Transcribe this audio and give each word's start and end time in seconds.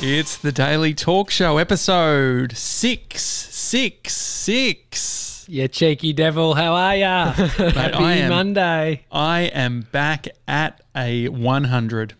It's 0.00 0.36
the 0.36 0.52
Daily 0.52 0.94
Talk 0.94 1.28
Show, 1.30 1.58
episode 1.58 2.56
666. 2.56 5.46
You 5.48 5.66
cheeky 5.66 6.12
devil, 6.12 6.54
how 6.54 6.74
are 6.74 6.94
ya? 6.94 7.32
Happy 7.32 7.94
I 7.96 8.12
am- 8.14 8.30
Monday. 8.30 9.04
I 9.10 9.40
am 9.42 9.80
back 9.90 10.28
at 10.46 10.80
a 10.94 11.26
100. 11.28 12.14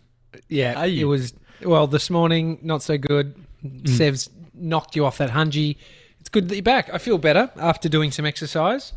Yeah, 0.49 0.73
Are 0.77 0.87
you? 0.87 1.05
it 1.05 1.09
was, 1.09 1.33
well, 1.63 1.87
this 1.87 2.09
morning, 2.09 2.59
not 2.61 2.83
so 2.83 2.97
good. 2.97 3.33
Sev's 3.85 4.29
knocked 4.53 4.97
you 4.97 5.05
off 5.05 5.17
that 5.19 5.29
hungy. 5.29 5.77
It's 6.19 6.27
good 6.29 6.49
that 6.49 6.55
you're 6.55 6.63
back. 6.63 6.89
I 6.93 6.97
feel 6.97 7.17
better 7.17 7.49
after 7.55 7.87
doing 7.87 8.11
some 8.11 8.25
exercise. 8.25 8.91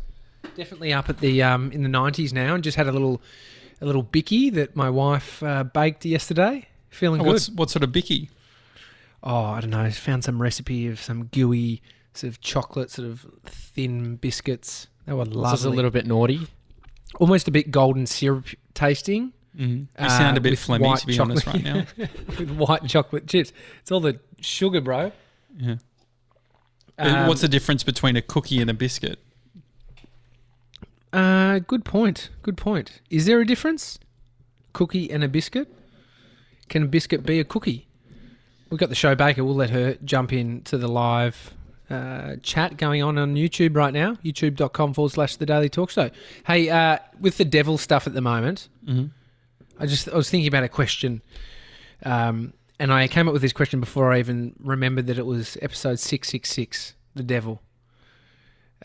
Definitely 0.57 0.91
up 0.91 1.07
at 1.09 1.19
the 1.19 1.41
um, 1.41 1.71
in 1.71 1.83
the 1.83 1.89
90s 1.89 2.33
now 2.33 2.53
and 2.55 2.61
just 2.63 2.75
had 2.75 2.87
a 2.87 2.91
little 2.91 3.21
a 3.81 3.85
little 3.85 4.03
bicky 4.03 4.49
that 4.49 4.75
my 4.75 4.89
wife 4.89 5.41
uh, 5.41 5.63
baked 5.63 6.03
yesterday. 6.05 6.67
Feeling 6.89 7.21
Oh, 7.21 7.23
good. 7.23 7.31
what's, 7.33 7.49
what 7.49 7.69
sort 7.69 7.83
of 7.83 7.91
bicky? 7.93 8.29
Oh, 9.23 9.43
I 9.45 9.61
don't 9.61 9.69
know. 9.71 9.89
Found 9.89 10.23
some 10.23 10.41
recipe 10.41 10.87
of 10.87 10.99
some 11.01 11.25
gooey 11.25 11.81
sort 12.13 12.29
of 12.29 12.41
chocolate, 12.41 12.91
sort 12.91 13.07
of 13.07 13.25
thin 13.45 14.17
biscuits. 14.17 14.87
They 15.05 15.13
were 15.13 15.25
This 15.25 15.53
is 15.59 15.65
a 15.65 15.69
little 15.69 15.91
bit 15.91 16.05
naughty. 16.05 16.47
almost 17.19 17.47
a 17.47 17.51
bit 17.51 17.71
golden 17.71 18.05
syrup 18.05 18.45
tasting. 18.73 19.33
Mm. 19.57 19.79
You 19.81 19.87
Uh, 19.97 20.09
sound 20.09 20.37
a 20.37 20.41
bit 20.41 20.51
with 20.51 20.59
phlegmy, 20.59 20.99
to 20.99 21.05
be 21.07 21.19
honest, 21.19 21.45
right 21.45 21.63
now. 21.63 21.85
with 21.97 22.51
white 22.51 22.85
chocolate 22.87 23.27
chips. 23.27 23.51
It's 23.81 23.91
all 23.91 23.99
the 23.99 24.19
sugar, 24.41 24.81
bro. 24.81 25.11
Yeah. 25.57 25.75
Um, 26.97 27.27
What's 27.27 27.41
the 27.41 27.47
difference 27.47 27.83
between 27.83 28.15
a 28.15 28.21
cookie 28.21 28.61
and 28.61 28.69
a 28.69 28.73
biscuit? 28.73 29.19
Uh, 31.11 31.59
good 31.59 31.85
point. 31.85 32.29
Good 32.41 32.57
point. 32.57 33.01
Is 33.09 33.25
there 33.25 33.39
a 33.39 33.45
difference? 33.45 33.99
Cookie 34.73 35.11
and 35.11 35.23
a 35.23 35.27
biscuit? 35.27 35.71
Can 36.69 36.83
a 36.83 36.87
biscuit 36.87 37.23
be 37.23 37.39
a 37.39 37.43
cookie? 37.43 37.87
We've 38.69 38.79
got 38.79 38.89
the 38.89 38.95
show 38.95 39.13
Baker. 39.15 39.43
We'll 39.43 39.55
let 39.55 39.69
her 39.69 39.95
jump 40.03 40.33
in 40.33 40.61
to 40.63 40.77
the 40.77 40.87
live 40.87 41.53
uh, 41.89 42.37
chat 42.41 42.77
going 42.77 43.03
on 43.03 43.17
on 43.17 43.35
YouTube 43.35 43.75
right 43.75 43.93
now. 43.93 44.15
YouTube.com 44.23 44.93
forward 44.93 45.11
slash 45.11 45.35
the 45.35 45.45
Daily 45.45 45.69
Talk 45.69 45.91
Show. 45.91 46.09
Hey, 46.47 46.69
uh, 46.69 46.97
with 47.19 47.37
the 47.37 47.45
devil 47.45 47.77
stuff 47.77 48.07
at 48.07 48.13
the 48.13 48.21
moment, 48.21 48.69
Mhm. 48.87 49.11
I 49.79 49.85
just 49.85 50.07
I 50.09 50.15
was 50.15 50.29
thinking 50.29 50.47
about 50.47 50.63
a 50.63 50.69
question, 50.69 51.21
um, 52.03 52.53
and 52.79 52.91
I 52.93 53.07
came 53.07 53.27
up 53.27 53.33
with 53.33 53.41
this 53.41 53.53
question 53.53 53.79
before 53.79 54.11
I 54.11 54.19
even 54.19 54.55
remembered 54.59 55.07
that 55.07 55.17
it 55.17 55.25
was 55.25 55.57
episode 55.61 55.99
six 55.99 56.29
six 56.29 56.49
six, 56.51 56.93
the 57.15 57.23
devil. 57.23 57.61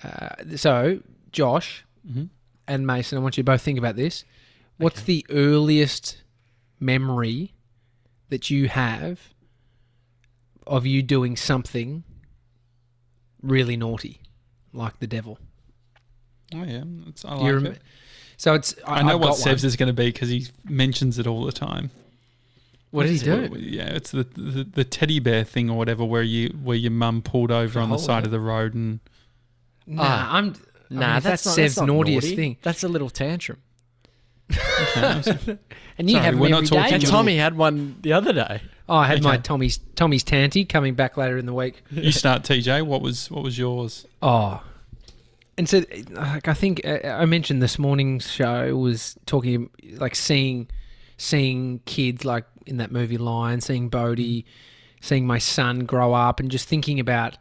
Uh, 0.03 0.57
so, 0.57 1.01
Josh 1.33 1.85
Mhm. 2.09 2.29
and 2.67 2.87
Mason, 2.87 3.19
I 3.19 3.21
want 3.21 3.37
you 3.37 3.43
to 3.43 3.47
both 3.51 3.61
think 3.63 3.79
about 3.79 3.97
this. 3.97 4.25
What's 4.77 5.03
the 5.03 5.25
earliest 5.31 6.23
memory 6.81 7.53
that 8.29 8.49
you 8.51 8.69
have 8.69 9.21
of 10.69 10.87
you 10.87 11.03
doing 11.03 11.37
something 11.37 12.05
really 13.43 13.77
naughty, 13.77 14.21
like 14.73 14.99
the 15.01 15.07
devil? 15.07 15.39
Oh, 16.55 16.63
yeah. 16.65 16.85
It's, 17.09 17.25
I 17.25 17.39
Do 17.39 17.45
you 17.45 17.53
like 17.55 17.65
rem- 17.65 17.73
it. 17.73 17.83
So 18.37 18.55
it's 18.55 18.75
I 18.87 19.03
know 19.03 19.15
I've 19.17 19.21
what 19.21 19.37
Sev's 19.37 19.65
is 19.65 19.75
going 19.77 19.89
to 19.89 19.93
be 19.93 20.07
because 20.13 20.29
he 20.29 20.47
mentions 20.65 21.19
it 21.19 21.27
all 21.27 21.45
the 21.45 21.51
time. 21.53 21.91
What 22.91 23.03
did 23.03 23.13
he 23.13 23.19
do? 23.19 23.55
Yeah, 23.59 23.89
it's 23.91 24.13
the, 24.13 24.23
the 24.25 24.65
the 24.65 24.85
teddy 24.85 25.19
bear 25.19 25.45
thing 25.45 25.69
or 25.69 25.77
whatever, 25.77 26.05
where 26.05 26.23
you 26.23 26.49
where 26.63 26.77
your 26.77 26.91
mum 26.93 27.21
pulled 27.21 27.51
over 27.51 27.81
on 27.81 27.91
the 27.91 27.99
side 27.99 28.23
it. 28.23 28.27
of 28.27 28.31
the 28.31 28.41
road 28.41 28.75
and 28.75 29.01
Nah, 29.87 30.03
Ah. 30.05 30.37
I'm. 30.37 30.55
Nah, 30.91 31.01
Nah, 31.01 31.13
that's, 31.21 31.25
that's, 31.25 31.47
not, 31.47 31.55
Sev's 31.55 31.75
that's 31.75 31.87
not 31.87 31.93
naughtiest 31.93 32.27
naughty. 32.29 32.37
thing. 32.37 32.57
That's 32.63 32.83
a 32.85 32.89
little 32.89 33.11
tantrum. 33.11 33.59
And 35.99 36.09
you 36.09 36.15
Sorry, 36.17 36.25
have 36.27 36.39
we're 36.39 36.49
not 36.49 36.65
talking 36.67 36.95
And. 36.95 37.05
Tommy 37.07 37.37
had 37.37 37.57
one 37.57 37.97
the 38.03 38.13
other 38.13 38.33
day. 38.33 38.63
Oh, 38.89 38.97
I 38.97 39.07
had 39.07 39.23
my 39.23 39.37
Tommy's 39.37 39.79
Tommy's 39.97 40.23
tanty 40.25 40.65
coming 40.65 40.95
back 40.95 41.17
later 41.17 41.37
in 41.37 41.47
the 41.47 41.55
week. 41.55 41.83
you 41.91 42.13
start 42.13 42.43
TJ. 42.43 42.87
What 42.87 43.03
was 43.03 43.31
what 43.31 43.43
was 43.43 43.59
yours? 43.59 44.07
Oh, 44.23 44.63
and 45.59 45.69
so 45.69 45.85
like 46.11 46.49
I 46.49 46.55
think 46.55 46.81
uh, 46.87 47.01
I 47.05 47.27
mentioned 47.27 47.63
this 47.63 47.79
morning's 47.79 48.31
show 48.31 48.75
was 48.77 49.17
talking 49.27 49.71
like 49.97 50.15
seeing 50.15 50.69
seeing 51.19 51.81
kids 51.85 52.25
like 52.25 52.45
in 52.65 52.79
that 52.79 52.91
movie 52.91 53.19
Lion, 53.19 53.61
seeing 53.61 53.89
Bodie, 53.89 54.47
seeing 55.01 55.27
my 55.27 55.39
son 55.39 55.81
grow 55.81 56.15
up, 56.15 56.41
and 56.41 56.51
just 56.51 56.69
thinking 56.69 56.99
about 56.99 57.37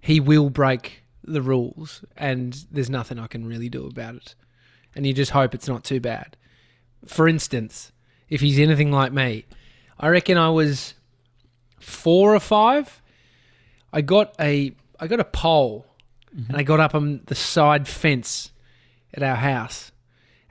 he 0.00 0.20
will 0.20 0.50
break 0.50 1.02
the 1.24 1.42
rules, 1.42 2.04
and 2.16 2.64
there's 2.70 2.90
nothing 2.90 3.18
I 3.18 3.26
can 3.26 3.46
really 3.46 3.68
do 3.68 3.86
about 3.86 4.16
it, 4.16 4.34
and 4.94 5.06
you 5.06 5.12
just 5.12 5.32
hope 5.32 5.54
it's 5.54 5.66
not 5.66 5.82
too 5.82 5.98
bad. 6.00 6.36
For 7.06 7.26
instance, 7.26 7.90
if 8.28 8.42
he's 8.42 8.58
anything 8.58 8.92
like 8.92 9.12
me, 9.12 9.46
I 9.98 10.08
reckon 10.08 10.36
I 10.36 10.50
was 10.50 10.94
four 11.80 12.34
or 12.34 12.40
five. 12.40 13.00
I 13.92 14.00
got 14.00 14.34
a 14.40 14.72
I 14.98 15.06
got 15.06 15.20
a 15.20 15.24
pole 15.24 15.86
mm-hmm. 16.34 16.50
and 16.50 16.56
I 16.56 16.62
got 16.62 16.80
up 16.80 16.94
on 16.94 17.20
the 17.26 17.34
side 17.34 17.86
fence 17.88 18.50
at 19.12 19.22
our 19.22 19.36
house, 19.36 19.92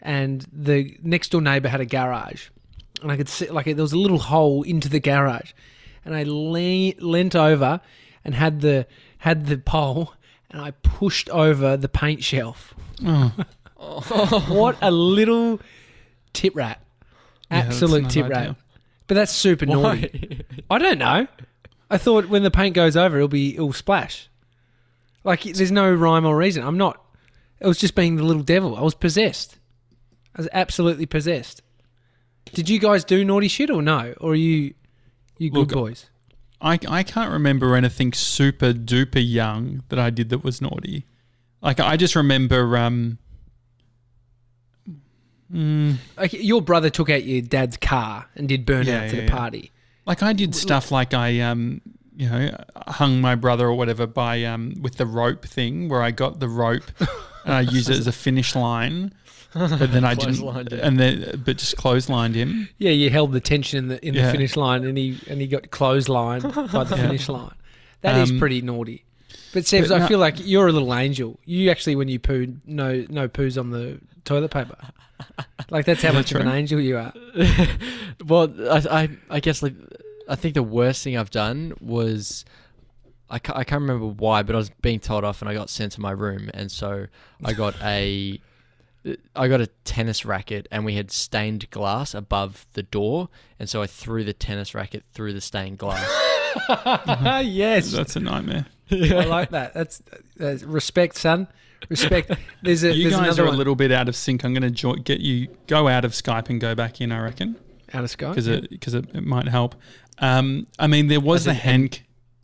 and 0.01 0.45
the 0.51 0.97
next 1.03 1.29
door 1.31 1.41
neighbour 1.41 1.67
had 1.67 1.81
a 1.81 1.85
garage, 1.85 2.47
and 3.01 3.11
I 3.11 3.17
could 3.17 3.29
see 3.29 3.49
like 3.49 3.65
there 3.65 3.75
was 3.75 3.93
a 3.93 3.97
little 3.97 4.19
hole 4.19 4.63
into 4.63 4.89
the 4.89 4.99
garage, 4.99 5.51
and 6.05 6.15
I 6.15 6.23
le- 6.23 6.93
leant 6.99 7.35
over 7.35 7.81
and 8.23 8.35
had 8.35 8.61
the 8.61 8.87
had 9.19 9.47
the 9.47 9.57
pole, 9.57 10.13
and 10.49 10.61
I 10.61 10.71
pushed 10.71 11.29
over 11.29 11.75
the 11.75 11.89
paint 11.89 12.23
shelf. 12.23 12.73
Oh, 13.05 13.33
What 14.47 14.77
a 14.81 14.91
little 14.91 15.59
tip 16.31 16.55
rat, 16.55 16.81
absolute 17.51 18.03
not 18.03 18.11
tip 18.11 18.25
ideal. 18.25 18.37
rat. 18.37 18.55
But 19.07 19.15
that's 19.15 19.31
super 19.31 19.65
naughty. 19.65 20.43
I 20.69 20.77
don't 20.77 20.97
know. 20.97 21.27
I 21.89 21.97
thought 21.97 22.27
when 22.29 22.43
the 22.43 22.51
paint 22.51 22.75
goes 22.75 22.95
over, 22.95 23.17
it'll 23.17 23.27
be 23.27 23.53
it'll 23.55 23.73
splash. 23.73 24.29
Like 25.23 25.43
there's 25.43 25.71
no 25.71 25.91
rhyme 25.93 26.25
or 26.25 26.35
reason. 26.35 26.63
I'm 26.63 26.77
not. 26.77 27.03
It 27.59 27.67
was 27.67 27.77
just 27.77 27.95
being 27.95 28.15
the 28.15 28.23
little 28.23 28.43
devil. 28.43 28.75
I 28.75 28.81
was 28.81 28.95
possessed. 28.95 29.57
I 30.35 30.41
was 30.41 30.49
absolutely 30.51 31.05
possessed. 31.05 31.61
Did 32.53 32.69
you 32.69 32.79
guys 32.79 33.03
do 33.03 33.23
naughty 33.23 33.47
shit 33.47 33.69
or 33.69 33.81
no? 33.81 34.13
Or 34.19 34.31
are 34.31 34.35
you 34.35 34.73
you 35.37 35.49
good 35.49 35.59
Look, 35.59 35.71
boys? 35.71 36.09
I 36.61 36.79
I 36.87 37.03
can't 37.03 37.31
remember 37.31 37.75
anything 37.75 38.13
super 38.13 38.73
duper 38.73 39.23
young 39.23 39.83
that 39.89 39.99
I 39.99 40.09
did 40.09 40.29
that 40.29 40.43
was 40.43 40.61
naughty. 40.61 41.05
Like 41.61 41.79
I 41.79 41.97
just 41.97 42.15
remember. 42.15 42.77
um 42.77 43.19
mm, 45.53 45.95
Like 46.17 46.33
your 46.33 46.61
brother 46.61 46.89
took 46.89 47.09
out 47.09 47.23
your 47.23 47.41
dad's 47.41 47.77
car 47.77 48.27
and 48.35 48.47
did 48.49 48.65
burnout 48.65 48.85
Yeah, 48.85 49.03
yeah, 49.05 49.11
the 49.11 49.23
yeah. 49.23 49.29
party. 49.29 49.71
Like 50.05 50.21
I 50.23 50.33
did 50.33 50.53
stuff 50.55 50.91
like 50.91 51.13
I 51.13 51.39
um 51.41 51.81
you 52.15 52.29
know 52.29 52.55
hung 52.87 53.21
my 53.21 53.35
brother 53.35 53.67
or 53.67 53.73
whatever 53.73 54.05
by 54.05 54.43
um 54.43 54.75
with 54.81 54.97
the 54.97 55.05
rope 55.05 55.45
thing 55.45 55.89
where 55.89 56.01
I 56.01 56.11
got 56.11 56.39
the 56.39 56.49
rope 56.49 56.91
and 57.45 57.53
I 57.53 57.61
used 57.61 57.89
it 57.89 57.97
as 57.97 58.05
a 58.07 58.11
finish 58.11 58.55
line, 58.55 59.13
but 59.53 59.91
then 59.91 60.03
I 60.03 60.13
didn't 60.23 60.73
and 60.73 60.99
then 60.99 61.41
but 61.45 61.57
just 61.57 61.75
clotheslined 61.77 62.35
him. 62.35 62.69
Yeah, 62.77 62.91
you 62.91 63.09
held 63.09 63.31
the 63.31 63.39
tension 63.39 63.77
in 63.79 63.87
the 63.87 64.05
in 64.07 64.13
the 64.15 64.31
finish 64.31 64.55
line, 64.55 64.83
and 64.85 64.97
he 64.97 65.17
and 65.29 65.39
he 65.41 65.47
got 65.47 65.63
clotheslined 65.63 66.71
by 66.71 66.83
the 66.83 66.97
finish 67.05 67.29
line. 67.29 67.55
That 68.01 68.17
is 68.17 68.31
Um, 68.31 68.39
pretty 68.39 68.61
naughty. 68.61 69.05
But 69.53 69.63
Sebs, 69.63 69.89
but 69.89 69.95
I 69.95 69.99
no- 69.99 70.07
feel 70.07 70.19
like 70.19 70.35
you're 70.39 70.67
a 70.67 70.71
little 70.71 70.93
angel. 70.93 71.39
You 71.45 71.69
actually, 71.69 71.95
when 71.95 72.09
you 72.09 72.19
poo, 72.19 72.55
no 72.65 73.05
no 73.09 73.27
poos 73.27 73.59
on 73.59 73.69
the 73.69 73.99
toilet 74.25 74.51
paper. 74.51 74.77
Like 75.69 75.85
that's 75.85 76.01
how 76.01 76.11
that 76.11 76.17
much 76.17 76.31
of 76.31 76.41
an 76.41 76.47
angel 76.47 76.79
you 76.79 76.97
are. 76.97 77.13
well, 78.25 78.53
I, 78.69 79.03
I, 79.03 79.09
I 79.29 79.39
guess 79.39 79.63
like 79.63 79.75
I 80.27 80.35
think 80.35 80.55
the 80.55 80.63
worst 80.63 81.03
thing 81.03 81.17
I've 81.17 81.31
done 81.31 81.73
was 81.79 82.45
I 83.29 83.39
can't, 83.39 83.57
I 83.57 83.63
can't 83.63 83.81
remember 83.81 84.07
why, 84.07 84.43
but 84.43 84.55
I 84.55 84.57
was 84.57 84.69
being 84.81 84.99
told 84.99 85.23
off 85.23 85.41
and 85.41 85.49
I 85.49 85.53
got 85.53 85.69
sent 85.69 85.93
to 85.93 86.01
my 86.01 86.11
room, 86.11 86.49
and 86.53 86.71
so 86.71 87.07
I 87.43 87.53
got 87.53 87.75
a 87.81 88.39
I 89.35 89.47
got 89.47 89.61
a 89.61 89.67
tennis 89.83 90.25
racket 90.25 90.67
and 90.71 90.85
we 90.85 90.95
had 90.95 91.11
stained 91.11 91.69
glass 91.69 92.13
above 92.13 92.65
the 92.73 92.83
door, 92.83 93.29
and 93.59 93.69
so 93.69 93.81
I 93.81 93.87
threw 93.87 94.23
the 94.23 94.33
tennis 94.33 94.73
racket 94.73 95.03
through 95.13 95.33
the 95.33 95.41
stained 95.41 95.77
glass. 95.77 96.07
yes, 97.45 97.91
That's 97.91 98.15
a 98.15 98.19
nightmare. 98.19 98.65
I 98.93 99.23
like 99.25 99.49
that. 99.51 99.73
That's, 99.73 100.01
that's 100.37 100.63
respect, 100.63 101.17
son. 101.17 101.47
Respect. 101.89 102.31
There's 102.61 102.83
a 102.83 102.93
You 102.95 103.09
there's 103.09 103.15
guys 103.21 103.39
are 103.39 103.45
a 103.45 103.51
little 103.51 103.75
bit 103.75 103.91
out 103.91 104.07
of 104.07 104.15
sync. 104.15 104.43
I'm 104.45 104.53
going 104.53 104.63
to 104.63 104.71
jo- 104.71 104.93
get 104.95 105.19
you 105.19 105.47
go 105.67 105.87
out 105.87 106.05
of 106.05 106.11
Skype 106.13 106.49
and 106.49 106.59
go 106.61 106.75
back 106.75 107.01
in. 107.01 107.11
I 107.11 107.19
reckon 107.19 107.57
out 107.93 108.03
of 108.03 108.09
Skype 108.09 108.29
because 108.29 108.47
it 108.47 108.69
because 108.69 108.93
it, 108.93 109.05
it 109.13 109.25
might 109.25 109.47
help. 109.47 109.75
Um, 110.19 110.67
I 110.79 110.87
mean, 110.87 111.07
there 111.07 111.19
was 111.19 111.47
As 111.47 111.57
the 111.61 111.69
in. 111.69 111.89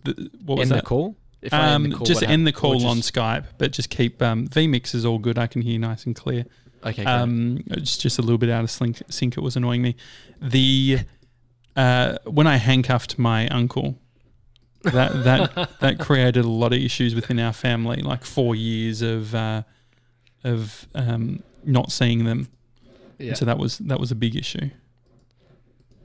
The, 0.04 0.30
what 0.46 0.57
was 0.60 0.69
that? 0.69 0.84
call. 0.86 1.16
If 1.42 1.54
I 1.54 1.74
Um, 1.74 1.86
end 1.86 1.94
the 1.94 1.98
call, 1.98 2.06
just 2.06 2.24
end 2.24 2.48
the 2.48 2.52
call 2.52 2.86
on 2.86 2.98
Skype, 2.98 3.45
but 3.57 3.72
just 3.72 3.90
keep 3.90 4.22
um, 4.22 4.48
VMix 4.50 4.94
is 4.94 5.06
all 5.06 5.19
good. 5.19 5.38
I 5.38 5.48
can 5.48 5.62
hear 5.62 5.80
nice 5.80 6.06
and 6.06 6.13
clear. 6.16 6.45
Okay. 6.86 7.06
Um, 7.06 7.63
it's 7.68 7.98
just 7.98 8.19
a 8.19 8.22
little 8.22 8.38
bit 8.38 8.50
out 8.50 8.63
of 8.63 8.72
sync. 8.72 9.02
sync 9.10 9.38
it 9.38 9.42
was 9.42 9.56
annoying 9.56 9.81
me. 9.81 9.95
The 10.42 11.00
uh, 11.78 12.18
when 12.25 12.45
I 12.48 12.57
handcuffed 12.57 13.18
my 13.18 13.48
uncle, 13.50 13.98
that 14.84 15.24
that 15.24 15.80
that 15.80 16.00
created 16.00 16.46
a 16.46 16.50
lot 16.50 16.74
of 16.74 16.80
issues 16.80 17.16
within 17.16 17.40
our 17.40 17.54
family. 17.54 18.02
Like 18.02 18.24
four 18.26 18.56
years 18.56 19.02
of 19.02 19.36
uh, 19.36 19.64
of 20.44 20.88
um, 20.96 21.44
not 21.64 21.92
seeing 21.92 22.26
them. 22.26 22.48
Yeah. 23.18 23.34
So 23.34 23.46
that 23.46 23.58
was 23.58 23.78
that 23.80 24.00
was 24.00 24.12
a 24.12 24.16
big 24.16 24.36
issue. 24.36 24.70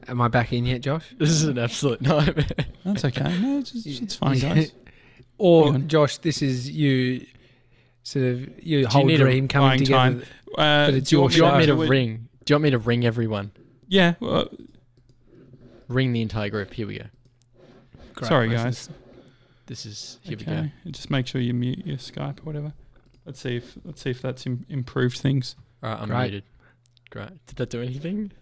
Am 0.07 0.21
I 0.21 0.29
back 0.29 0.53
in 0.53 0.67
yet, 0.67 0.81
Josh? 0.83 1.15
This 1.19 1.31
is 1.31 1.45
an 1.45 1.57
absolute 1.59 2.01
nightmare. 2.03 2.45
That's 2.85 3.05
okay. 3.07 3.39
No, 3.41 3.59
it's, 3.59 3.71
just, 3.71 3.87
it's 4.03 4.15
fine, 4.17 4.39
guys. 4.39 4.73
or 5.39 5.79
Josh, 5.79 6.19
this 6.19 6.43
is 6.43 6.69
you. 6.71 7.27
Sort 8.03 8.27
of 8.27 8.41
your 8.63 8.81
you 8.81 8.87
whole 8.87 9.07
need 9.07 9.15
a 9.21 9.25
dream 9.25 9.49
coming 9.49 9.79
together. 9.79 9.95
time? 9.95 10.23
Uh, 10.59 10.87
But 10.89 10.95
it's 10.95 11.09
do 11.09 11.17
you 11.17 11.21
your 11.21 11.23
want 11.23 11.33
Do 11.33 11.37
you 11.39 11.45
want 11.45 11.59
me 11.59 11.67
to 11.67 11.75
ring? 11.75 12.29
Do 12.45 12.53
you 12.53 12.57
want 12.57 12.63
me 12.65 12.71
to 12.73 12.79
ring 12.79 13.07
everyone? 13.07 13.53
Yeah. 13.89 14.15
Well, 14.21 14.49
Ring 15.89 16.13
the 16.13 16.21
entire 16.21 16.51
group. 16.51 16.73
Here 16.75 16.87
we 16.87 16.99
go. 16.99 17.05
Great, 18.15 18.29
sorry, 18.29 18.49
listen. 18.49 18.65
guys. 18.65 18.89
This 19.67 19.87
is 19.87 20.19
here 20.23 20.37
we 20.39 20.45
go. 20.45 20.69
Just 20.91 21.11
make 21.11 21.27
sure 21.27 21.41
you 21.41 21.55
mute 21.55 21.87
your 21.87 21.97
Skype 21.97 22.41
or 22.41 22.43
whatever. 22.43 22.73
Let's 23.27 23.41
see 23.41 23.57
if 23.57 23.77
let's 23.85 24.03
see 24.03 24.11
if 24.11 24.21
that's 24.21 24.47
Im- 24.47 24.67
improved 24.69 25.19
things. 25.19 25.57
All 25.83 25.91
right, 25.91 26.01
I'm 26.01 26.09
Great. 26.09 26.21
muted. 26.23 26.43
Great. 27.11 27.47
Did 27.47 27.57
that 27.57 27.71
do 27.71 27.81
anything? 27.83 28.33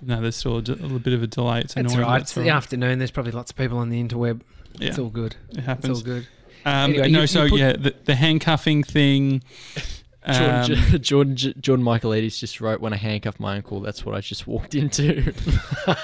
No, 0.00 0.20
there's 0.20 0.36
still 0.36 0.56
a, 0.58 0.62
d- 0.62 0.72
a 0.72 0.76
little 0.76 0.98
bit 0.98 1.12
of 1.12 1.22
a 1.22 1.26
delay. 1.26 1.60
It's 1.60 1.76
It's 1.76 1.92
annoying. 1.92 1.98
all 2.04 2.10
right. 2.10 2.18
but 2.18 2.22
It's 2.22 2.36
all 2.36 2.42
the 2.42 2.50
afternoon. 2.50 2.98
There's 2.98 3.10
probably 3.10 3.32
lots 3.32 3.50
of 3.50 3.56
people 3.56 3.78
on 3.78 3.88
the 3.90 4.02
interweb. 4.02 4.40
Yeah, 4.78 4.88
It's 4.88 4.98
all 4.98 5.10
good. 5.10 5.36
it 5.50 5.60
happens. 5.60 5.98
It's 6.00 6.08
all 6.08 6.14
good. 6.14 6.26
Um, 6.64 6.90
Anyway, 6.90 7.10
no, 7.10 7.18
you- 7.18 7.20
you 7.22 7.26
so 7.26 7.48
put- 7.48 7.58
yeah, 7.58 7.72
the, 7.74 7.94
the 8.04 8.14
handcuffing 8.14 8.82
thing. 8.84 9.42
Um, 10.24 10.64
Jordan, 10.66 11.02
Jordan, 11.02 11.54
Jordan 11.60 11.84
Michaelides 11.84 12.38
just 12.38 12.60
wrote, 12.60 12.80
"When 12.80 12.92
I 12.92 12.96
handcuffed 12.96 13.40
my 13.40 13.56
uncle, 13.56 13.80
that's 13.80 14.04
what 14.04 14.14
I 14.14 14.20
just 14.20 14.46
walked 14.46 14.74
into." 14.74 15.32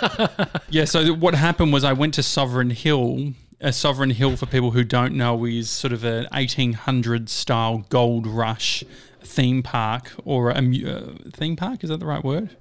yeah, 0.71 0.85
so 0.85 1.15
what 1.15 1.35
happened 1.35 1.73
was 1.73 1.85
I 1.85 1.93
went 1.93 2.15
to 2.15 2.23
Sovereign 2.23 2.71
Hill. 2.71 3.35
A 3.61 3.73
Sovereign 3.73 4.11
Hill, 4.11 4.37
for 4.37 4.47
people 4.47 4.71
who 4.71 4.85
don't 4.85 5.15
know, 5.15 5.45
is 5.45 5.69
sort 5.69 5.93
of 5.93 6.05
an 6.05 6.29
1800 6.31 7.29
style 7.29 7.85
gold 7.89 8.25
rush 8.25 8.85
theme 9.21 9.65
park 9.65 10.13
or 10.25 10.51
a 10.51 10.59
uh, 10.59 11.15
theme 11.33 11.57
park. 11.57 11.83
Is 11.83 11.91
that 11.91 11.99
the 11.99 12.07
right 12.07 12.23
word? 12.23 12.57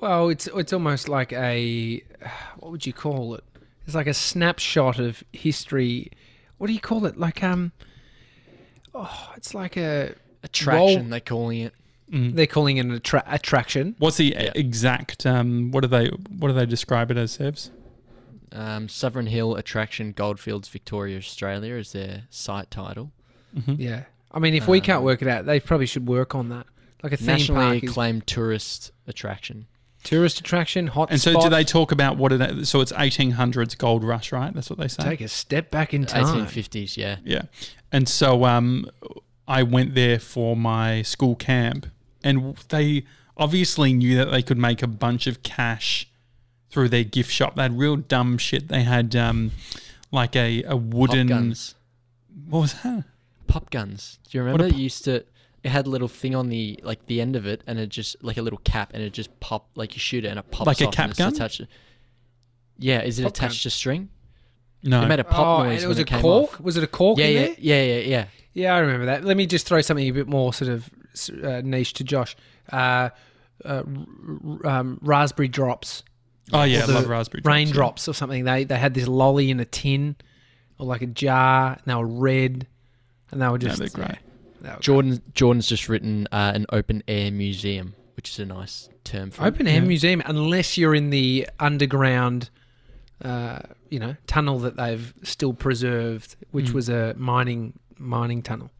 Well, 0.00 0.30
it's 0.30 0.48
it's 0.48 0.72
almost 0.72 1.08
like 1.08 1.32
a 1.32 2.02
what 2.58 2.72
would 2.72 2.86
you 2.86 2.92
call 2.92 3.34
it? 3.34 3.44
It's 3.86 3.94
like 3.94 4.06
a 4.06 4.14
snapshot 4.14 4.98
of 4.98 5.24
history. 5.32 6.10
What 6.58 6.68
do 6.68 6.72
you 6.72 6.80
call 6.80 7.06
it? 7.06 7.18
Like 7.18 7.42
um, 7.42 7.72
oh, 8.94 9.32
it's 9.36 9.54
like 9.54 9.76
a 9.76 10.14
Attraction, 10.42 11.00
Roll- 11.02 11.08
they're 11.10 11.20
calling 11.20 11.60
it. 11.60 11.72
Mm. 12.12 12.34
they're 12.34 12.46
calling 12.46 12.76
it 12.76 12.84
an 12.84 12.92
attra- 12.92 13.24
attraction. 13.26 13.94
What's 13.98 14.18
the 14.18 14.26
Yeah. 14.36 14.52
exact? 14.54 15.24
Um, 15.24 15.70
what 15.70 15.80
do 15.82 15.86
they? 15.88 16.08
What 16.08 16.48
do 16.48 16.54
they 16.54 16.66
describe 16.66 17.10
it 17.10 17.16
as, 17.16 17.38
Sebs? 17.38 17.70
Um, 18.52 18.88
Sovereign 18.88 19.28
Hill 19.28 19.54
Attraction 19.56 20.12
Goldfields 20.12 20.68
Victoria 20.68 21.16
Australia 21.16 21.74
is 21.76 21.92
their 21.92 22.24
site 22.28 22.70
title. 22.70 23.12
Mhm. 23.58 23.76
Yeah, 23.78 24.02
I 24.30 24.40
mean, 24.40 24.54
if 24.54 24.68
we 24.68 24.80
can't 24.80 24.98
Um, 24.98 25.04
work 25.04 25.22
it 25.22 25.28
out, 25.28 25.46
they 25.46 25.58
probably 25.58 25.86
should 25.86 26.06
work 26.06 26.34
on 26.34 26.50
that. 26.50 26.66
Like 27.02 27.12
a 27.12 27.16
theme 27.16 27.26
Nationally 27.28 27.64
park 27.64 27.84
is 27.84 27.90
acclaimed 27.90 28.26
tourist 28.26 28.92
attraction. 29.06 29.66
tourist 30.04 30.38
attraction, 30.40 30.88
hot 30.88 31.10
And 31.10 31.20
so, 31.20 31.40
do 31.40 31.48
they 31.48 31.64
talk 31.64 31.92
about 31.92 32.16
what 32.18 32.32
it? 32.32 32.66
So 32.66 32.80
it's 32.82 32.92
1800s 32.92 33.74
gold 33.74 34.04
rush, 34.04 34.32
right? 34.32 34.52
That's 34.52 34.68
what 34.68 34.78
they 34.78 34.88
say. 34.88 35.02
take 35.02 35.20
a 35.22 35.28
step 35.28 35.70
back 35.70 35.94
in 35.94 36.04
time? 36.06 36.24
1850s, 36.24 36.96
yeah. 36.98 37.16
Yeah. 37.24 37.42
And 37.90 38.06
so 38.08 38.44
um, 38.44 38.86
I 39.46 39.62
went 39.62 39.94
there 39.94 40.18
for 40.18 40.56
my 40.56 41.02
school 41.02 41.34
camp, 41.34 41.86
and 42.22 42.56
they 42.68 43.04
obviously 43.36 43.92
knew 43.92 44.16
that 44.16 44.26
they 44.30 44.42
could 44.42 44.58
make 44.58 44.82
a 44.82 44.86
bunch 44.86 45.26
of 45.26 45.42
cash 45.42 46.08
through 46.70 46.88
their 46.88 47.04
gift 47.04 47.30
shop. 47.30 47.56
They 47.56 47.62
had 47.62 47.78
real 47.78 47.96
dumb 47.96 48.38
shit. 48.38 48.68
They 48.68 48.82
had 48.82 49.14
um, 49.16 49.50
like 50.10 50.36
a, 50.36 50.62
a 50.64 50.76
wooden. 50.76 51.28
Pop 51.28 51.36
guns. 51.36 51.74
What 52.48 52.60
was 52.60 52.74
that? 52.82 53.04
Pop 53.46 53.70
guns. 53.70 54.18
Do 54.28 54.38
you 54.38 54.44
remember? 54.44 54.64
pop- 54.64 54.72
It 54.72 54.78
used 54.80 55.04
to. 55.04 55.24
It 55.64 55.68
had 55.70 55.86
a 55.86 55.90
little 55.90 56.08
thing 56.08 56.34
on 56.34 56.48
the 56.48 56.80
like 56.82 57.06
the 57.06 57.20
end 57.20 57.36
of 57.36 57.46
it, 57.46 57.62
and 57.66 57.78
it 57.78 57.88
just 57.88 58.22
like 58.22 58.36
a 58.36 58.42
little 58.42 58.60
cap, 58.64 58.90
and 58.94 59.02
it 59.02 59.12
just 59.12 59.38
pop 59.40 59.68
like 59.76 59.94
you 59.94 60.00
shoot 60.00 60.24
it, 60.24 60.28
and 60.28 60.38
it 60.38 60.50
pops 60.50 60.66
Like 60.66 60.80
a 60.80 60.88
off 60.88 60.94
cap 60.94 61.16
gun? 61.16 61.32
Attached 61.32 61.62
yeah, 62.78 63.02
is 63.02 63.18
it 63.18 63.22
Pop 63.22 63.32
attached 63.32 63.62
to 63.62 63.70
string? 63.70 64.08
No. 64.82 65.02
It 65.02 65.06
made 65.06 65.20
a 65.20 65.24
pop 65.24 65.60
oh, 65.60 65.62
noise 65.62 65.70
and 65.70 65.78
it 65.78 65.80
when 65.82 65.88
was 65.90 65.98
it 66.00 66.02
a 66.02 66.04
came 66.06 66.20
cork. 66.22 66.54
off. 66.54 66.60
Was 66.60 66.76
it 66.76 66.82
a 66.82 66.88
cork 66.88 67.18
Yeah, 67.18 67.26
in 67.26 67.32
yeah, 67.34 67.40
there? 67.46 67.54
yeah, 67.58 67.82
yeah, 67.82 67.98
yeah. 68.00 68.24
Yeah, 68.54 68.74
I 68.74 68.78
remember 68.80 69.06
that. 69.06 69.24
Let 69.24 69.36
me 69.36 69.46
just 69.46 69.66
throw 69.66 69.80
something 69.80 70.06
a 70.06 70.10
bit 70.12 70.28
more 70.28 70.52
sort 70.52 70.70
of 70.70 70.90
uh, 71.42 71.62
niche 71.64 71.94
to 71.94 72.04
Josh. 72.04 72.36
Uh, 72.70 73.10
uh, 73.64 73.82
r- 73.84 73.84
r- 74.64 74.66
um, 74.66 74.98
raspberry 75.02 75.48
drops, 75.48 76.02
oh, 76.52 76.62
yeah. 76.64 76.82
I 76.82 76.86
love 76.86 77.08
raspberry 77.08 77.40
drops, 77.40 77.44
yeah. 77.44 77.50
raindrops, 77.52 78.08
or 78.08 78.12
something. 78.14 78.44
They 78.44 78.64
they 78.64 78.76
had 78.78 78.94
this 78.94 79.06
lolly 79.08 79.50
in 79.50 79.60
a 79.60 79.64
tin 79.64 80.16
or 80.78 80.86
like 80.86 81.02
a 81.02 81.06
jar, 81.06 81.72
and 81.72 81.80
they 81.86 81.94
were 81.94 82.06
red, 82.06 82.66
and 83.30 83.40
they 83.40 83.46
were 83.46 83.52
No, 83.52 83.58
just 83.58 83.78
they're 83.78 83.88
great. 83.88 84.18
they 84.60 84.68
were 84.70 84.76
Jordan 84.80 85.22
Jordan's 85.34 85.66
just 85.66 85.88
written 85.88 86.26
uh, 86.32 86.52
an 86.54 86.66
open 86.70 87.02
air 87.08 87.30
museum, 87.30 87.94
which 88.16 88.30
is 88.30 88.38
a 88.40 88.46
nice 88.46 88.88
term 89.04 89.30
for 89.30 89.44
Open 89.44 89.66
air 89.66 89.74
Yeah. 89.74 89.80
museum, 89.86 90.22
unless 90.26 90.76
you're 90.76 90.94
in 90.94 91.10
the 91.10 91.48
underground, 91.60 92.50
uh, 93.24 93.60
you 93.90 93.98
know, 94.00 94.16
tunnel 94.26 94.58
that 94.60 94.76
they've 94.76 95.14
still 95.22 95.54
preserved, 95.54 96.34
which 96.50 96.66
Mm. 96.70 96.72
was 96.74 96.88
a 96.88 97.14
mining 97.16 97.78
mining 98.02 98.42
tunnel. 98.42 98.70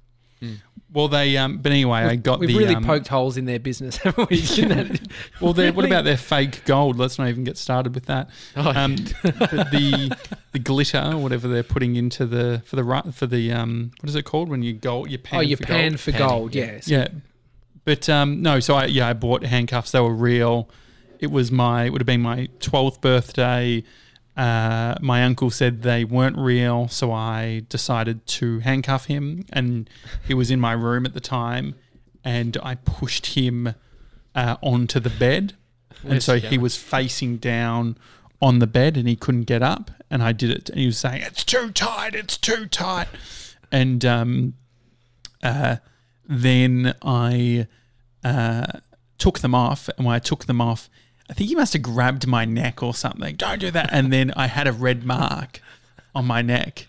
Well, 0.93 1.09
they. 1.09 1.37
Um, 1.37 1.59
but 1.59 1.73
anyway, 1.73 2.01
I 2.01 2.17
got 2.17 2.39
We've 2.39 2.49
the. 2.49 2.59
really 2.59 2.75
um, 2.75 2.85
poked 2.85 3.09
holes 3.09 3.37
in 3.37 3.47
their 3.47 3.59
business, 3.59 3.97
haven't 3.99 4.29
we? 4.29 4.43
Well, 5.41 5.53
they, 5.53 5.71
what 5.71 5.85
about 5.87 6.05
their 6.05 6.17
fake 6.17 6.65
gold? 6.65 6.99
Let's 6.99 7.19
not 7.19 7.29
even 7.29 7.45
get 7.45 7.57
started 7.57 7.95
with 7.95 8.07
that. 8.07 8.29
Oh, 8.57 8.71
um, 8.71 8.97
the, 8.97 10.17
the 10.53 10.59
glitter 10.59 11.17
whatever 11.17 11.49
they're 11.49 11.63
putting 11.63 11.97
into 11.97 12.27
the 12.27 12.63
for 12.65 12.77
the 12.77 13.13
for 13.13 13.27
the 13.27 13.53
um 13.53 13.93
what 14.01 14.09
is 14.09 14.15
it 14.15 14.25
called 14.25 14.49
when 14.49 14.63
you 14.63 14.73
gold 14.75 15.11
you 15.11 15.19
pan 15.19 15.39
oh, 15.39 15.43
you 15.43 15.57
for 15.57 15.65
pan 15.65 15.93
gold? 15.93 16.01
for 16.01 16.13
gold, 16.13 16.55
yeah. 16.55 16.65
yes. 16.65 16.89
yeah 16.89 17.09
but 17.85 18.09
um 18.09 18.43
no 18.43 18.61
so 18.61 18.75
I 18.75 18.85
yeah 18.87 19.09
I 19.09 19.13
bought 19.15 19.45
handcuffs 19.45 19.93
they 19.93 20.01
were 20.01 20.15
real 20.15 20.69
it 21.21 21.31
was 21.31 21.51
my 21.51 21.85
it 21.85 21.91
would 21.91 22.01
have 22.01 22.07
been 22.07 22.21
my 22.21 22.49
12th 22.61 23.01
birthday 23.01 23.83
uh, 24.37 24.95
my 25.01 25.25
uncle 25.25 25.51
said 25.51 25.83
they 25.83 26.05
weren't 26.05 26.39
real, 26.39 26.89
so 26.89 27.13
I 27.13 27.65
decided 27.69 28.27
to 28.27 28.61
handcuff 28.61 29.07
him, 29.07 29.45
and 29.53 29.89
he 30.27 30.33
was 30.33 30.51
in 30.51 30.59
my 30.59 30.73
room 30.73 31.05
at 31.05 31.13
the 31.13 31.21
time, 31.21 31.75
and 32.25 32.57
I 32.63 32.77
pushed 32.77 33.27
him 33.35 33.75
uh, 34.35 34.57
onto 34.63 35.01
the 35.01 35.11
bed, 35.11 35.55
and 36.03 36.13
Where's 36.13 36.25
so 36.25 36.39
he 36.39 36.49
he 36.49 36.59
was 36.59 36.77
facing 36.77 37.37
down 37.37 37.99
on 38.41 38.59
the 38.59 38.67
bed, 38.67 38.97
and 38.97 39.07
he 39.07 39.17
couldn't 39.17 39.45
get 39.45 39.63
up, 39.63 39.91
and 40.11 40.23
I 40.23 40.33
did 40.33 40.51
it, 40.51 40.71
and 40.71 40.79
he 40.79 40.87
was 40.87 40.99
saying, 40.99 41.23
"It's 41.23 41.45
too 41.45 41.71
tight, 41.71 42.15
it's 42.15 42.39
too 42.39 42.67
tight," 42.67 43.09
and 43.71 44.03
um, 44.05 44.55
uh, 45.43 45.77
then 46.27 46.95
I 47.03 47.67
uh, 48.25 48.81
took 49.19 49.41
them 49.41 49.55
off, 49.55 49.91
and 49.97 50.07
when 50.07 50.15
I 50.15 50.21
took 50.21 50.47
them 50.47 50.61
off, 50.63 50.89
I 51.33 51.35
think 51.35 51.49
he 51.49 51.55
must 51.57 51.73
have 51.73 51.81
grabbed 51.81 52.27
my 52.27 52.45
neck 52.45 52.83
or 52.83 52.93
something. 52.93 53.37
Don't 53.37 53.59
do 53.59 53.71
that. 53.71 53.89
And 53.91 54.13
then 54.13 54.33
I 54.37 54.49
had 54.49 54.67
a 54.67 54.73
red 54.73 55.03
mark 55.03 55.61
on 56.15 56.27
my 56.27 56.43
neck, 56.43 56.87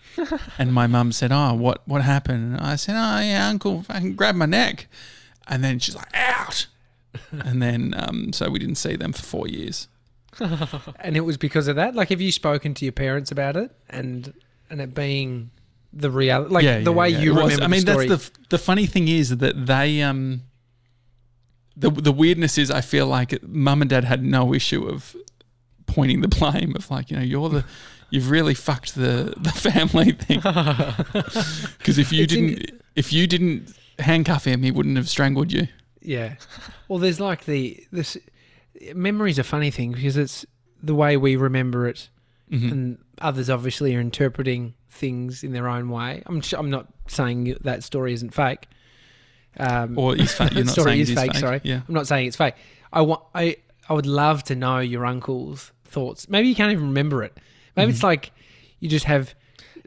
and 0.58 0.70
my 0.74 0.86
mum 0.86 1.12
said, 1.12 1.32
"Oh, 1.32 1.54
what 1.54 1.80
what 1.88 2.02
happened?" 2.02 2.56
And 2.56 2.60
I 2.60 2.76
said, 2.76 2.92
"Oh, 2.94 3.20
yeah, 3.20 3.48
Uncle, 3.48 3.82
fucking 3.84 4.16
grabbed 4.16 4.36
my 4.36 4.44
neck," 4.44 4.86
and 5.48 5.64
then 5.64 5.78
she's 5.78 5.96
like, 5.96 6.14
"Out!" 6.14 6.66
and 7.32 7.62
then 7.62 7.94
um, 7.96 8.34
so 8.34 8.50
we 8.50 8.58
didn't 8.58 8.74
see 8.74 8.96
them 8.96 9.14
for 9.14 9.22
four 9.22 9.48
years. 9.48 9.88
And 11.00 11.16
it 11.16 11.20
was 11.22 11.36
because 11.38 11.68
of 11.68 11.76
that. 11.76 11.94
Like, 11.94 12.10
have 12.10 12.20
you 12.20 12.32
spoken 12.32 12.74
to 12.74 12.84
your 12.84 12.92
parents 12.92 13.30
about 13.32 13.56
it, 13.56 13.70
and 13.88 14.34
and 14.68 14.78
it 14.82 14.94
being 14.94 15.50
the 15.90 16.10
reality, 16.10 16.52
like 16.52 16.64
Yeah, 16.64 16.80
the 16.80 16.90
yeah, 16.90 16.96
way 16.96 17.08
yeah. 17.08 17.18
you 17.20 17.30
It 17.38 17.42
was- 17.44 17.54
remember 17.54 17.64
I 17.64 17.68
mean, 17.68 17.84
that's 17.86 18.28
the 18.28 18.38
the 18.50 18.58
funny 18.58 18.84
thing 18.84 19.08
is 19.08 19.38
that 19.38 19.64
they 19.66 20.02
um 20.02 20.42
the 21.76 21.90
the 21.90 22.12
weirdness 22.12 22.58
is 22.58 22.70
I 22.70 22.80
feel 22.80 23.06
like 23.06 23.42
mum 23.42 23.80
and 23.82 23.88
dad 23.90 24.04
had 24.04 24.22
no 24.22 24.54
issue 24.54 24.86
of 24.86 25.16
pointing 25.86 26.20
the 26.20 26.28
blame 26.28 26.74
of 26.76 26.90
like 26.90 27.10
you 27.10 27.16
know 27.16 27.22
you're 27.22 27.48
the 27.48 27.64
you've 28.10 28.30
really 28.30 28.54
fucked 28.54 28.94
the 28.94 29.34
the 29.36 29.50
family 29.52 30.12
thing 30.12 30.40
because 31.78 31.98
if 31.98 32.12
you 32.12 32.22
It's 32.24 32.32
didn't 32.32 32.70
if 32.96 33.12
you 33.12 33.26
didn't 33.26 33.74
handcuff 33.98 34.44
him 34.46 34.62
he 34.62 34.70
wouldn't 34.70 34.96
have 34.96 35.08
strangled 35.08 35.52
you. 35.52 35.68
Yeah. 36.00 36.34
Well, 36.88 36.98
there's 36.98 37.20
like 37.20 37.44
the 37.46 37.82
this 37.92 38.16
memory's 38.94 39.38
a 39.38 39.44
funny 39.44 39.70
thing 39.70 39.92
because 39.92 40.16
it's 40.16 40.44
the 40.82 40.94
way 40.94 41.16
we 41.16 41.34
remember 41.36 41.86
it, 41.88 42.08
Mhm. 42.52 42.70
and 42.72 42.98
others 43.20 43.48
obviously 43.48 43.94
are 43.96 44.00
interpreting 44.00 44.74
things 44.90 45.42
in 45.42 45.52
their 45.52 45.66
own 45.68 45.88
way. 45.88 46.22
I'm 46.26 46.40
sh- 46.42 46.52
I'm 46.58 46.68
not 46.70 46.88
saying 47.08 47.56
that 47.62 47.82
story 47.82 48.12
isn't 48.12 48.34
fake. 48.34 48.66
Um, 49.58 49.98
Or 49.98 50.16
is 50.16 50.32
fake. 50.32 50.52
You're 50.52 50.64
not 50.64 50.72
story 50.72 50.90
saying 50.92 51.00
is 51.00 51.10
it 51.10 51.12
is 51.12 51.18
fake, 51.18 51.32
fake. 51.32 51.40
Sorry, 51.40 51.60
Yeah. 51.64 51.80
I'm 51.86 51.94
not 51.94 52.06
saying 52.06 52.26
it's 52.26 52.36
fake. 52.36 52.54
I 52.92 53.00
want 53.02 53.22
I 53.34 53.56
I 53.88 53.92
would 53.92 54.06
love 54.06 54.42
to 54.44 54.54
know 54.54 54.78
your 54.78 55.04
uncle's 55.06 55.72
thoughts. 55.84 56.28
Maybe 56.28 56.48
you 56.48 56.54
can't 56.54 56.72
even 56.72 56.86
remember 56.88 57.22
it. 57.22 57.36
Maybe 57.76 57.92
it's 57.92 58.02
like 58.02 58.32
you 58.80 58.88
just 58.88 59.04
have. 59.06 59.34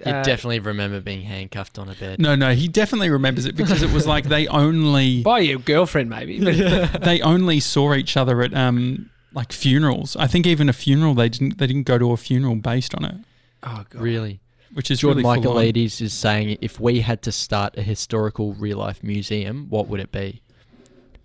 You 0.05 0.11
uh, 0.11 0.21
definitely 0.21 0.59
remember 0.59 1.01
being 1.01 1.23
handcuffed 1.23 1.79
on 1.79 1.89
a 1.89 1.95
bed. 1.95 2.19
No, 2.19 2.35
no, 2.35 2.53
he 2.53 2.67
definitely 2.67 3.09
remembers 3.09 3.45
it 3.47 3.55
because 3.55 3.81
it 3.81 3.91
was 3.91 4.05
like 4.05 4.25
they 4.25 4.45
only 4.63 5.23
by 5.23 5.39
your 5.39 5.57
girlfriend, 5.57 6.09
maybe. 6.09 6.37
They 7.01 7.19
only 7.21 7.59
saw 7.59 7.95
each 7.95 8.15
other 8.15 8.41
at 8.43 8.53
um 8.53 9.09
like 9.33 9.51
funerals. 9.51 10.15
I 10.15 10.27
think 10.27 10.45
even 10.45 10.69
a 10.69 10.73
funeral 10.73 11.15
they 11.15 11.29
didn't 11.29 11.57
they 11.57 11.65
didn't 11.65 11.83
go 11.83 11.97
to 11.97 12.11
a 12.11 12.17
funeral 12.17 12.55
based 12.55 12.93
on 12.93 13.05
it, 13.05 13.15
oh 13.63 13.85
god, 13.89 14.01
Really? 14.01 14.39
Which 14.73 14.91
is 14.91 14.99
Jordan 14.99 15.23
really 15.23 15.41
full. 15.41 15.53
Michaelides 15.55 16.01
is 16.01 16.13
saying 16.13 16.57
if 16.61 16.79
we 16.79 17.01
had 17.01 17.21
to 17.23 17.31
start 17.31 17.77
a 17.77 17.81
historical 17.81 18.53
real 18.53 18.77
life 18.77 19.03
museum, 19.03 19.67
what 19.69 19.87
would 19.87 19.99
it 19.99 20.11
be? 20.11 20.41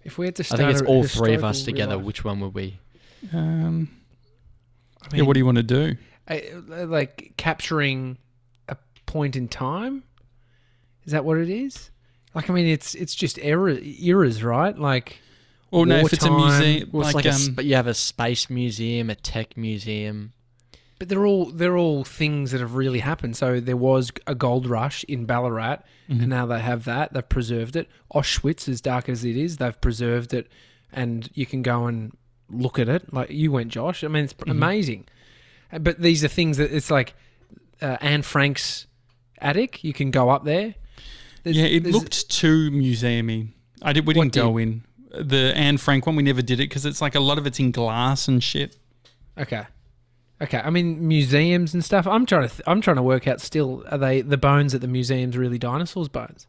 If 0.05 0.19
we 0.19 0.27
had 0.27 0.37
to 0.37 0.45
I 0.53 0.57
think 0.57 0.71
it's 0.71 0.81
a 0.81 0.85
all 0.87 1.05
three 1.05 1.35
of 1.35 1.45
us 1.45 1.63
together. 1.63 1.97
life- 1.97 2.05
Which 2.05 2.25
one 2.25 2.41
would 2.41 2.55
we? 2.55 2.79
Um, 3.33 3.89
yeah, 5.13 5.23
what 5.23 5.35
do 5.35 5.41
you 5.41 5.47
want 5.47 5.57
to 5.59 5.63
do? 5.63 5.97
uh, 6.29 6.87
like 6.87 7.33
capturing 7.37 8.19
a 8.69 8.77
point 9.07 9.37
in 9.37 9.49
time? 9.49 10.03
Is 11.05 11.13
that 11.13 11.25
what 11.25 11.39
it 11.39 11.51
is? 11.51 11.91
Like, 12.35 12.49
I 12.49 12.53
mean, 12.55 12.67
it's 12.67 12.95
it's 12.95 13.15
just 13.15 13.39
era, 13.41 13.75
eras, 13.75 14.43
right? 14.43 14.77
Like, 14.77 15.19
Or 15.71 15.85
no, 15.87 15.99
if 15.99 16.13
it's 16.13 16.25
a 16.25 16.31
museum, 16.31 16.89
Well, 16.93 17.07
it's 17.07 17.15
like, 17.15 17.25
like, 17.27 17.33
a, 17.33 17.37
um, 17.37 17.41
sp- 17.55 17.63
you 17.63 17.75
have 17.77 17.87
a 17.89 17.95
space 17.95 18.49
museum, 18.49 19.11
a 19.11 19.15
tech 19.15 19.57
museum. 19.57 20.33
But 21.03 21.09
they're 21.09 21.27
all 21.27 21.47
they're 21.47 21.77
all 21.77 22.05
things 22.05 22.53
that 22.53 22.61
have 22.61 22.77
really 22.77 23.01
happened. 23.01 23.37
So 23.37 23.59
there 23.59 23.77
was 23.77 24.13
a 24.29 24.37
gold 24.37 24.69
rush 24.69 25.03
in 25.09 25.25
Ballarat, 25.27 25.79
Mm-hmm. 26.09 26.21
and 26.21 26.29
now 26.29 26.47
they 26.47 26.61
have 26.61 26.85
that. 26.85 27.13
They've 27.13 27.29
preserved 27.29 27.75
it. 27.75 27.89
Auschwitz, 28.15 28.69
as 28.69 28.81
dark 28.81 29.09
as 29.09 29.25
it 29.25 29.37
is, 29.37 29.57
they've 29.57 29.81
preserved 29.81 30.33
it, 30.33 30.47
and 30.93 31.29
you 31.35 31.45
can 31.45 31.63
go 31.63 31.87
and 31.87 32.13
look 32.49 32.79
at 32.79 32.89
it. 32.89 33.13
Like 33.13 33.31
you 33.31 33.51
went, 33.51 33.73
Josh. 33.73 34.05
I 34.05 34.09
mean, 34.09 34.25
it's 34.25 34.35
Mm-hmm. 34.35 34.51
amazing. 34.51 35.05
Uh, 35.73 35.81
But 35.81 36.01
these 36.01 36.23
are 36.23 36.29
things 36.29 36.57
that 36.59 36.71
it's 36.73 36.91
like 36.91 37.15
uh, 37.81 37.97
Anne 38.01 38.23
Frank's 38.23 38.87
attic. 39.41 39.83
You 39.83 39.93
can 39.93 40.13
go 40.13 40.31
up 40.31 40.45
there. 40.45 40.75
There's- 41.43 41.57
yeah, 41.57 41.65
it 41.65 41.85
looked 41.85 42.31
too 42.31 42.71
museumy. 42.71 43.49
I 43.83 43.93
did. 43.93 44.07
We 44.07 44.15
didn't 44.15 44.35
go 44.35 44.57
in 44.59 44.85
the 45.11 45.53
Anne 45.57 45.79
Frank 45.79 46.07
one. 46.07 46.15
We 46.17 46.23
never 46.23 46.43
did 46.43 46.61
it 46.61 46.69
because 46.69 46.87
it's 46.87 47.01
like 47.03 47.17
a 47.17 47.21
lot 47.21 47.39
of 47.39 47.47
it's 47.49 47.59
in 47.59 47.73
glass 47.73 48.29
and 48.29 48.41
shit. 48.43 48.77
Okay. 49.37 49.65
Okay. 50.43 50.59
I 50.59 50.71
mean, 50.71 51.07
museums 51.07 51.73
and 51.75 51.85
stuff. 51.85 52.07
I'm 52.07 52.27
trying 52.27 52.49
to. 52.49 52.55
Th- 52.55 52.63
I'm 52.67 52.81
trying 52.81 52.97
to 52.97 53.03
work 53.03 53.27
out. 53.29 53.41
Still, 53.41 53.85
are 53.91 53.99
they 53.99 54.21
the 54.23 54.37
bones 54.37 54.75
at 54.75 54.81
the 54.81 54.89
museums 54.89 55.37
really 55.37 55.59
dinosaurs' 55.59 56.09
bones? 56.09 56.47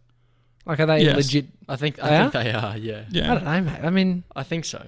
Like, 0.65 0.79
are 0.79 0.85
they 0.85 1.03
Yes. 1.03 1.15
legit? 1.15 1.45
I 1.69 1.75
think 1.75 2.01
I 2.01 2.09
They 2.09 2.17
think 2.31 2.33
they 2.45 2.51
are. 2.53 2.77
Yeah, 2.77 3.03
Yeah. 3.09 3.31
I 3.31 3.35
don't 3.35 3.43
know, 3.43 3.61
mate. 3.61 3.79
I 3.83 3.89
mean, 3.89 4.23
I 4.35 4.43
think 4.43 4.65
so. 4.65 4.87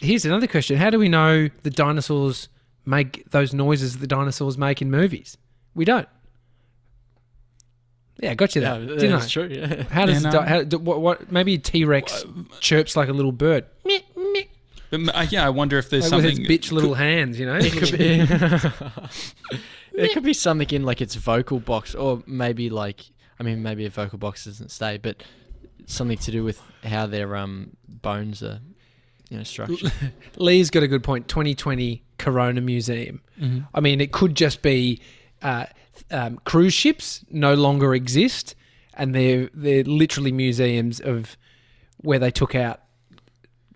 here's 0.00 0.24
another 0.26 0.46
question: 0.46 0.76
How 0.76 0.90
do 0.90 0.98
we 0.98 1.08
know 1.08 1.48
the 1.62 1.70
dinosaurs 1.70 2.48
make 2.84 3.28
those 3.30 3.54
noises 3.54 3.98
the 3.98 4.06
dinosaurs 4.06 4.58
make 4.58 4.82
in 4.82 4.90
movies? 4.90 5.36
We 5.74 5.84
don't. 5.84 6.08
Yeah, 8.22 8.30
I 8.30 8.34
got 8.34 8.54
you 8.56 8.62
Yeah, 8.62 8.78
there. 8.78 8.86
Didn't 8.96 9.12
I? 9.12 9.16
that's 9.18 9.30
true. 9.30 9.48
Yeah. 9.50 9.82
How 9.90 10.06
does 10.06 10.22
Yeah, 10.22 10.30
the 10.30 10.36
no. 10.38 10.42
di- 10.42 10.48
how, 10.48 10.62
do, 10.62 10.78
what, 10.78 11.00
what? 11.02 11.30
Maybe 11.32 11.58
T 11.58 11.84
Rex 11.84 12.24
chirps 12.60 12.96
like 12.96 13.08
a 13.08 13.12
little 13.12 13.32
bird, 13.32 13.66
but 14.90 15.00
uh, 15.14 15.26
yeah, 15.30 15.46
I 15.46 15.50
wonder 15.50 15.78
if 15.78 15.90
there's 15.90 16.10
like 16.10 16.22
with 16.22 16.30
something. 16.36 16.50
its 16.50 16.66
bitch 16.68 16.72
little 16.72 16.94
hands. 16.94 17.38
You 17.38 17.46
know, 17.46 17.56
It 17.60 17.72
could 17.72 17.98
be. 17.98 19.60
it 19.94 20.12
could 20.12 20.22
be 20.22 20.32
something 20.32 20.68
in 20.70 20.82
like 20.84 21.00
its 21.00 21.14
vocal 21.14 21.60
box, 21.60 21.94
or 21.94 22.22
maybe 22.26 22.70
like 22.70 23.04
I 23.38 23.42
mean, 23.42 23.62
maybe 23.62 23.84
a 23.86 23.90
vocal 23.90 24.18
box 24.18 24.44
doesn't 24.44 24.70
stay, 24.70 24.98
but 24.98 25.22
something 25.86 26.18
to 26.18 26.30
do 26.30 26.42
with 26.44 26.60
how 26.84 27.06
their 27.06 27.36
um 27.36 27.76
bones 27.88 28.42
are, 28.42 28.60
you 29.28 29.38
know, 29.38 29.42
structured. 29.44 29.92
Lee's 30.36 30.70
got 30.70 30.82
a 30.82 30.88
good 30.88 31.02
point. 31.04 31.28
2020 31.28 32.02
Corona 32.18 32.60
Museum. 32.60 33.20
Mhm. 33.40 33.66
I 33.74 33.80
mean, 33.80 34.00
it 34.00 34.12
could 34.12 34.34
just 34.34 34.62
be 34.62 35.00
uh, 35.42 35.66
um, 36.10 36.38
cruise 36.44 36.74
ships 36.74 37.24
no 37.30 37.54
longer 37.54 37.94
exist, 37.94 38.54
and 38.94 39.14
they're 39.14 39.50
they're 39.52 39.84
literally 39.84 40.32
museums 40.32 41.00
of 41.00 41.36
where 41.98 42.18
they 42.18 42.30
took 42.30 42.54
out 42.54 42.80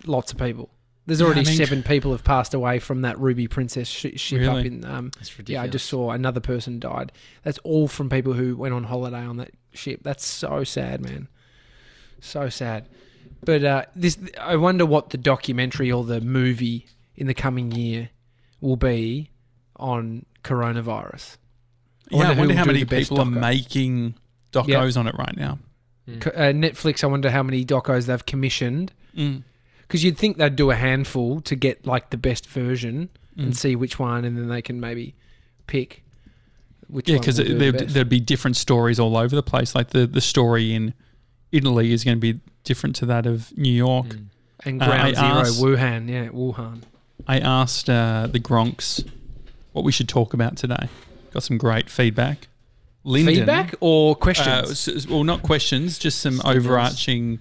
lots 0.06 0.32
of 0.32 0.38
people. 0.38 0.70
There's 1.10 1.18
Yeah, 1.18 1.26
already 1.26 1.40
I 1.40 1.44
mean- 1.44 1.56
seven 1.56 1.82
people 1.82 2.12
have 2.12 2.22
passed 2.22 2.54
away 2.54 2.78
from 2.78 3.02
that 3.02 3.18
Ruby 3.18 3.48
Princess 3.48 3.88
sh- 3.88 4.06
ship 4.14 4.42
up 4.48 4.54
Really? 4.58 4.68
in. 4.68 4.84
Um, 4.84 5.10
That's 5.16 5.30
yeah, 5.30 5.34
ridiculous. 5.38 5.64
I 5.64 5.68
just 5.68 5.86
saw 5.86 6.10
another 6.12 6.38
person 6.38 6.78
died. 6.78 7.10
That's 7.42 7.58
all 7.64 7.88
from 7.88 8.08
people 8.08 8.34
who 8.34 8.56
went 8.56 8.74
on 8.74 8.84
holiday 8.84 9.24
on 9.26 9.36
that 9.38 9.50
ship. 9.72 10.00
That's 10.04 10.24
so 10.24 10.62
sad, 10.62 11.00
man. 11.00 11.26
So 12.20 12.48
sad. 12.48 12.88
But 13.44 13.64
uh, 13.64 13.84
this, 13.96 14.18
I 14.40 14.54
wonder 14.54 14.86
what 14.86 15.10
the 15.10 15.18
documentary 15.18 15.90
or 15.90 16.04
the 16.04 16.20
movie 16.20 16.86
in 17.16 17.26
the 17.26 17.34
coming 17.34 17.72
year 17.72 18.10
will 18.60 18.76
be 18.76 19.30
on 19.74 20.26
coronavirus. 20.44 21.38
I 22.12 22.16
Yeah, 22.18 22.30
I 22.30 22.32
wonder 22.34 22.54
how 22.54 22.64
many 22.66 22.84
people 22.84 23.18
are 23.20 23.24
making 23.24 24.14
docos 24.52 24.96
on 24.96 25.08
it 25.08 25.16
right 25.18 25.36
now. 25.36 25.58
Mm. 26.08 26.24
Uh, 26.28 26.68
Netflix, 26.68 27.02
I 27.02 27.08
wonder 27.08 27.30
how 27.30 27.42
many 27.42 27.64
docos 27.64 28.06
they've 28.06 28.24
commissioned. 28.26 28.92
Mm. 29.16 29.42
Because 29.90 30.04
you'd 30.04 30.16
think 30.16 30.36
they'd 30.36 30.54
do 30.54 30.70
a 30.70 30.76
handful 30.76 31.40
to 31.40 31.56
get 31.56 31.84
like 31.84 32.10
the 32.10 32.16
best 32.16 32.46
version 32.48 33.08
and 33.36 33.52
Mm. 33.52 33.56
see 33.56 33.74
which 33.74 33.98
one, 33.98 34.24
and 34.24 34.38
then 34.38 34.48
they 34.48 34.62
can 34.62 34.78
maybe 34.78 35.14
pick 35.66 36.04
which 36.86 37.08
Yeah, 37.08 37.18
because 37.18 37.36
the 37.38 37.44
there'd, 37.88 38.08
be 38.08 38.20
different 38.20 38.56
stories 38.56 38.98
all 39.00 39.16
over 39.16 39.34
the 39.34 39.42
place. 39.42 39.74
Like 39.74 39.90
the, 39.90 40.06
the 40.06 40.20
story 40.20 40.72
in 40.74 40.92
Italy 41.52 41.92
is 41.92 42.04
going 42.04 42.16
to 42.16 42.20
be 42.20 42.38
different 42.64 42.94
to 42.96 43.06
that 43.06 43.26
of 43.26 43.56
New 43.56 43.72
York. 43.72 44.06
Mm. 44.08 44.24
And 44.64 44.82
Uh, 44.82 44.86
Ground 44.86 45.02
I 45.02 45.12
Zero, 45.14 45.40
asked- 45.40 45.60
Wuhan, 45.62 46.08
yeah, 46.08 46.28
Wuhan. 46.28 46.82
I 47.26 47.38
asked 47.38 47.88
uh, 47.90 48.28
the 48.30 48.40
Gronks 48.40 49.04
what 49.72 49.84
we 49.84 49.92
should 49.92 50.08
talk 50.08 50.34
about 50.34 50.56
today. 50.56 50.88
Got 51.32 51.42
some 51.44 51.58
great 51.58 51.88
feedback. 51.90 52.48
Lyndon, 53.04 53.34
Feedback 53.36 53.74
or 53.80 54.12
Uh, 54.12 54.14
questions? 54.14 54.88
s- 54.88 55.06
well, 55.06 55.24
not 55.24 55.42
questions, 55.42 55.98
just 55.98 56.18
some 56.20 56.40
overarching 56.44 57.38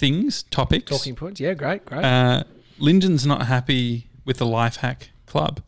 things, 0.00 0.42
topics. 0.44 0.90
Talking 0.90 1.14
points. 1.14 1.38
Yeah, 1.40 1.54
great, 1.54 1.84
great. 1.84 2.02
Uh, 2.04 2.42
Lyndon's 2.78 3.26
not 3.26 3.46
happy 3.46 4.08
with 4.24 4.38
the 4.38 4.46
Life 4.46 4.76
Hack 4.76 5.10
Club. 5.26 5.60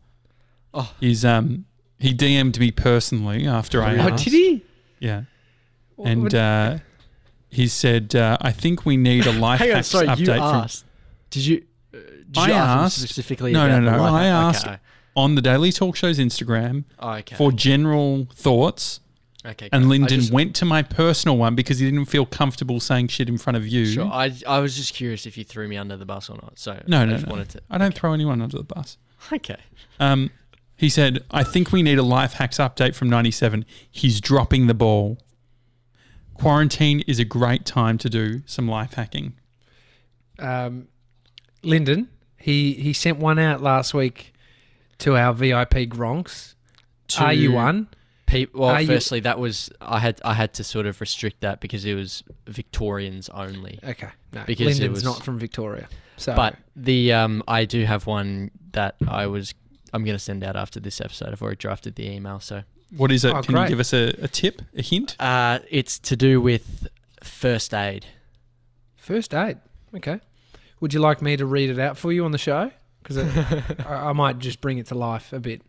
Oh. 0.73 0.91
He's 0.99 1.23
um 1.23 1.65
he 1.99 2.13
DM'd 2.13 2.59
me 2.59 2.71
personally 2.71 3.47
after 3.47 3.81
I 3.83 3.95
oh, 3.95 4.09
asked. 4.09 4.23
did 4.25 4.33
he? 4.33 4.65
Yeah, 4.99 5.23
What- 5.95 6.09
and 6.09 6.23
what- 6.23 6.33
uh, 6.33 6.77
he 7.49 7.67
said, 7.67 8.15
uh, 8.15 8.37
"I 8.41 8.51
think 8.51 8.85
we 8.85 8.97
need 8.97 9.27
a 9.27 9.31
life 9.47 9.59
Hang 9.59 9.73
on, 9.73 9.83
sorry, 9.83 10.07
update 10.07 10.19
you 10.19 10.25
from. 10.69 10.87
Did 11.29 11.45
you? 11.45 11.63
uh, 11.93 11.97
Did 12.31 12.37
I 12.37 12.47
you 12.47 12.53
ask 12.53 12.85
asked- 12.85 12.97
specifically? 13.03 13.51
No, 13.53 13.67
no, 13.67 13.79
no, 13.79 14.03
I 14.03 14.23
hack? 14.23 14.55
asked- 14.55 14.67
Okay. 14.67 14.77
on 15.15 15.35
the 15.35 15.41
Daily 15.41 15.71
Talk 15.71 15.95
Show's 15.95 16.17
Instagram 16.17 16.85
Oh, 16.99 17.11
okay. 17.11 17.35
for 17.35 17.51
general 17.51 18.27
thoughts." 18.33 18.99
Okay. 19.45 19.69
And 19.71 19.83
great. 19.83 19.89
Lyndon 20.01 20.19
just- 20.21 20.31
went 20.33 20.55
to 20.57 20.65
my 20.65 20.81
personal 20.83 21.37
one 21.37 21.55
because 21.55 21.79
he 21.79 21.89
didn't 21.89 22.05
feel 22.05 22.25
comfortable 22.25 22.79
saying 22.79 23.07
shit 23.09 23.27
in 23.29 23.37
front 23.37 23.57
of 23.57 23.67
you. 23.67 23.85
Sure. 23.85 24.05
I, 24.05 24.33
I 24.47 24.59
was 24.59 24.75
just 24.75 24.93
curious 24.93 25.25
if 25.25 25.37
you 25.37 25.43
threw 25.43 25.67
me 25.67 25.77
under 25.77 25.97
the 25.97 26.05
bus 26.05 26.29
or 26.29 26.35
not. 26.41 26.57
So 26.59 26.81
No, 26.87 27.01
I 27.01 27.05
no, 27.05 27.11
just 27.13 27.25
no. 27.27 27.31
wanted 27.31 27.49
to. 27.49 27.61
I 27.69 27.77
don't 27.77 27.93
throw 27.93 28.13
anyone 28.13 28.41
under 28.41 28.57
the 28.57 28.63
bus. 28.63 28.97
Okay. 29.31 29.57
Um, 29.99 30.31
he 30.75 30.89
said, 30.89 31.23
I 31.31 31.43
think 31.43 31.71
we 31.71 31.81
need 31.83 31.97
a 31.99 32.03
life 32.03 32.33
hacks 32.33 32.57
update 32.57 32.95
from 32.95 33.09
97. 33.09 33.63
He's 33.89 34.19
dropping 34.19 34.67
the 34.67 34.73
ball. 34.73 35.17
Quarantine 36.35 37.01
is 37.01 37.19
a 37.19 37.25
great 37.25 37.65
time 37.65 37.97
to 37.99 38.09
do 38.09 38.41
some 38.45 38.67
life 38.67 38.93
hacking. 38.93 39.33
um, 40.39 40.87
Lyndon, 41.61 42.09
he 42.37 42.73
he 42.73 42.91
sent 42.91 43.19
one 43.19 43.39
out 43.39 43.61
last 43.61 43.93
week 43.93 44.33
to 44.97 45.15
our 45.15 45.31
VIP 45.33 45.87
Gronks. 45.87 46.55
To 47.09 47.23
Are 47.23 47.33
you 47.33 47.53
one? 47.53 47.87
Pe- 48.33 48.47
well, 48.53 48.69
Are 48.71 48.81
you- 48.81 48.87
firstly, 48.87 49.19
that 49.21 49.39
was 49.39 49.69
I 49.81 49.99
had 49.99 50.19
I 50.25 50.33
had 50.33 50.53
to 50.55 50.63
sort 50.63 50.85
of 50.85 50.99
restrict 51.01 51.41
that 51.41 51.59
because 51.61 51.85
it 51.85 51.93
was 51.95 52.23
Victorians 52.47 53.29
only. 53.29 53.79
Okay, 53.83 54.09
no, 54.33 54.43
Because 54.45 54.79
it 54.79 54.91
was- 54.91 55.03
not 55.03 55.23
from 55.23 55.37
Victoria. 55.39 55.87
So, 56.17 56.35
But 56.35 56.57
the 56.75 57.11
um, 57.13 57.41
I 57.47 57.65
do 57.65 57.85
have 57.85 58.05
one 58.07 58.51
that 58.73 58.95
I 59.07 59.25
was 59.27 59.53
I'm 59.93 60.03
going 60.03 60.15
to 60.15 60.23
send 60.23 60.43
out 60.43 60.55
after 60.55 60.79
this 60.79 60.99
episode. 61.01 61.29
I've 61.29 61.41
already 61.41 61.57
drafted 61.57 61.95
the 61.95 62.09
email, 62.09 62.39
so 62.39 62.63
What 62.95 63.11
is 63.11 63.23
it? 63.25 63.33
Oh, 63.33 63.41
Can 63.41 63.53
great. 63.55 63.63
you 63.63 63.69
give 63.69 63.79
us 63.79 63.93
a, 63.93 64.13
a 64.21 64.27
tip, 64.27 64.61
a 64.75 64.81
hint? 64.81 65.15
uh, 65.19 65.59
it's 65.69 65.97
to 65.99 66.15
do 66.15 66.39
with 66.41 66.87
first 67.23 67.73
aid. 67.73 68.05
first 68.95 69.33
aid. 69.33 69.57
Okay, 69.95 70.19
would 70.79 70.93
you 70.93 70.99
like 70.99 71.21
me 71.21 71.37
to 71.37 71.45
read 71.45 71.69
it 71.69 71.79
out 71.79 71.97
for 71.97 72.11
you 72.11 72.25
on 72.25 72.31
the 72.31 72.37
show? 72.37 72.71
Because 73.01 73.17
I, 73.85 74.09
I 74.09 74.13
might 74.13 74.39
just 74.39 74.61
bring 74.61 74.77
it 74.77 74.87
to 74.87 74.95
life 74.95 75.33
a 75.33 75.39
bit 75.39 75.61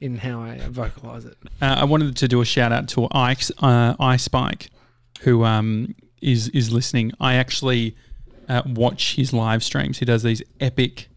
in 0.00 0.16
how 0.18 0.40
I 0.40 0.58
vocalize 0.68 1.24
it. 1.24 1.36
Uh, 1.60 1.76
I 1.78 1.84
wanted 1.84 2.16
to 2.16 2.28
do 2.28 2.40
a 2.40 2.44
shout 2.44 2.72
out 2.72 2.88
to 2.90 3.08
Ike's, 3.12 3.50
uh, 3.58 3.94
iSpike, 3.96 4.68
who 5.20 5.44
um, 5.44 5.94
is 6.20 6.48
is 6.48 6.72
listening. 6.72 7.12
I 7.20 7.34
actually 7.34 7.96
uh, 8.48 8.62
watch 8.66 9.16
his 9.16 9.32
live 9.32 9.62
streams. 9.62 9.98
He 9.98 10.04
does 10.04 10.22
these 10.22 10.42
epic 10.58 11.08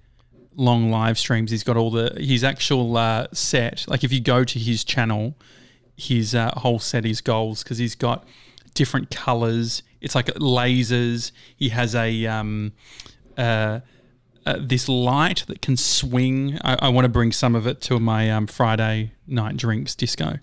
long 0.55 0.91
live 0.91 1.17
streams. 1.17 1.51
He's 1.51 1.63
got 1.63 1.77
all 1.77 1.91
the 1.91 2.15
his 2.19 2.43
actual 2.43 2.95
uh, 2.97 3.27
set. 3.33 3.85
Like 3.87 4.03
if 4.03 4.11
you 4.11 4.21
go 4.21 4.43
to 4.43 4.59
his 4.59 4.83
channel, 4.83 5.35
his 5.95 6.35
uh, 6.35 6.51
whole 6.57 6.79
set 6.79 7.05
is 7.05 7.21
goals 7.21 7.63
because 7.63 7.77
he's 7.77 7.95
got 7.95 8.27
different 8.73 9.09
colors. 9.09 9.83
It's 10.01 10.15
like 10.15 10.27
lasers. 10.27 11.31
He 11.55 11.69
has 11.69 11.95
a 11.95 12.25
um, 12.25 12.73
uh, 13.37 13.79
uh, 14.45 14.57
this 14.59 14.89
light 14.89 15.45
that 15.47 15.61
can 15.61 15.77
swing. 15.77 16.57
I, 16.63 16.87
I 16.87 16.89
want 16.89 17.05
to 17.05 17.09
bring 17.09 17.31
some 17.31 17.55
of 17.55 17.67
it 17.67 17.81
to 17.81 17.99
my 17.99 18.29
um, 18.31 18.47
Friday 18.47 19.13
night 19.27 19.57
drinks 19.57 19.95
disco. 19.95 20.39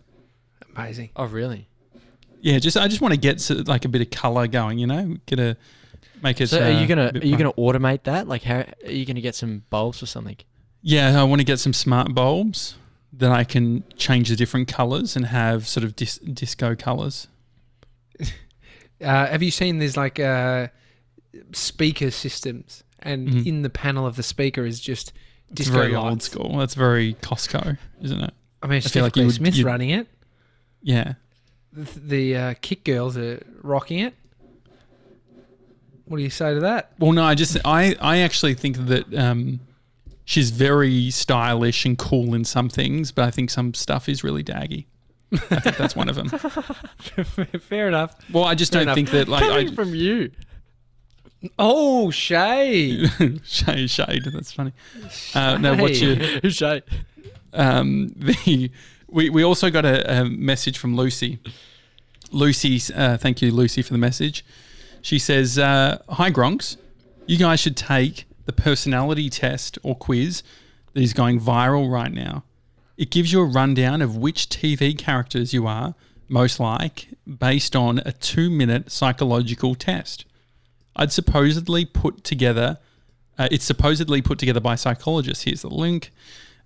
Amazing. 0.75 1.11
Oh, 1.16 1.26
really? 1.26 1.69
Yeah, 2.40 2.59
just 2.59 2.76
I 2.76 2.88
just 2.88 3.00
want 3.00 3.12
to 3.12 3.21
get 3.21 3.40
so, 3.40 3.57
like 3.66 3.85
a 3.85 3.88
bit 3.88 4.00
of 4.00 4.11
color 4.11 4.47
going. 4.47 4.78
You 4.78 4.87
know, 4.87 5.16
get 5.26 5.38
a 5.38 5.57
make 6.23 6.40
it. 6.40 6.49
So 6.49 6.61
are 6.61 6.64
uh, 6.64 6.80
you 6.80 6.87
gonna 6.87 7.11
are 7.14 7.19
you 7.19 7.37
fun. 7.37 7.38
gonna 7.38 7.52
automate 7.54 8.04
that? 8.04 8.28
Like 8.28 8.42
how 8.42 8.64
are 8.85 8.90
you 8.90 9.04
gonna 9.04 9.21
get 9.21 9.35
some 9.35 9.64
bulbs 9.71 10.02
or 10.02 10.07
something? 10.07 10.37
Yeah, 10.83 11.21
I 11.21 11.25
want 11.25 11.40
to 11.40 11.45
get 11.45 11.59
some 11.59 11.75
smart 11.75 12.14
bulbs 12.14 12.76
that 13.12 13.30
I 13.30 13.45
can 13.45 13.85
change 13.97 14.30
the 14.30 14.37
different 14.37 14.69
colors 14.69 15.16
and 15.16 15.26
have 15.26 15.69
sort 15.69 15.85
of 15.85 15.95
dis- 15.97 16.19
disco 16.19 16.75
colors. 16.75 17.28
Uh, 19.02 19.26
have 19.28 19.42
you 19.42 19.50
seen 19.50 19.78
there's 19.78 19.97
like 19.97 20.21
uh, 20.21 20.69
speaker 21.52 22.11
systems, 22.11 22.85
and 23.02 23.28
Mhm. 23.28 23.47
in 23.47 23.62
the 23.62 23.71
panel 23.71 24.07
of 24.07 24.16
the 24.16 24.23
speaker 24.23 24.64
is 24.66 24.80
just 24.80 25.12
disco 25.52 25.73
It's 25.73 25.80
very 25.83 25.95
old 25.95 26.23
school. 26.23 26.59
That's 26.59 26.75
very 26.75 27.14
Costco, 27.23 27.76
isn't 28.02 28.21
it? 28.23 28.35
I 28.62 28.66
mean, 28.66 28.76
I 28.76 28.80
feel 28.80 29.02
like 29.04 29.16
you 29.16 29.25
you'd- 29.26 29.62
running 29.64 29.90
it. 29.90 30.07
Yeah. 30.83 31.14
The, 31.73 32.00
the 32.00 32.37
uh, 32.37 32.54
Kick 32.61 32.85
Girls 32.85 33.16
are 33.16 33.42
rocking 33.62 34.00
it. 34.00 34.14
What 36.07 36.16
do 36.16 36.23
you 36.25 36.30
say 36.30 36.54
to 36.54 36.61
that? 36.61 36.92
Well, 36.99 37.12
no, 37.12 37.23
I 37.23 37.35
just 37.35 37.57
I 37.64 37.95
I 38.00 38.19
actually 38.19 38.54
think 38.54 38.76
that 38.87 39.14
um, 39.14 39.61
she's 40.25 40.50
very 40.50 41.11
stylish 41.11 41.85
and 41.85 41.97
cool 41.97 42.35
in 42.35 42.45
some 42.45 42.69
things, 42.69 43.12
but 43.12 43.25
I 43.25 43.30
think 43.30 43.50
some 43.50 43.75
stuff 43.75 44.09
is 44.09 44.25
really 44.25 44.42
daggy. 44.42 44.87
I 45.33 45.61
think 45.61 45.76
that's 45.76 45.95
one 45.95 46.09
of 46.09 46.16
them. 46.16 46.28
Fair 47.61 47.87
enough. 47.87 48.16
Well, 48.33 48.42
I 48.45 48.57
just 48.57 48.73
Fair 48.73 48.80
don't 48.80 48.88
enough. 48.88 48.95
think 48.97 49.11
that 49.11 49.28
like 49.28 49.45
Coming 49.45 49.69
I, 49.71 49.75
from 49.75 49.95
you. 49.95 50.33
Oh, 51.59 52.11
Shay. 52.11 53.06
shade 53.44 53.90
shade. 53.90 54.25
That's 54.25 54.52
funny. 54.52 54.73
Uh, 55.35 55.56
no, 55.59 55.75
what's 55.76 56.00
your 56.00 56.16
Shay. 56.50 56.82
um, 57.54 58.09
the 58.16 58.70
we 59.09 59.30
we 59.30 59.42
also 59.42 59.70
got 59.70 59.85
a, 59.85 60.20
a 60.20 60.25
message 60.25 60.78
from 60.78 60.97
Lucy. 60.97 61.38
Lucy, 62.30 62.80
uh, 62.94 63.16
thank 63.16 63.42
you, 63.42 63.50
Lucy, 63.50 63.82
for 63.82 63.92
the 63.92 63.99
message. 63.99 64.44
She 65.02 65.18
says, 65.18 65.59
uh, 65.59 65.99
"Hi, 66.11 66.30
Gronks. 66.30 66.76
You 67.26 67.38
guys 67.38 67.61
should 67.61 67.76
take 67.76 68.26
the 68.44 68.52
personality 68.52 69.30
test 69.30 69.78
or 69.82 69.94
quiz 69.97 70.42
that 70.92 71.00
is 71.00 71.12
going 71.12 71.40
viral 71.40 71.90
right 71.90 72.12
now. 72.12 72.44
It 72.97 73.11
gives 73.11 73.32
you 73.32 73.40
a 73.40 73.44
rundown 73.44 74.02
of 74.02 74.16
which 74.16 74.49
TV 74.49 74.97
characters 74.97 75.54
you 75.54 75.66
are 75.66 75.94
most 76.28 76.61
like 76.61 77.09
based 77.26 77.75
on 77.75 77.99
a 78.04 78.12
two-minute 78.12 78.90
psychological 78.92 79.75
test. 79.75 80.25
I'd 80.97 81.12
supposedly 81.12 81.85
put 81.85 82.25
together. 82.25 82.78
Uh, 83.38 83.49
it's 83.50 83.64
supposedly 83.64 84.23
put 84.23 84.38
together 84.38 84.61
by 84.61 84.75
psychologists. 84.75 85.44
Here's 85.44 85.62
the 85.62 85.68
link. 85.68 86.11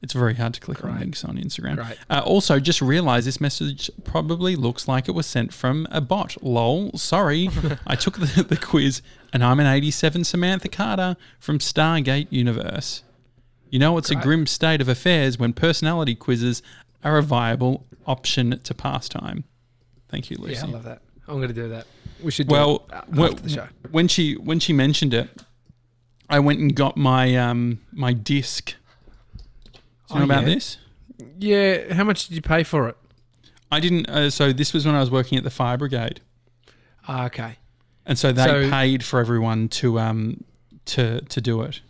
It's 0.03 0.13
very 0.13 0.35
hard 0.35 0.53
to 0.53 0.61
click 0.61 0.85
on 0.85 0.99
links 0.99 1.25
on 1.25 1.39
Instagram. 1.39 1.97
Uh, 2.11 2.21
also, 2.27 2.61
just 2.61 2.83
realize 2.83 3.25
this 3.25 3.41
message 3.41 3.91
probably 4.05 4.55
looks 4.55 4.87
like 4.87 5.09
it 5.09 5.13
was 5.13 5.25
sent 5.25 5.55
from 5.55 5.89
a 5.91 6.03
bot. 6.03 6.37
Lol. 6.43 6.93
Sorry. 6.99 7.49
I 7.87 7.97
took 7.97 8.19
the, 8.19 8.43
the 8.43 8.59
quiz 8.59 9.01
and 9.33 9.43
I'm 9.43 9.61
an 9.61 9.67
87 9.67 10.25
Samantha 10.25 10.69
Carter 10.69 11.17
from 11.39 11.59
Stargate 11.59 12.27
Universe. 12.29 13.03
You 13.71 13.79
know, 13.79 13.97
it's 13.97 14.11
a 14.11 14.15
grim 14.15 14.47
state 14.47 14.81
of 14.83 14.89
affairs 14.89 15.39
when 15.39 15.55
personality 15.55 16.15
quizzes 16.15 16.63
are 17.03 17.17
a 17.17 17.23
viable 17.23 17.87
option 18.07 18.59
to 18.61 18.75
pastime. 18.75 19.45
Thank 20.11 20.31
you, 20.31 20.37
Lucy. 20.39 20.55
Yeah, 20.55 20.65
I 20.65 20.67
love 20.67 20.85
that. 20.85 21.01
I'm 21.27 21.37
going 21.37 21.49
to 21.49 21.55
do 21.55 21.69
that. 21.71 21.87
We 22.23 22.31
should 22.31 22.49
do 22.49 22.53
Well, 22.53 22.87
it 22.93 23.09
well, 23.15 23.31
after 23.33 23.43
the 23.43 23.49
show. 23.49 23.69
when 23.91 24.09
she 24.09 24.35
when 24.37 24.61
she 24.61 24.73
mentioned 24.73 25.13
it, 25.15 25.29
I 26.29 26.39
went 26.41 26.59
and 26.61 26.75
got 26.75 26.97
my 26.97 27.37
um 27.37 27.81
my 27.93 28.13
disc. 28.13 28.75
Do 29.73 29.81
you 30.11 30.15
know 30.17 30.21
Oh, 30.23 30.25
about 30.25 30.47
yeah? 30.49 30.55
this? 30.55 30.79
Yeah, 31.39 31.95
how 31.95 32.05
much 32.05 32.29
did 32.29 32.35
you 32.35 32.43
pay 32.43 32.63
for 32.63 32.89
it? 32.89 32.97
I 33.71 33.81
didn't. 33.81 34.09
Uh, 34.09 34.31
so 34.31 34.53
this 34.53 34.73
was 34.73 34.87
when 34.87 34.95
I 34.95 35.01
was 35.01 35.11
working 35.11 35.37
at 35.39 35.45
the 35.45 35.51
fire 35.51 35.77
brigade, 35.77 36.21
Ah, 37.09 37.27
okay. 37.27 37.57
and 38.07 38.19
so 38.19 38.33
they 38.33 38.45
So- 38.45 38.71
paid 38.71 39.05
for 39.05 39.21
everyone 39.21 39.69
to 39.81 39.99
um 39.99 40.45
to 40.87 41.21
to 41.23 41.41
do 41.41 41.63
it. 41.63 41.81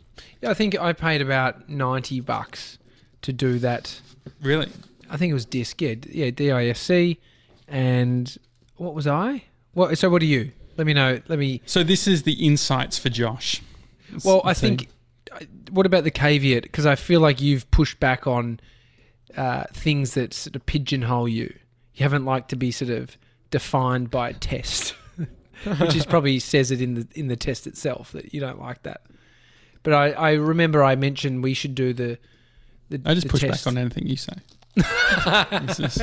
Yeah, 0.41 0.51
I 0.51 0.55
think 0.55 0.79
I 0.79 0.93
paid 0.93 1.21
about 1.23 1.69
90 1.69 2.21
bucks 2.21 2.79
to 3.23 3.33
do 3.33 3.59
that. 3.61 4.01
Really? 4.43 4.69
I 5.11 5.17
think 5.17 5.31
it 5.31 5.35
was 5.35 5.45
DISC. 5.47 5.81
Yeah, 5.81 5.95
d- 5.95 6.11
yeah 6.13 6.31
DISC. 6.31 7.19
And 7.67 8.37
what 8.77 8.95
was 8.95 9.07
I? 9.07 9.45
What? 9.75 9.97
So 9.99 10.09
what 10.11 10.23
are 10.23 10.27
you? 10.27 10.53
Let 10.77 10.87
me 10.87 10.93
know. 10.95 11.21
Let 11.29 11.39
me. 11.39 11.61
So 11.67 11.83
this 11.85 12.07
is 12.09 12.23
the 12.25 12.33
insights 12.47 12.99
for 12.99 13.09
Josh. 13.11 13.63
Well, 14.25 14.41
I 14.45 14.55
think. 14.55 14.89
I- 15.33 15.47
What 15.71 15.87
about 15.87 16.05
the 16.05 16.11
caveat? 16.11 16.63
Because 16.63 16.87
I 16.87 16.95
feel 16.95 17.21
like 17.21 17.41
you've 17.41 17.69
pushed 17.71 17.99
back 18.01 18.27
on 18.27 18.61
uh, 19.37 19.65
things 19.73 20.15
that 20.15 20.33
sort 20.35 20.55
of 20.57 20.65
pigeonhole 20.67 21.29
you. 21.29 21.53
You 21.95 22.03
haven't 22.05 22.25
liked 22.25 22.51
to 22.51 22.57
be 22.57 22.71
sort 22.71 22.91
of 22.91 23.17
defined 23.51 24.11
by 24.11 24.31
a 24.31 24.33
test, 24.35 24.95
which 25.79 25.95
is 25.97 26.07
probably 26.07 26.39
says 26.39 26.71
it 26.71 26.81
in 26.81 26.95
the 26.95 27.07
in 27.15 27.29
the 27.29 27.37
test 27.37 27.67
itself 27.67 28.13
that 28.13 28.33
you 28.35 28.41
don't 28.41 28.61
like 28.61 28.83
that. 28.85 29.03
But 29.83 29.93
I, 29.93 30.11
I 30.13 30.33
remember 30.33 30.83
I 30.85 30.95
mentioned 30.97 31.43
we 31.43 31.55
should 31.55 31.75
do 31.75 31.93
the. 31.93 32.19
the 32.91 33.01
I 33.05 33.15
just 33.15 33.29
push 33.29 33.41
test. 33.43 33.65
back 33.65 33.73
on 33.73 33.79
anything 33.79 34.07
you 34.07 34.17
say. 34.17 34.35
This 35.67 35.81
is- 35.81 36.03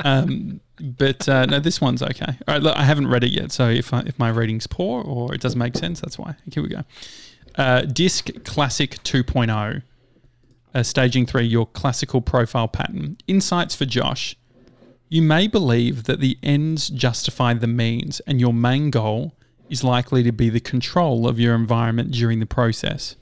um, 0.00 0.60
but 0.80 1.28
uh, 1.28 1.46
no, 1.46 1.60
this 1.60 1.80
one's 1.80 2.02
okay. 2.02 2.26
All 2.26 2.54
right, 2.54 2.62
look, 2.62 2.76
I 2.76 2.84
haven't 2.84 3.08
read 3.08 3.24
it 3.24 3.30
yet, 3.30 3.52
so 3.52 3.68
if 3.68 3.92
I, 3.94 4.00
if 4.00 4.18
my 4.18 4.28
reading's 4.28 4.66
poor 4.66 5.02
or 5.02 5.34
it 5.34 5.40
doesn't 5.40 5.58
make 5.58 5.76
sense, 5.76 6.00
that's 6.00 6.18
why. 6.18 6.34
Here 6.52 6.62
we 6.62 6.68
go. 6.68 6.82
Uh, 7.56 7.82
Disc 7.82 8.30
Classic 8.44 9.02
2.0, 9.04 9.82
uh, 10.74 10.82
staging 10.82 11.26
three, 11.26 11.44
your 11.44 11.66
classical 11.66 12.20
profile 12.20 12.66
pattern. 12.66 13.16
Insights 13.28 13.74
for 13.74 13.84
Josh. 13.84 14.36
You 15.08 15.22
may 15.22 15.46
believe 15.46 16.04
that 16.04 16.18
the 16.18 16.38
ends 16.42 16.88
justify 16.88 17.54
the 17.54 17.68
means, 17.68 18.20
and 18.20 18.40
your 18.40 18.52
main 18.52 18.90
goal 18.90 19.34
is 19.70 19.84
likely 19.84 20.22
to 20.24 20.32
be 20.32 20.50
the 20.50 20.60
control 20.60 21.28
of 21.28 21.38
your 21.38 21.54
environment 21.54 22.10
during 22.10 22.40
the 22.40 22.46
process. 22.46 23.14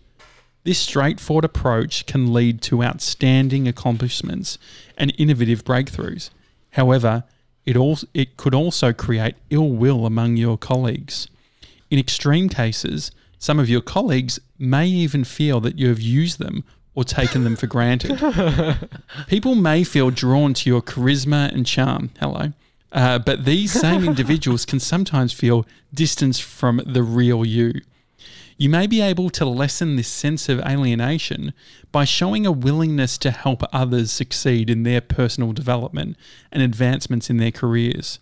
This 0.65 0.79
straightforward 0.79 1.45
approach 1.45 2.07
can 2.07 2.33
lead 2.33 2.63
to 2.63 2.83
outstanding 2.83 3.67
accomplishments 3.67 4.59
and 4.97 5.13
innovative 5.19 5.65
breakthroughs. 5.65 6.31
However, 6.73 7.25
it, 7.65 7.77
also, 7.77 8.07
it 8.13 8.37
could 8.37 8.55
also 8.55 8.93
create 8.93 9.37
ill 9.51 9.71
will 9.71 10.05
among 10.05 10.37
your 10.37 10.59
colleagues. 10.59 11.29
In 11.91 11.99
extreme 11.99 12.49
cases, 12.49 13.11
some 13.39 13.59
of 13.59 13.69
your 13.69 13.81
colleagues 13.81 14.39
may 14.59 14.87
even 14.87 15.25
feel 15.25 15.61
that 15.61 15.79
you 15.79 15.89
have 15.89 16.01
used 16.01 16.39
them 16.39 16.65
or 16.95 17.05
taken 17.05 17.45
them 17.45 17.57
for 17.57 17.67
granted. 17.67 18.19
People 19.27 19.55
may 19.55 19.85
feel 19.85 20.11
drawn 20.11 20.55
to 20.55 20.69
your 20.69 20.83
charisma 20.83 21.53
and 21.53 21.67
charm. 21.67 22.11
Hello. 22.21 22.53
Uh, 22.93 23.19
but 23.19 23.45
these 23.45 23.73
same 23.73 24.05
individuals 24.13 24.67
can 24.67 24.79
sometimes 24.79 25.33
feel 25.33 25.67
distanced 25.95 26.43
from 26.43 26.83
the 26.87 27.03
real 27.03 27.45
you. 27.45 27.73
You 28.62 28.68
may 28.68 28.87
be 28.87 29.01
able 29.01 29.29
to 29.31 29.44
lessen 29.44 29.96
this 29.96 30.07
sense 30.07 30.48
of 30.48 30.61
alienation 30.61 31.53
by 31.90 32.05
showing 32.05 32.46
a 32.46 32.53
willingness 32.53 33.18
to 33.18 33.33
help 33.33 33.64
others 33.72 34.12
succeed 34.12 34.70
in 34.70 34.85
their 34.85 35.01
personal 35.01 35.53
development 35.53 36.16
and 36.53 36.62
advancements 36.62 37.29
in 37.29 37.38
their 37.38 37.51
careers. 37.51 38.20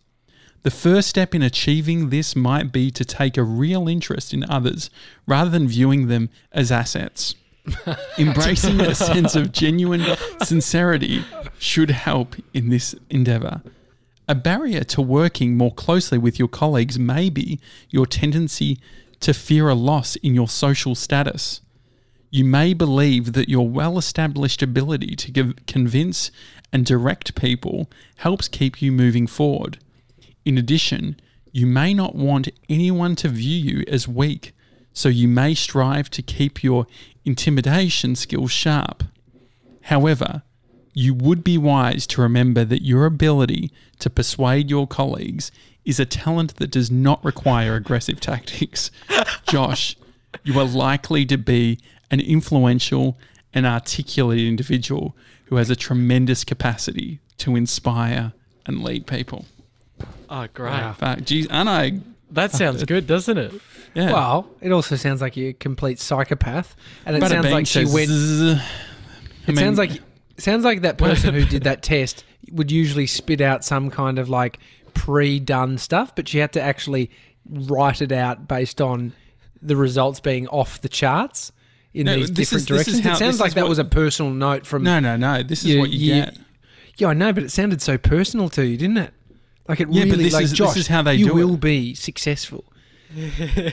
The 0.62 0.70
first 0.70 1.11
step 1.11 1.35
in 1.35 1.42
achieving 1.42 2.09
this 2.09 2.35
might 2.35 2.72
be 2.72 2.90
to 2.90 3.05
take 3.05 3.37
a 3.37 3.42
real 3.42 3.87
interest 3.87 4.33
in 4.33 4.48
others 4.48 4.88
rather 5.26 5.50
than 5.50 5.68
viewing 5.68 6.07
them 6.07 6.31
as 6.53 6.72
assets. 6.72 7.35
Embracing 8.18 8.81
a 8.81 8.94
sense 8.94 9.37
of 9.37 9.53
genuine 9.53 10.07
sincerity 10.42 11.22
should 11.59 11.90
help 11.90 12.35
in 12.55 12.70
this 12.70 12.94
endeavor. 13.11 13.61
A 14.26 14.35
barrier 14.35 14.85
to 14.85 15.03
working 15.03 15.59
more 15.59 15.74
closely 15.74 16.16
with 16.16 16.38
your 16.38 16.48
colleagues 16.48 16.98
may 16.98 17.29
be 17.29 17.61
your 17.90 18.07
tendency 18.07 18.79
to 19.20 19.35
fear 19.35 19.68
a 19.68 19.74
loss 19.74 20.16
in 20.16 20.35
your 20.35 20.48
social 20.48 20.94
status. 20.94 21.61
You 22.30 22.44
may 22.44 22.74
believe 22.74 23.33
that 23.33 23.48
your 23.48 23.68
well 23.68 23.98
established 23.98 24.62
ability 24.62 25.16
to 25.16 25.30
give, 25.30 25.54
convince 25.66 26.30
and 26.72 26.87
direct 26.87 27.35
people 27.35 27.90
helps 28.18 28.48
keep 28.48 28.80
you 28.80 28.92
moving 28.92 29.26
forward. 29.26 29.78
In 30.44 30.56
addition, 30.56 31.20
you 31.52 31.66
may 31.66 31.92
not 31.92 32.14
want 32.14 32.48
anyone 32.68 33.16
to 33.16 33.28
view 33.28 33.59
you 33.59 33.85
as 33.88 34.06
weak, 34.06 34.54
so 34.92 35.09
you 35.09 35.26
may 35.26 35.54
strive 35.54 36.09
to 36.11 36.22
keep 36.22 36.62
your 36.62 36.87
intimidation 37.24 38.14
skills 38.14 38.52
sharp. 38.52 39.02
However, 39.83 40.42
you 40.94 41.14
would 41.14 41.42
be 41.42 41.59
wise 41.59 42.06
to 42.09 42.20
remember 42.20 42.64
that 42.64 42.83
your 42.83 43.06
ability 43.06 43.70
to 43.98 44.11
persuade 44.11 44.70
your 44.70 44.87
colleagues 44.87 45.50
is 45.85 45.99
a 46.01 46.05
talent 46.07 46.57
that 46.57 46.71
does 46.71 46.90
not 46.90 47.25
require 47.25 47.75
aggressive 47.75 48.21
tactics. 48.21 48.90
Josh, 49.47 49.97
you 50.45 50.59
are 50.59 50.64
likely 50.66 51.25
to 51.27 51.37
be 51.38 51.79
an 52.11 52.21
influential 52.21 53.19
and 53.55 53.66
articulate 53.66 54.40
individual 54.40 55.16
who 55.47 55.57
has 55.57 55.71
a 55.71 55.77
tremendous 55.77 56.45
capacity 56.45 57.19
to 57.38 57.57
inspire 57.57 58.33
and 58.66 58.83
lead 58.85 59.07
people. 59.07 59.47
Oh, 60.29 60.47
great. 60.55 60.71
Wow. 60.71 60.93
Fuck, 60.93 61.23
geez, 61.25 61.47
and 61.51 61.69
I, 61.69 61.99
That 62.31 62.53
sounds 62.53 62.85
good, 62.85 63.07
doesn't 63.07 63.37
it? 63.38 63.53
yeah. 63.95 64.12
Well, 64.12 64.49
it 64.61 64.71
also 64.71 64.95
sounds 64.97 65.21
like 65.21 65.37
you're 65.37 65.51
a 65.51 65.55
complete 65.55 65.99
psychopath, 65.99 66.77
and 67.05 67.16
it 67.16 67.23
Bada 67.23 67.29
sounds 67.31 67.51
like 67.51 67.66
she 67.66 67.85
says 67.85 67.93
went. 67.93 68.11
I 68.11 68.62
It 69.47 69.49
mean, 69.49 69.57
sounds 69.57 69.79
like 69.79 70.01
sounds 70.37 70.64
like 70.64 70.83
that 70.83 70.99
person 70.99 71.35
who 71.35 71.45
did 71.45 71.64
that 71.64 71.83
test 71.83 72.25
would 72.53 72.71
usually 72.71 73.07
spit 73.07 73.40
out 73.40 73.64
some 73.64 73.90
kind 73.90 74.19
of 74.19 74.29
like 74.29 74.59
pre-done 75.11 75.77
stuff, 75.79 76.14
but 76.14 76.29
she 76.29 76.38
had 76.38 76.53
to 76.53 76.61
actually 76.62 77.11
write 77.49 78.01
it 78.01 78.12
out 78.12 78.46
based 78.46 78.81
on 78.81 79.12
the 79.61 79.75
results 79.77 80.20
being 80.20 80.46
off 80.49 80.81
the 80.81 80.88
charts 80.88 81.51
in 81.92 82.07
No, 82.07 82.14
these 82.16 82.31
different 82.31 82.62
is- 82.62 82.66
directions. 82.66 83.01
how- 83.01 83.12
it 83.14 83.16
sounds 83.16 83.40
like 83.40 83.55
that 83.55 83.62
what- 83.64 83.70
was 83.70 83.79
a 83.81 83.85
personal 83.85 84.33
note 84.33 84.66
from. 84.66 84.85
no, 84.85 85.01
no, 85.01 85.16
no. 85.16 85.42
This 85.42 85.61
is 85.64 85.70
you- 85.75 85.81
what 85.81 85.90
you, 85.90 85.99
you- 86.14 86.23
get. 86.23 86.38
Yeah, 86.99 87.09
I 87.09 87.14
know, 87.14 87.33
but 87.33 87.42
it 87.42 87.51
sounded 87.51 87.83
so 87.83 87.99
personal 87.99 88.49
to 88.51 88.64
you, 88.64 88.77
didn't 88.77 88.99
it? 88.99 89.12
Like 89.68 89.81
it 89.81 89.88
Yeah, 89.90 90.05
but 90.05 90.18
this 90.18 90.33
like 90.33 90.44
is- 90.44 90.51
this 90.51 90.59
Josh, 90.59 90.77
is 90.77 90.87
how 90.87 91.03
they 91.03 91.14
you 91.16 91.35
will 91.35 91.55
it. 91.55 91.61
be 91.61 91.94
successful. 91.94 92.64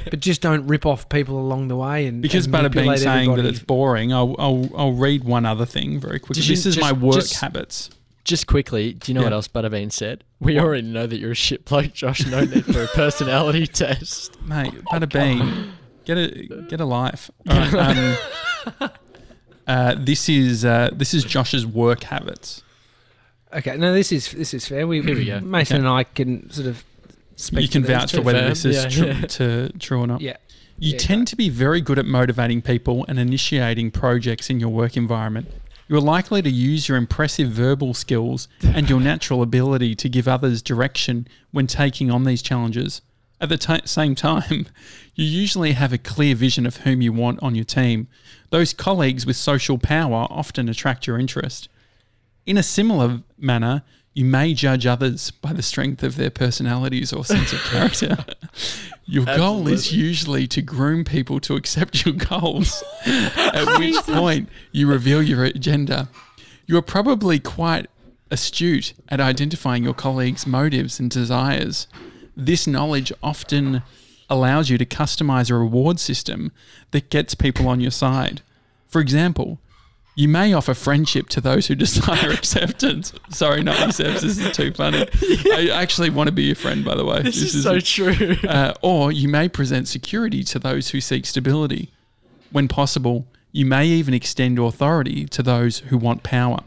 but 0.09 0.19
just 0.19 0.41
don't 0.41 0.65
rip 0.65 0.83
off 0.85 1.07
people 1.09 1.39
along 1.39 1.67
the 1.67 1.75
way 1.75 2.07
and 2.07 2.23
Because 2.23 2.45
and 2.45 2.51
Bing 2.51 2.61
manipulate 2.63 2.99
saying 2.99 3.35
that 3.35 3.45
it's 3.45 3.59
boring, 3.59 4.11
I'll, 4.11 4.35
I'll 4.39 4.67
I'll 4.75 4.93
read 4.93 5.23
one 5.25 5.45
other 5.45 5.65
thing 5.65 5.99
very 5.99 6.17
quickly. 6.19 6.41
Did 6.41 6.47
you 6.49 6.55
This 6.55 6.65
is 6.65 6.79
my 6.79 6.91
work 6.91 7.15
just- 7.15 7.35
habits. 7.35 7.91
Just 8.27 8.45
quickly, 8.45 8.91
do 8.91 9.09
you 9.09 9.17
know 9.17 9.23
what 9.23 9.31
else 9.31 9.47
Butterbean 9.47 9.89
said? 9.89 10.25
We 10.41 10.59
already 10.59 10.81
know 10.85 11.07
that 11.07 11.17
you're 11.17 11.31
a 11.31 11.35
shit 11.35 11.63
bloke, 11.63 11.93
Josh. 11.93 12.25
No 12.27 12.41
need 12.43 12.65
for 12.65 12.83
a 12.83 12.87
personality 12.93 13.65
test. 13.67 14.39
Mate, 14.41 14.73
Bada 14.91 15.09
Bing, 15.09 15.71
get 16.03 16.17
a 16.17 16.65
get 16.67 16.81
a 16.81 16.85
life. 16.85 17.31
All 17.49 17.57
right, 17.71 18.17
um, 18.81 18.89
uh, 19.65 19.95
this 19.97 20.27
is 20.27 20.65
uh, 20.65 20.89
this 20.93 21.13
is 21.13 21.23
Josh's 21.23 21.65
work 21.65 22.03
habits. 22.03 22.63
okay, 23.53 23.77
no, 23.77 23.93
this 23.93 24.11
is 24.11 24.29
this 24.33 24.53
is 24.53 24.67
fair. 24.67 24.85
We, 24.85 25.01
Here 25.01 25.15
we 25.15 25.25
go. 25.25 25.39
Mason 25.39 25.77
Okay. 25.77 25.79
and 25.79 25.87
I 25.87 26.03
can 26.03 26.49
sort 26.51 26.67
of 26.67 26.83
speak. 27.37 27.61
you 27.61 27.69
can 27.69 27.83
to 27.83 27.87
vouch 27.87 28.11
for 28.13 28.21
whether 28.21 28.39
Confirm, 28.39 28.49
this 28.49 28.65
is 28.65 28.83
yeah, 28.83 28.89
tru- 28.89 29.07
yeah. 29.07 29.21
To, 29.21 29.69
true 29.79 30.01
or 30.01 30.07
not. 30.07 30.19
Yeah, 30.19 30.35
You 30.79 30.91
Yeah, 30.93 30.97
tend 30.97 31.19
great. 31.21 31.27
to 31.29 31.35
be 31.37 31.47
very 31.49 31.79
good 31.79 31.97
at 31.97 32.05
motivating 32.05 32.61
people 32.61 33.05
and 33.07 33.19
initiating 33.19 33.91
projects 33.91 34.49
in 34.49 34.59
your 34.59 34.69
work 34.69 34.97
environment. 34.97 35.47
You're 35.87 36.01
likely 36.01 36.41
to 36.41 36.49
use 36.49 36.89
your 36.89 36.97
impressive 36.97 37.49
verbal 37.49 37.93
skills 37.93 38.47
and 38.61 38.89
your 38.89 38.99
natural 38.99 39.41
ability 39.41 39.95
to 39.95 40.09
give 40.09 40.27
others 40.27 40.61
direction 40.61 41.27
when 41.51 41.67
taking 41.67 42.11
on 42.11 42.25
these 42.25 42.41
challenges. 42.41 43.01
At 43.39 43.49
the 43.49 43.57
ti 43.57 43.81
same 43.85 44.15
time, 44.15 44.67
you 45.15 45.25
usually 45.25 45.73
have 45.73 45.93
a 45.93 45.97
clear 45.97 46.35
vision 46.35 46.65
of 46.65 46.77
whom 46.77 47.01
you 47.01 47.13
want 47.13 47.41
on 47.41 47.55
your 47.55 47.65
team. 47.65 48.07
Those 48.49 48.73
colleagues 48.73 49.25
with 49.25 49.35
social 49.35 49.77
power 49.77 50.27
often 50.29 50.67
attract 50.67 51.07
your 51.07 51.19
interest. 51.19 51.69
In 52.45 52.57
a 52.57 52.63
similar 52.63 53.21
manner, 53.37 53.83
you 54.13 54.25
may 54.25 54.53
judge 54.53 54.85
others 54.85 55.31
by 55.31 55.53
the 55.53 55.61
strength 55.61 56.01
of 56.01 56.15
their 56.15 56.31
personalities 56.31 57.13
or 57.13 57.23
sense 57.23 57.53
of 57.53 57.59
character. 57.59 58.17
Your 59.09 59.25
goal 59.25 59.69
is 59.69 59.93
usually 59.93 60.47
to 60.47 60.61
groom 60.61 61.05
people 61.05 61.39
to 61.41 61.55
accept 61.55 62.05
your 62.05 62.13
goals, 62.13 62.83
at 63.05 63.79
which 63.79 63.95
point 64.03 64.49
you 64.73 64.87
reveal 64.87 65.23
your 65.23 65.45
agenda. 65.45 66.09
You 66.65 66.77
are 66.77 66.81
probably 66.81 67.39
quite 67.39 67.87
astute 68.29 68.93
at 69.07 69.21
identifying 69.21 69.85
your 69.85 69.93
colleagues' 69.93 70.45
motives 70.45 70.99
and 70.99 71.09
desires. 71.09 71.87
This 72.35 72.67
knowledge 72.67 73.13
often 73.23 73.81
allows 74.29 74.69
you 74.69 74.77
to 74.77 74.85
customize 74.85 75.49
a 75.49 75.55
reward 75.55 76.01
system 76.01 76.51
that 76.91 77.09
gets 77.09 77.33
people 77.33 77.69
on 77.69 77.79
your 77.79 77.91
side. 77.91 78.41
For 78.89 78.99
example, 78.99 79.59
you 80.17 80.27
may 80.27 80.51
offer 80.51 80.73
friendship 80.73 81.29
to 81.29 81.39
those 81.39 81.67
who 81.67 81.75
desire 81.75 82.31
acceptance. 82.31 83.13
Sorry, 83.29 83.61
not 83.61 83.79
acceptance. 83.79 84.23
This 84.23 84.39
is 84.39 84.51
too 84.51 84.73
funny. 84.73 85.07
I 85.53 85.69
actually 85.71 86.09
want 86.09 86.27
to 86.27 86.31
be 86.31 86.45
your 86.45 86.55
friend, 86.55 86.83
by 86.83 86.95
the 86.95 87.05
way. 87.05 87.21
This, 87.21 87.37
is, 87.37 87.63
so 87.63 87.79
true. 87.79 88.35
Uh, 88.43 88.73
or 88.81 89.11
you 89.11 89.29
may 89.29 89.47
present 89.47 89.87
security 89.87 90.43
to 90.45 90.57
those 90.57 90.89
who 90.89 91.01
seek 91.01 91.27
stability. 91.27 91.91
When 92.51 92.67
possible, 92.67 93.27
you 93.51 93.67
may 93.67 93.85
even 93.85 94.15
extend 94.15 94.57
authority 94.57 95.25
to 95.27 95.43
those 95.43 95.79
who 95.79 95.99
want 95.99 96.23
power. 96.23 96.61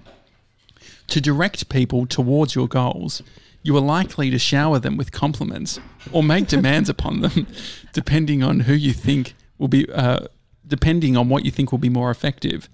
To 1.08 1.20
direct 1.20 1.68
people 1.68 2.06
towards 2.06 2.54
your 2.54 2.68
goals, 2.68 3.20
you 3.64 3.76
are 3.76 3.80
likely 3.80 4.30
to 4.30 4.38
shower 4.38 4.78
them 4.78 4.96
with 4.96 5.10
compliments 5.10 5.80
or 6.12 6.22
make 6.22 6.46
demands 6.46 6.88
upon 6.88 7.22
them, 7.22 7.48
depending 7.92 8.44
on 8.44 8.60
who 8.60 8.74
you 8.74 8.92
think 8.92 9.34
will 9.58 9.66
be, 9.66 9.90
uh, 9.90 10.26
depending 10.64 11.16
on 11.16 11.28
what 11.28 11.44
you 11.44 11.50
think 11.50 11.72
will 11.72 11.80
be 11.80 11.88
more 11.88 12.12
effective. 12.12 12.68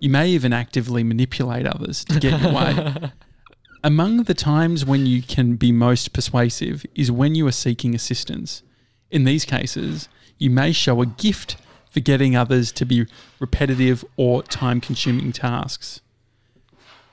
You 0.00 0.08
may 0.08 0.28
even 0.30 0.52
actively 0.52 1.04
manipulate 1.04 1.66
others 1.66 2.04
to 2.06 2.18
get 2.18 2.40
your 2.40 2.52
way. 2.52 3.12
Among 3.84 4.24
the 4.24 4.34
times 4.34 4.84
when 4.84 5.06
you 5.06 5.22
can 5.22 5.56
be 5.56 5.72
most 5.72 6.12
persuasive 6.12 6.84
is 6.94 7.10
when 7.10 7.34
you 7.34 7.46
are 7.46 7.52
seeking 7.52 7.94
assistance. 7.94 8.62
In 9.10 9.24
these 9.24 9.44
cases, 9.44 10.08
you 10.38 10.50
may 10.50 10.72
show 10.72 11.00
a 11.00 11.06
gift 11.06 11.56
for 11.90 12.00
getting 12.00 12.34
others 12.34 12.72
to 12.72 12.84
be 12.84 13.06
repetitive 13.38 14.04
or 14.16 14.42
time 14.42 14.80
consuming 14.80 15.32
tasks. 15.32 16.00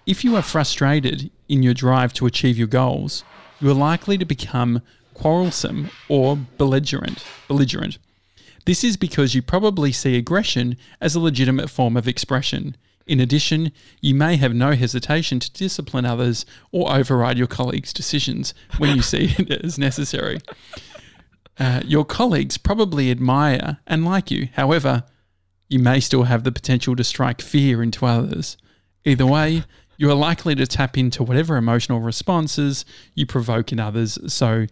If 0.06 0.24
you 0.24 0.36
are 0.36 0.42
frustrated 0.42 1.30
in 1.50 1.64
your 1.64 1.74
drive 1.74 2.14
to 2.14 2.26
achieve 2.26 2.58
your 2.58 2.68
goals, 2.68 3.24
you 3.60 3.70
are 3.70 3.74
likely 3.74 4.18
to 4.18 4.26
become 4.26 4.82
quarrelsome 5.14 5.90
or 6.08 6.38
belligerent. 6.58 7.24
belligerent. 7.48 7.98
This 8.68 8.84
is 8.84 8.98
because 8.98 9.34
you 9.34 9.42
probably 9.42 9.94
see 9.94 10.18
aggression 10.18 10.76
as 11.00 11.16
a 11.16 11.22
legitimate 11.22 11.70
form 11.70 11.96
of 11.96 12.06
expression. 12.06 12.76
In 13.06 13.22
addition, 13.22 13.72
you 14.02 14.14
may 14.14 14.36
have 14.36 14.54
no 14.54 14.74
hesitation 14.74 15.40
to 15.40 15.54
discipline 15.54 16.04
others 16.06 16.46
or 16.74 16.94
override 16.94 17.38
your 17.38 17.48
colleagues' 17.48 17.94
decisions 17.94 18.54
when 18.78 18.94
you 18.94 19.02
see 19.02 19.34
it 19.40 19.64
as 19.64 19.80
necessary. 19.80 20.42
Uh, 21.58 21.82
your 21.86 22.04
colleagues 22.04 22.58
probably 22.58 23.10
admire 23.10 23.78
and 23.88 24.04
like 24.04 24.30
you. 24.32 24.50
However, 24.56 25.06
you 25.70 25.80
may 25.80 26.02
still 26.02 26.24
have 26.24 26.44
the 26.44 26.52
potential 26.52 26.94
to 26.98 27.06
strike 27.06 27.40
fear 27.40 27.82
into 27.82 28.06
others. 28.06 28.58
Either 29.06 29.26
way, 29.26 29.64
you 29.96 30.12
are 30.12 30.14
likely 30.14 30.56
to 30.56 30.68
tap 30.68 30.98
into 30.98 31.24
whatever 31.24 31.56
emotional 31.56 32.02
responses 32.02 32.84
you 33.16 33.26
provoke 33.26 33.72
in 33.72 33.80
others 33.80 34.20
so 34.28 34.68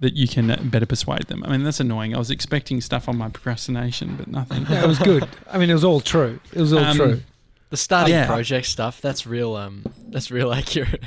that 0.00 0.14
you 0.14 0.28
can 0.28 0.50
uh, 0.50 0.58
better 0.62 0.86
persuade 0.86 1.22
them. 1.24 1.42
I 1.44 1.50
mean, 1.50 1.64
that's 1.64 1.80
annoying. 1.80 2.14
I 2.14 2.18
was 2.18 2.30
expecting 2.30 2.80
stuff 2.80 3.08
on 3.08 3.16
my 3.16 3.28
procrastination, 3.30 4.16
but 4.16 4.28
nothing. 4.28 4.66
Yeah, 4.68 4.84
it 4.84 4.86
was 4.86 4.98
good. 4.98 5.26
I 5.50 5.58
mean, 5.58 5.70
it 5.70 5.74
was 5.74 5.84
all 5.84 6.00
true. 6.00 6.38
It 6.52 6.60
was 6.60 6.72
all 6.72 6.80
Um, 6.84 6.96
true. 6.96 7.22
The 7.70 7.76
starting 7.76 8.14
Yeah. 8.14 8.26
project 8.26 8.66
stuff, 8.66 9.00
that's 9.00 9.26
real 9.26 9.56
um 9.56 9.84
that's 10.10 10.30
real 10.30 10.52
accurate. 10.60 11.02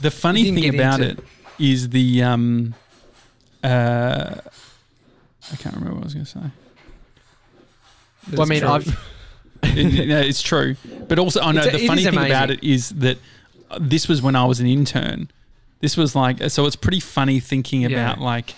The 0.00 0.10
funny 0.10 0.50
thing 0.50 0.74
about 0.74 1.00
it 1.00 1.18
is 1.58 1.90
the 1.90 2.22
um, 2.22 2.74
uh, 3.62 4.34
I 5.52 5.56
can't 5.56 5.74
remember 5.76 5.94
what 5.94 6.02
I 6.02 6.04
was 6.04 6.14
going 6.14 6.26
to 6.26 6.30
say. 6.30 6.40
Well, 8.32 8.42
I 8.42 8.44
mean, 8.46 8.60
true. 8.60 8.68
I've 8.70 9.10
it, 9.62 10.08
no, 10.08 10.18
it's 10.20 10.42
true. 10.42 10.76
But 11.08 11.18
also, 11.18 11.40
I 11.40 11.52
know 11.52 11.62
the 11.64 11.86
funny 11.86 12.02
is 12.02 12.08
thing 12.10 12.26
about 12.26 12.50
it 12.50 12.62
is 12.64 12.90
that 12.90 13.18
this 13.80 14.08
was 14.08 14.20
when 14.22 14.34
I 14.36 14.44
was 14.44 14.60
an 14.60 14.66
intern. 14.66 15.30
This 15.84 15.98
was 15.98 16.16
like, 16.16 16.36
so 16.50 16.64
it's 16.64 16.76
pretty 16.76 17.00
funny 17.00 17.40
thinking 17.40 17.82
Yeah. 17.82 17.88
about 17.90 18.18
like 18.18 18.54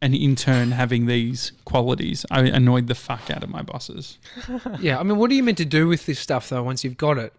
an 0.00 0.14
intern 0.14 0.70
having 0.70 1.06
these 1.06 1.50
qualities. 1.64 2.24
I 2.30 2.42
annoyed 2.42 2.86
the 2.86 2.94
fuck 2.94 3.28
out 3.28 3.42
of 3.42 3.50
my 3.50 3.62
bosses. 3.62 4.18
Yeah, 4.80 5.00
I 5.00 5.02
mean, 5.02 5.16
what 5.18 5.32
are 5.32 5.34
you 5.34 5.42
meant 5.42 5.58
to 5.58 5.64
do 5.64 5.88
with 5.88 6.06
this 6.06 6.20
stuff 6.20 6.48
though? 6.50 6.62
Once 6.62 6.84
you've 6.84 6.96
got 6.96 7.18
it, 7.18 7.32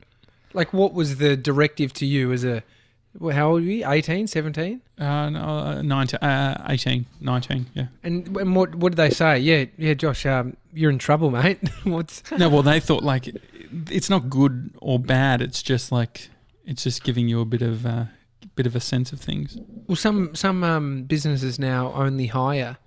like, 0.53 0.73
what 0.73 0.93
was 0.93 1.15
the 1.17 1.37
directive 1.37 1.93
to 1.93 2.05
you 2.05 2.33
as 2.33 2.43
a? 2.43 2.61
How 3.31 3.51
old 3.51 3.63
were 3.63 3.69
you? 3.69 3.89
18, 3.89 4.27
17? 4.27 4.81
Uh, 4.99 5.29
no, 5.29 5.39
uh, 5.39 5.81
19, 5.81 6.19
uh, 6.19 6.65
18, 6.67 7.05
19, 7.21 7.65
yeah. 7.73 7.85
And, 8.03 8.35
and 8.35 8.53
what 8.53 8.75
what 8.75 8.89
did 8.91 8.97
they 8.97 9.11
say? 9.11 9.39
Yeah, 9.39 9.63
yeah, 9.77 9.93
Josh, 9.93 10.25
um, 10.25 10.57
you're 10.73 10.91
in 10.91 10.99
trouble, 10.99 11.31
mate. 11.31 11.59
What's 11.85 12.21
No, 12.37 12.49
well, 12.49 12.63
they 12.63 12.81
thought 12.81 13.03
like 13.03 13.33
it's 13.89 14.09
not 14.09 14.29
good 14.29 14.71
or 14.81 14.99
bad. 14.99 15.41
It's 15.41 15.63
just 15.63 15.93
like 15.93 16.27
it's 16.65 16.83
just 16.83 17.05
giving 17.05 17.29
you 17.29 17.39
a 17.39 17.45
bit 17.45 17.61
of 17.61 17.85
uh, 17.85 18.05
bit 18.55 18.67
of 18.67 18.75
a 18.75 18.79
sense 18.79 19.11
of 19.11 19.19
things. 19.19 19.57
well, 19.87 19.95
some 19.95 20.33
some 20.35 20.63
um, 20.63 21.03
businesses 21.03 21.59
now 21.59 21.91
only 21.93 22.27
hire 22.27 22.77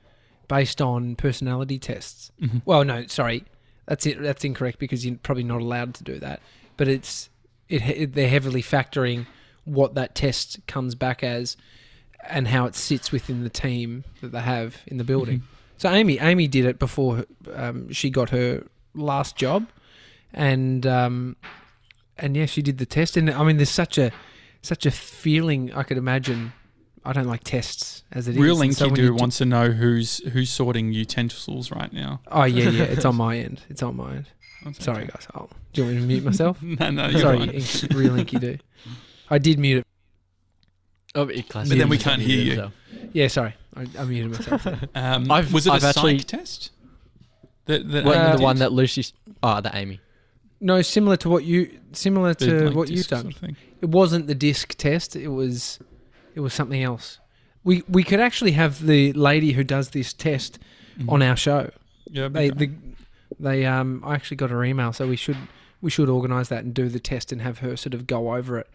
based 0.49 0.81
on 0.81 1.15
personality 1.17 1.79
tests. 1.79 2.31
Mhm. 2.41 2.63
Well, 2.65 2.85
no, 2.85 3.07
sorry, 3.07 3.45
that's 3.87 4.07
it. 4.07 4.21
That's 4.21 4.45
incorrect 4.45 4.79
because 4.79 5.05
you're 5.05 5.17
probably 5.17 5.45
not 5.45 5.61
allowed 5.61 5.95
to 5.95 6.05
do 6.05 6.19
that. 6.21 6.41
But 6.77 6.89
it's 6.89 7.29
it, 7.69 7.83
it 7.83 8.15
they're 8.15 8.29
heavily 8.29 8.63
factoring 8.63 9.27
what 9.65 9.95
that 9.95 10.15
test 10.15 10.59
comes 10.67 10.95
back 10.95 11.23
as 11.23 11.57
and 12.29 12.49
how 12.49 12.65
it 12.67 12.75
sits 12.75 13.13
within 13.13 13.43
the 13.45 13.51
team 13.51 14.05
that 14.23 14.33
they 14.33 14.41
have 14.41 14.79
in 14.87 14.97
the 14.97 15.05
building. 15.05 15.43
So 15.77 15.91
Amy, 15.91 16.19
Amy 16.19 16.49
did 16.49 16.65
it 16.65 16.79
before 16.79 17.25
um, 17.55 17.93
she 17.93 18.11
got 18.11 18.31
her 18.31 18.65
last 18.95 19.37
job, 19.37 19.69
and 20.33 20.87
um, 20.87 21.37
and 22.17 22.37
yeah, 22.37 22.47
she 22.47 22.63
did 22.63 22.79
the 22.79 22.87
test. 22.87 23.17
And 23.17 23.31
I 23.31 23.45
mean, 23.45 23.59
there's 23.59 23.71
such 23.71 23.99
a 23.99 24.11
such 24.63 24.87
a 24.87 24.91
feeling 24.91 25.73
I 25.73 25.83
could 25.83 25.97
imagine. 25.99 26.53
I 27.05 27.13
don't 27.13 27.27
like 27.27 27.43
tests 27.45 28.03
as 28.13 28.29
it 28.29 28.33
is. 28.33 28.37
Real 28.39 28.61
and 28.61 28.75
so 28.77 28.87
Inky 28.87 28.91
when 28.93 28.95
do 29.01 29.05
you 29.07 29.15
wants 29.15 29.39
to 29.39 29.45
know 29.47 29.71
who's 29.71 30.19
who's 30.33 30.51
sorting 30.51 30.93
utensils 30.93 31.71
right 31.71 31.93
now. 31.93 32.21
Oh 32.31 32.45
yeah, 32.45 32.69
yeah, 32.69 32.83
it's 32.85 33.05
on 33.05 33.17
my 33.27 33.39
end. 33.39 33.63
It's 33.71 33.83
on 33.83 33.97
my 33.97 34.17
end. 34.17 34.27
That's 34.65 34.85
Sorry, 34.85 35.05
okay. 35.05 35.13
guys. 35.15 35.27
Oh, 35.35 35.49
do 35.73 35.81
you 35.83 35.87
want 35.87 35.95
me 35.97 36.01
to 36.03 36.07
mute 36.09 36.25
myself? 36.25 36.63
no, 36.63 36.91
no, 36.91 37.07
you're 37.09 37.21
Sorry, 37.21 37.39
fine. 37.39 37.51
Inky, 37.51 37.87
real 37.97 38.19
Inky 38.19 38.39
do. 38.39 38.59
I 39.31 39.39
did 39.39 39.59
mute 39.59 39.79
it. 39.79 39.87
oh, 41.15 41.29
it 41.29 41.49
classic. 41.49 41.71
But 41.71 41.79
then 41.79 41.89
we 41.89 41.99
can't 41.99 42.21
hear 42.21 42.41
you. 42.41 42.51
himself. 42.51 42.73
Yeah, 43.13 43.29
sorry, 43.29 43.55
I, 43.77 43.87
I 43.99 44.05
muted 44.05 44.33
myself. 44.33 44.67
Um, 44.95 45.31
I've- 45.31 45.53
was 45.55 45.67
it 45.67 45.73
I've 45.73 45.85
a 45.85 45.89
actually- 45.89 46.19
psych 46.19 46.27
test? 46.27 46.71
That, 47.67 47.89
that 47.93 48.05
What, 48.05 48.17
Uh, 48.17 48.37
the 48.37 48.43
one 48.43 48.57
that 48.59 48.73
Lucy 48.73 49.07
Oh, 49.43 49.61
the 49.61 49.71
Amy. 49.75 50.01
No, 50.61 50.83
similar 50.83 51.17
to 51.19 51.29
what 51.29 51.45
you 51.45 51.79
similar 51.93 52.35
to 52.35 52.67
like, 52.67 52.75
what 52.75 52.91
you've 52.91 53.07
done. 53.07 53.23
sort 53.23 53.35
of 53.35 53.41
thing. 53.41 53.57
It 53.81 53.89
wasn't 53.91 54.27
the 54.27 54.35
disc 54.35 54.75
test. 54.77 55.15
It 55.17 55.29
was 55.29 55.79
it 56.35 56.41
was 56.41 56.53
something 56.55 56.83
else. 56.83 57.19
We 57.65 57.83
we 57.89 58.03
could 58.05 58.21
actually 58.21 58.53
have 58.53 58.85
the 58.87 59.13
lady 59.13 59.53
who 59.53 59.65
does 59.65 59.91
this 59.91 60.13
test 60.13 60.59
Mhm. 60.99 61.13
on 61.13 61.23
our 61.23 61.37
show. 61.37 61.71
Yeah, 62.11 62.29
They 62.29 62.51
okay. 62.51 62.67
the 62.67 62.71
they 63.39 63.67
um 63.67 64.03
I 64.05 64.15
actually 64.15 64.37
got 64.39 64.51
her 64.51 64.65
email, 64.65 64.93
so 64.93 65.07
we 65.07 65.17
should 65.17 65.37
we 65.81 65.91
should 65.91 66.09
organise 66.09 66.49
that 66.49 66.65
and 66.65 66.75
do 66.75 66.89
the 66.89 66.99
test 67.01 67.31
and 67.33 67.43
have 67.43 67.59
her 67.59 67.77
sort 67.77 67.95
of 67.95 68.07
go 68.07 68.35
over 68.35 68.59
it 68.59 68.69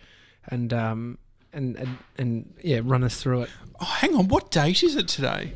and 0.48 0.72
um 0.74 1.18
and 1.52 1.76
and, 1.76 1.98
and 2.18 2.54
yeah 2.64 2.80
run 2.84 3.04
us 3.04 3.22
through 3.22 3.44
it. 3.44 3.50
oh, 3.82 3.86
hang 3.86 4.16
on. 4.16 4.28
What 4.30 4.52
date 4.52 4.84
is 4.84 4.96
it 4.96 5.08
today? 5.08 5.54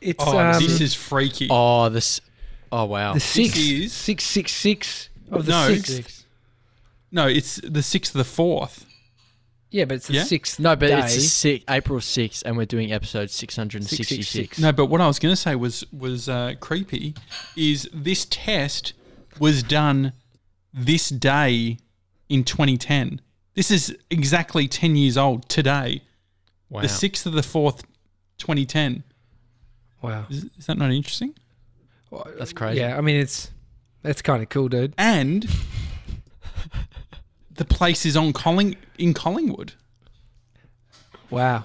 It's 0.00 0.22
Oh, 0.26 0.38
um, 0.38 0.60
this 0.62 0.80
is 0.80 0.94
freaky. 0.94 1.46
Oh, 1.50 1.88
this. 1.88 2.20
Oh 2.70 2.84
wow. 2.86 3.12
the 3.14 3.20
sixth, 3.20 3.56
is- 3.58 3.92
six 3.92 4.24
six 4.24 4.52
six 4.52 5.08
of 5.30 5.46
the 5.46 5.52
No. 5.52 5.74
sixth. 5.74 6.21
No, 7.12 7.26
it's 7.28 7.56
the 7.62 7.82
sixth 7.82 8.14
of 8.14 8.18
the 8.18 8.24
fourth. 8.24 8.86
Yeah, 9.70 9.84
but 9.86 9.96
it's 9.96 10.06
the 10.06 10.14
Yeah? 10.14 10.24
sixth. 10.24 10.58
no, 10.58 10.74
but 10.76 10.88
day. 10.88 10.98
it's 10.98 11.14
the 11.14 11.20
six, 11.20 11.64
April 11.68 11.98
6th, 11.98 12.42
and 12.44 12.56
we're 12.56 12.66
doing 12.66 12.92
episode 12.92 13.30
666. 13.30 14.08
666. 14.08 14.58
No, 14.58 14.72
but 14.72 14.86
what 14.86 15.00
I 15.00 15.06
was 15.06 15.18
going 15.18 15.32
to 15.32 15.40
say 15.40 15.54
was 15.54 15.84
was 15.92 16.28
uh, 16.28 16.54
creepy. 16.60 17.14
Is 17.56 17.88
this 17.92 18.26
test 18.28 18.92
was 19.38 19.62
done 19.62 20.12
this 20.74 21.08
day 21.08 21.78
in 22.28 22.44
2010? 22.44 23.20
This 23.54 23.70
is 23.70 23.96
exactly 24.10 24.66
10 24.68 24.96
years 24.96 25.16
old 25.16 25.48
today. 25.48 26.02
Wow. 26.68 26.80
The 26.82 26.88
sixth 26.88 27.26
of 27.26 27.32
the 27.34 27.42
fourth, 27.42 27.82
2010. 28.38 29.04
Wow, 30.02 30.26
Is, 30.30 30.44
is 30.58 30.66
that 30.66 30.76
not 30.78 30.90
interesting? 30.90 31.34
That's 32.38 32.52
crazy. 32.52 32.80
Yeah, 32.80 32.98
I 32.98 33.00
mean 33.00 33.16
it's 33.16 33.50
that's 34.02 34.20
kind 34.20 34.42
of 34.42 34.48
cool, 34.48 34.68
dude. 34.68 34.94
And 34.98 35.46
the 37.54 37.64
place 37.64 38.04
is 38.06 38.16
on 38.16 38.32
Colling 38.32 38.76
in 38.98 39.14
Collingwood. 39.14 39.72
Wow, 41.30 41.64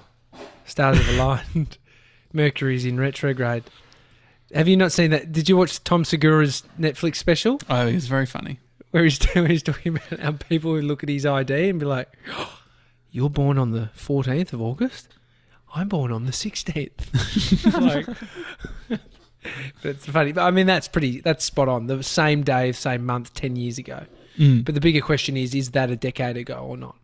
stars 0.66 0.98
have 0.98 1.16
aligned. 1.16 1.78
Mercury's 2.34 2.86
in 2.86 3.00
retrograde. 3.00 3.64
Have 4.54 4.68
you 4.68 4.78
not 4.78 4.92
seen 4.92 5.12
that? 5.12 5.32
Did 5.32 5.50
you 5.50 5.58
watch 5.58 5.84
Tom 5.84 6.06
Segura's 6.06 6.64
Netflix 6.80 7.16
special 7.18 7.60
Oh, 7.70 7.86
it's 7.88 8.06
very 8.08 8.26
funny. 8.26 8.60
where 8.92 9.04
he's, 9.04 9.22
where 9.34 9.48
he's 9.48 9.64
talking 9.64 9.98
about 9.98 10.20
how 10.20 10.32
people 10.34 10.72
would 10.72 10.84
look 10.86 11.04
at 11.04 11.10
his 11.10 11.26
ID 11.26 11.70
and 11.70 11.80
be 11.80 11.86
like, 11.86 12.08
"You're 13.12 13.30
born 13.30 13.58
on 13.58 13.72
the 13.72 13.90
14th 13.98 14.54
of 14.54 14.62
August. 14.62 15.10
I'm 15.76 15.90
born 15.90 16.12
on 16.14 16.26
the 16.26 16.32
16th." 16.32 17.02
like, 17.82 18.06
but 18.90 19.00
it's 19.84 20.06
funny. 20.06 20.32
But 20.32 20.44
I 20.44 20.52
mean, 20.52 20.68
that's 20.68 20.88
pretty. 20.88 21.20
That's 21.22 21.44
spot 21.44 21.68
on. 21.68 21.88
The 21.88 22.02
same 22.04 22.44
day, 22.44 22.72
same 22.72 23.06
month, 23.06 23.34
ten 23.34 23.56
years 23.58 23.78
ago. 23.78 24.06
Mm. 24.38 24.64
But 24.66 24.76
the 24.76 24.82
bigger 24.82 25.02
question 25.02 25.36
is: 25.38 25.54
Is 25.56 25.72
that 25.72 25.90
a 25.90 25.96
decade 25.96 26.38
ago 26.38 26.56
or 26.56 26.78
not? 26.78 26.96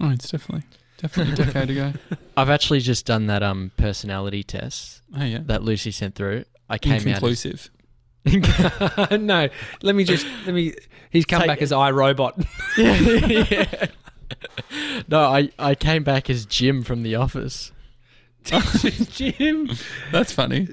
Oh, 0.00 0.10
it's 0.10 0.30
definitely 0.30 0.64
definitely 0.98 1.32
a 1.34 1.46
decade 1.46 1.70
ago. 1.70 1.92
I've 2.36 2.50
actually 2.50 2.80
just 2.80 3.06
done 3.06 3.26
that 3.26 3.42
um 3.42 3.70
personality 3.76 4.42
test 4.42 5.00
Oh 5.16 5.24
yeah, 5.24 5.40
that 5.46 5.62
Lucy 5.62 5.90
sent 5.90 6.14
through. 6.14 6.44
I 6.68 6.78
came 6.78 6.92
out. 6.94 6.98
as- 6.98 7.06
inconclusive. 7.06 7.70
no, 9.20 9.48
let 9.82 9.94
me 9.94 10.04
just 10.04 10.26
let 10.46 10.54
me. 10.54 10.74
He's 11.10 11.24
come 11.24 11.40
Take- 11.40 11.48
back 11.48 11.62
as 11.62 11.70
iRobot. 11.72 12.44
yeah. 12.76 13.86
No, 15.08 15.20
I, 15.20 15.50
I 15.58 15.74
came 15.76 16.02
back 16.02 16.28
as 16.28 16.46
Jim 16.46 16.82
from 16.82 17.02
The 17.04 17.14
Office. 17.14 17.70
Jim, 18.44 19.70
That's 20.10 20.32
funny. 20.32 20.66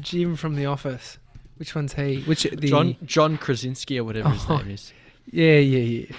Jim 0.00 0.34
from 0.36 0.56
The 0.56 0.66
Office. 0.66 1.18
Which 1.56 1.74
one's 1.74 1.94
he? 1.94 2.22
Which 2.22 2.42
the? 2.42 2.68
John 2.68 2.96
John 3.04 3.38
Krasinski 3.38 3.98
or 4.00 4.04
whatever 4.04 4.30
his 4.30 4.44
Oh. 4.48 4.56
name 4.58 4.70
is. 4.70 4.92
Yeah, 5.30 5.58
yeah, 5.58 5.78
yeah. 6.08 6.16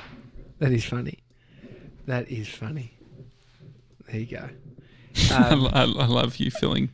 That 0.59 0.71
is 0.71 0.85
funny. 0.85 1.19
That 2.05 2.29
is 2.29 2.47
funny. 2.47 2.93
There 4.07 4.19
you 4.19 4.25
go. 4.25 4.49
I, 5.31 5.49
Um, 5.49 5.61
lo- 5.61 5.71
I, 5.73 5.81
I 5.83 6.05
love 6.07 6.37
you 6.37 6.51
filling 6.51 6.89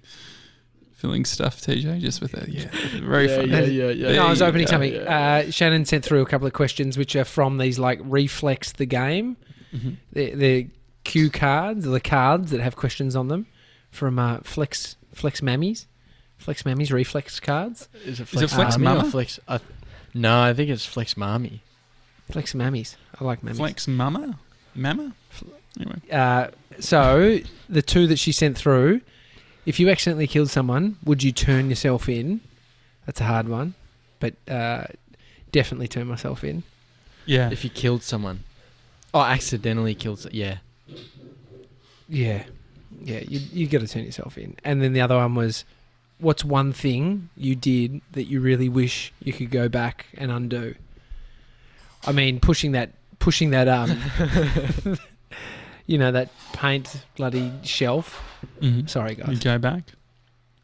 filling 0.94 1.24
stuff, 1.26 1.62
TJ. 1.62 2.02
Just 2.02 2.22
with 2.22 2.32
that, 2.34 2.50
yeah, 2.50 2.68
very 3.02 3.28
Yeah, 3.30 3.36
funny. 3.38 3.50
yeah, 3.52 3.64
yeah, 3.90 4.10
yeah. 4.10 4.16
no, 4.18 4.28
I 4.28 4.30
was 4.30 4.42
opening 4.42 4.66
go. 4.66 4.72
something. 4.72 4.94
yeah. 4.94 5.44
Uh, 5.48 5.52
Shannon 5.52 5.86
sent 5.86 6.04
through 6.04 6.22
a 6.22 6.26
couple 6.26 6.46
of 6.48 6.54
questions, 6.54 6.98
which 6.98 7.16
are 7.16 7.24
from 7.26 7.58
these 7.58 7.80
like 7.80 8.00
reflex 8.04 8.72
the 8.74 8.86
game. 8.86 9.38
Mhm. 9.74 9.98
the 10.14 10.34
the 10.36 10.68
cue 11.04 11.30
cards 11.30 11.86
or 11.88 11.92
the 11.92 12.00
cards 12.02 12.52
that 12.52 12.60
have 12.60 12.76
questions 12.76 13.16
on 13.16 13.28
them 13.30 13.46
from 13.92 14.18
uh, 14.20 14.40
Flex 14.44 14.96
Flex 15.14 15.42
Mammies, 15.42 15.86
Flex 16.38 16.64
Mammies 16.64 16.92
reflex 16.92 17.40
cards. 17.40 17.88
Is 18.06 18.20
it 18.20 18.28
Flex 18.28 18.52
Flex, 18.54 18.78
Mommy 18.78 18.88
or 18.88 18.98
Mama? 19.00 19.12
Flex? 19.12 19.40
I, 19.48 19.60
no, 20.14 20.42
I 20.42 20.54
think 20.54 20.70
it's 20.70 20.86
Flex 20.86 21.16
Mommy. 21.16 21.62
Flex 22.32 22.54
Mammies. 22.54 22.96
I 23.20 23.24
like 23.24 23.42
Mammies. 23.42 23.58
Flex 23.58 23.88
Mama, 23.88 24.40
Mama. 24.76 25.14
Anyway, 25.80 26.02
Uh, 26.12 26.48
so 26.80 27.40
the 27.68 27.82
two 27.82 28.08
that 28.08 28.18
she 28.20 28.32
sent 28.32 28.58
through, 28.58 29.02
if 29.66 29.80
you 29.80 29.90
accidentally 29.90 30.28
killed 30.28 30.50
someone, 30.50 30.98
would 31.04 31.24
you 31.24 31.32
turn 31.32 31.70
yourself 31.70 32.08
in? 32.10 32.42
That's 33.06 33.22
a 33.22 33.26
hard 33.26 33.48
one, 33.50 33.74
but 34.20 34.34
uh, 34.48 34.86
definitely 35.52 35.88
turn 35.88 36.08
myself 36.08 36.44
in. 36.44 36.64
yeah. 37.26 37.50
If 37.52 37.64
you 37.64 37.70
killed 37.70 38.04
someone. 38.04 38.44
Oh, 39.14 39.22
accidentally 39.22 39.96
killed. 39.96 40.20
So- 40.20 40.30
yeah. 40.32 40.58
Yeah, 42.08 42.44
yeah, 43.04 43.20
you 43.28 43.40
you 43.54 43.68
got 43.68 43.82
to 43.82 43.88
turn 43.88 44.04
yourself 44.04 44.38
in. 44.38 44.56
And 44.64 44.82
then 44.82 44.94
the 44.94 45.02
other 45.02 45.16
one 45.16 45.36
was, 45.36 45.64
what's 46.20 46.44
one 46.44 46.74
thing 46.74 47.30
you 47.38 47.56
did 47.56 48.02
that 48.14 48.24
you 48.26 48.40
really 48.42 48.68
wish 48.70 49.14
you 49.24 49.32
could 49.34 49.52
go 49.52 49.70
back 49.70 50.08
and 50.18 50.32
undo? 50.32 50.76
I 52.06 52.12
mean, 52.12 52.40
pushing 52.40 52.72
that 52.74 52.94
pushing 53.20 53.50
that 53.52 53.68
um, 53.68 54.00
you 55.86 55.98
know 55.98 56.12
that 56.12 56.30
paint 56.54 57.04
bloody 57.16 57.52
shelf. 57.64 58.22
Mhm. 58.62 58.90
Sorry, 58.90 59.12
You 59.12 59.24
guys. 59.24 59.40
go 59.40 59.58
back. 59.58 59.84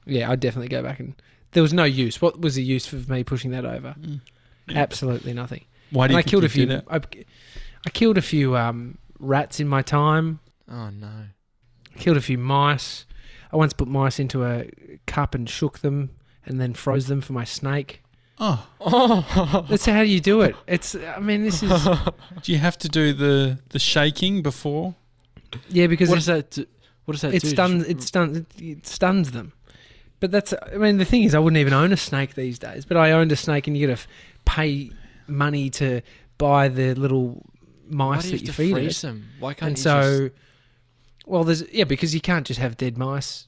Yeah, 0.05 0.29
I'd 0.31 0.39
definitely 0.39 0.69
go 0.69 0.81
back 0.83 0.99
and. 0.99 1.13
There 1.51 1.63
was 1.63 1.71
no 1.73 1.85
use. 1.85 2.21
What 2.21 2.41
was 2.41 2.55
the 2.55 2.63
use 2.63 2.91
of 2.91 3.07
me 3.09 3.23
pushing 3.23 3.51
that 3.51 3.63
over? 3.65 3.95
Mm. 3.99 4.19
Yeah. 4.67 4.77
Absolutely 4.79 5.33
nothing. 5.33 5.63
Why 5.91 6.07
do 6.07 6.11
And 6.11 6.11
you 6.13 6.17
I 6.17 6.21
think 6.21 6.29
killed 6.31 6.43
you 6.43 6.47
a 6.47 6.49
few. 6.49 6.65
did 6.65 6.79
it? 6.79 6.85
I, 6.89 6.99
I 7.85 7.89
killed 7.91 8.17
a 8.17 8.21
few 8.21 8.57
um, 8.57 8.97
rats 9.19 9.61
in 9.61 9.67
my 9.69 9.81
time. 9.81 10.39
Oh 10.69 10.89
no. 10.89 11.27
killed 11.97 12.17
a 12.17 12.21
few 12.21 12.37
mice. 12.37 13.05
I 13.53 13.55
once 13.57 13.71
put 13.71 13.87
mice 13.87 14.19
into 14.19 14.43
a 14.45 14.67
cup 15.07 15.33
and 15.33 15.49
shook 15.49 15.79
them 15.79 16.09
and 16.45 16.59
then 16.59 16.73
froze 16.73 17.07
them 17.07 17.21
for 17.21 17.31
my 17.31 17.45
snake. 17.45 18.01
Oh, 18.39 18.67
Oh. 18.81 19.65
That's 19.69 19.85
how 19.85 20.01
you 20.01 20.19
do 20.19 20.41
it. 20.41 20.55
It's 20.67 20.95
I 20.95 21.19
mean 21.19 21.43
this 21.43 21.63
is 21.63 21.71
do 22.43 22.51
you 22.51 22.57
have 22.57 22.77
to 22.79 22.89
do 22.89 23.13
the 23.13 23.59
the 23.69 23.79
shaking 23.79 24.41
before? 24.41 24.95
yeah 25.69 25.87
because 25.87 26.09
what 26.09 26.15
it, 26.15 26.17
does 26.17 26.25
that? 26.25 26.51
Do? 26.51 26.65
What 27.05 27.13
does 27.13 27.21
that 27.21 27.33
it 27.33 27.41
do? 27.43 27.47
stuns 27.49 27.85
it 27.87 28.01
stuns 28.01 28.37
it, 28.37 28.45
it 28.61 28.87
stuns 28.87 29.31
them. 29.31 29.53
But 30.19 30.31
that's 30.31 30.53
I 30.73 30.77
mean 30.77 30.97
the 30.97 31.05
thing 31.05 31.23
is 31.23 31.33
I 31.33 31.39
wouldn't 31.39 31.59
even 31.59 31.73
own 31.73 31.91
a 31.93 31.97
snake 31.97 32.35
these 32.35 32.59
days. 32.59 32.83
But 32.85 32.97
I 32.97 33.11
owned 33.11 33.31
a 33.31 33.35
snake 33.35 33.67
and 33.67 33.77
you 33.77 33.87
got 33.87 33.97
to 33.97 34.07
pay 34.45 34.91
money 35.27 35.69
to 35.71 36.01
buy 36.37 36.67
the 36.67 36.93
little 36.95 37.41
Why 37.89 38.17
mice 38.17 38.23
do 38.23 38.31
you 38.31 38.37
that 38.37 38.41
you 38.41 38.47
have 38.47 38.55
to 38.55 38.61
feed 38.63 38.73
freeze 38.73 39.03
it. 39.03 39.07
them? 39.07 39.29
Why 39.39 39.53
can't 39.53 39.69
And 39.69 39.77
you 39.77 39.83
so 39.83 40.29
well 41.25 41.43
there's 41.45 41.63
yeah 41.71 41.85
because 41.85 42.13
you 42.13 42.21
can't 42.21 42.45
just 42.45 42.59
have 42.59 42.75
dead 42.75 42.97
mice 42.97 43.47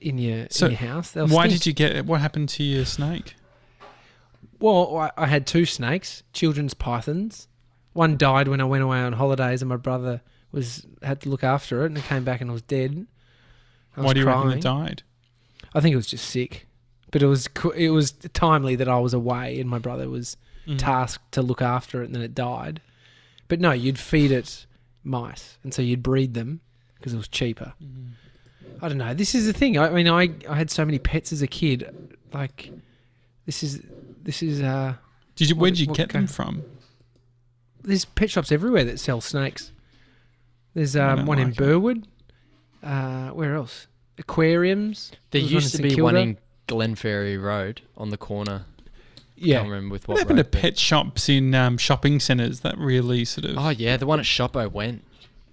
in 0.00 0.18
your 0.18 0.46
So, 0.50 0.66
in 0.66 0.72
your 0.72 0.80
house. 0.80 1.12
They'll 1.12 1.28
Why 1.28 1.46
stink. 1.48 1.62
did 1.62 1.66
you 1.66 1.72
get? 1.72 2.06
What 2.06 2.20
happened 2.20 2.48
to 2.50 2.62
your 2.64 2.84
snake? 2.84 3.34
Well, 4.60 5.10
I, 5.16 5.26
had 5.26 5.46
two 5.46 5.64
snakes, 5.64 6.22
children's 6.32 6.74
pythons. 6.74 7.46
One 7.92 8.16
died 8.16 8.48
when 8.48 8.60
I 8.60 8.64
went 8.64 8.82
away 8.82 8.98
on 8.98 9.12
holidays, 9.14 9.62
and 9.62 9.68
my 9.68 9.76
brother 9.76 10.20
was 10.52 10.86
had 11.02 11.20
to 11.22 11.28
look 11.28 11.44
after 11.44 11.82
it, 11.82 11.86
and 11.86 11.98
it 11.98 12.04
came 12.04 12.24
back 12.24 12.40
and 12.40 12.50
it 12.50 12.52
was 12.52 12.62
dead. 12.62 13.06
I 13.96 14.00
was 14.00 14.06
Why 14.06 14.12
do 14.14 14.20
you 14.20 14.26
crying. 14.26 14.46
reckon 14.46 14.58
it 14.58 14.62
died? 14.62 15.02
I 15.74 15.80
think 15.80 15.92
it 15.92 15.96
was 15.96 16.06
just 16.06 16.28
sick, 16.28 16.66
but 17.10 17.22
it 17.22 17.26
was 17.26 17.48
it 17.76 17.90
was 17.90 18.12
timely 18.32 18.74
that 18.76 18.88
I 18.88 18.98
was 18.98 19.14
away, 19.14 19.60
and 19.60 19.68
my 19.68 19.78
brother 19.78 20.08
was 20.08 20.36
Mm. 20.66 20.76
tasked 20.78 21.32
to 21.32 21.40
look 21.40 21.62
after 21.62 22.02
it, 22.02 22.06
and 22.06 22.14
then 22.14 22.20
it 22.22 22.34
died. 22.34 22.82
But 23.48 23.58
no, 23.58 23.72
you'd 23.72 23.98
feed 23.98 24.30
it 24.30 24.66
mice, 25.02 25.56
and 25.62 25.72
so 25.72 25.80
you'd 25.80 26.02
breed 26.02 26.34
them 26.34 26.60
because 26.96 27.14
it 27.14 27.16
was 27.16 27.28
cheaper. 27.28 27.72
Mhm. 27.82 28.08
I 28.82 28.88
don't 28.88 28.98
know. 28.98 29.14
This 29.14 29.34
is 29.34 29.46
the 29.46 29.54
thing. 29.54 29.78
I, 29.78 29.88
I 29.88 29.94
mean, 29.94 30.08
I 30.08 30.30
I 30.48 30.56
had 30.56 30.70
so 30.70 30.84
many 30.84 30.98
pets 30.98 31.32
as 31.32 31.40
a 31.42 31.46
kid. 31.46 31.86
Like, 32.34 32.70
this 33.48 33.62
is 33.62 33.80
this 34.22 34.42
is 34.42 34.60
uh. 34.60 34.92
Did 35.36 35.48
you? 35.48 35.56
Where 35.56 35.70
What- 35.70 35.76
did 35.78 35.80
you 35.80 35.94
get 35.94 36.10
them 36.10 36.26
from? 36.26 36.62
there's 37.82 38.04
pet 38.04 38.28
shops 38.30 38.52
everywhere 38.52 38.84
that 38.84 39.00
sell 39.00 39.22
snakes. 39.22 39.72
There's 40.74 40.94
um, 40.94 41.16
don't 41.16 41.26
one 41.26 41.38
in 41.38 41.48
like 41.48 41.54
it. 41.54 41.58
Burwood. 41.58 42.06
Uh, 42.82 43.30
where 43.30 43.54
else? 43.54 43.86
Aquariums. 44.18 45.12
There 45.30 45.40
There 45.40 45.50
used 45.50 45.74
to 45.76 45.82
be 45.82 45.90
St 45.90 46.02
one 46.02 46.16
in 46.16 46.36
Glenferrie 46.68 47.40
Road 47.42 47.80
on 47.96 48.10
the 48.10 48.18
corner. 48.18 48.66
Yeah. 49.36 49.58
Can't 49.60 49.70
remember 49.70 49.92
with 49.94 50.06
What 50.08 50.14
what. 50.16 50.18
happened 50.20 50.36
to 50.38 50.42
road, 50.44 50.50
but- 50.50 50.60
pet 50.60 50.78
shops 50.78 51.28
in 51.30 51.54
um, 51.54 51.78
shopping 51.78 52.20
centres 52.20 52.60
that 52.60 52.76
really 52.76 53.24
sort 53.24 53.46
of? 53.46 53.56
Oh 53.56 53.70
yeah, 53.70 53.96
the 53.96 54.06
one 54.06 54.18
at 54.20 54.26
Shoppo 54.26 54.70
went. 54.70 55.04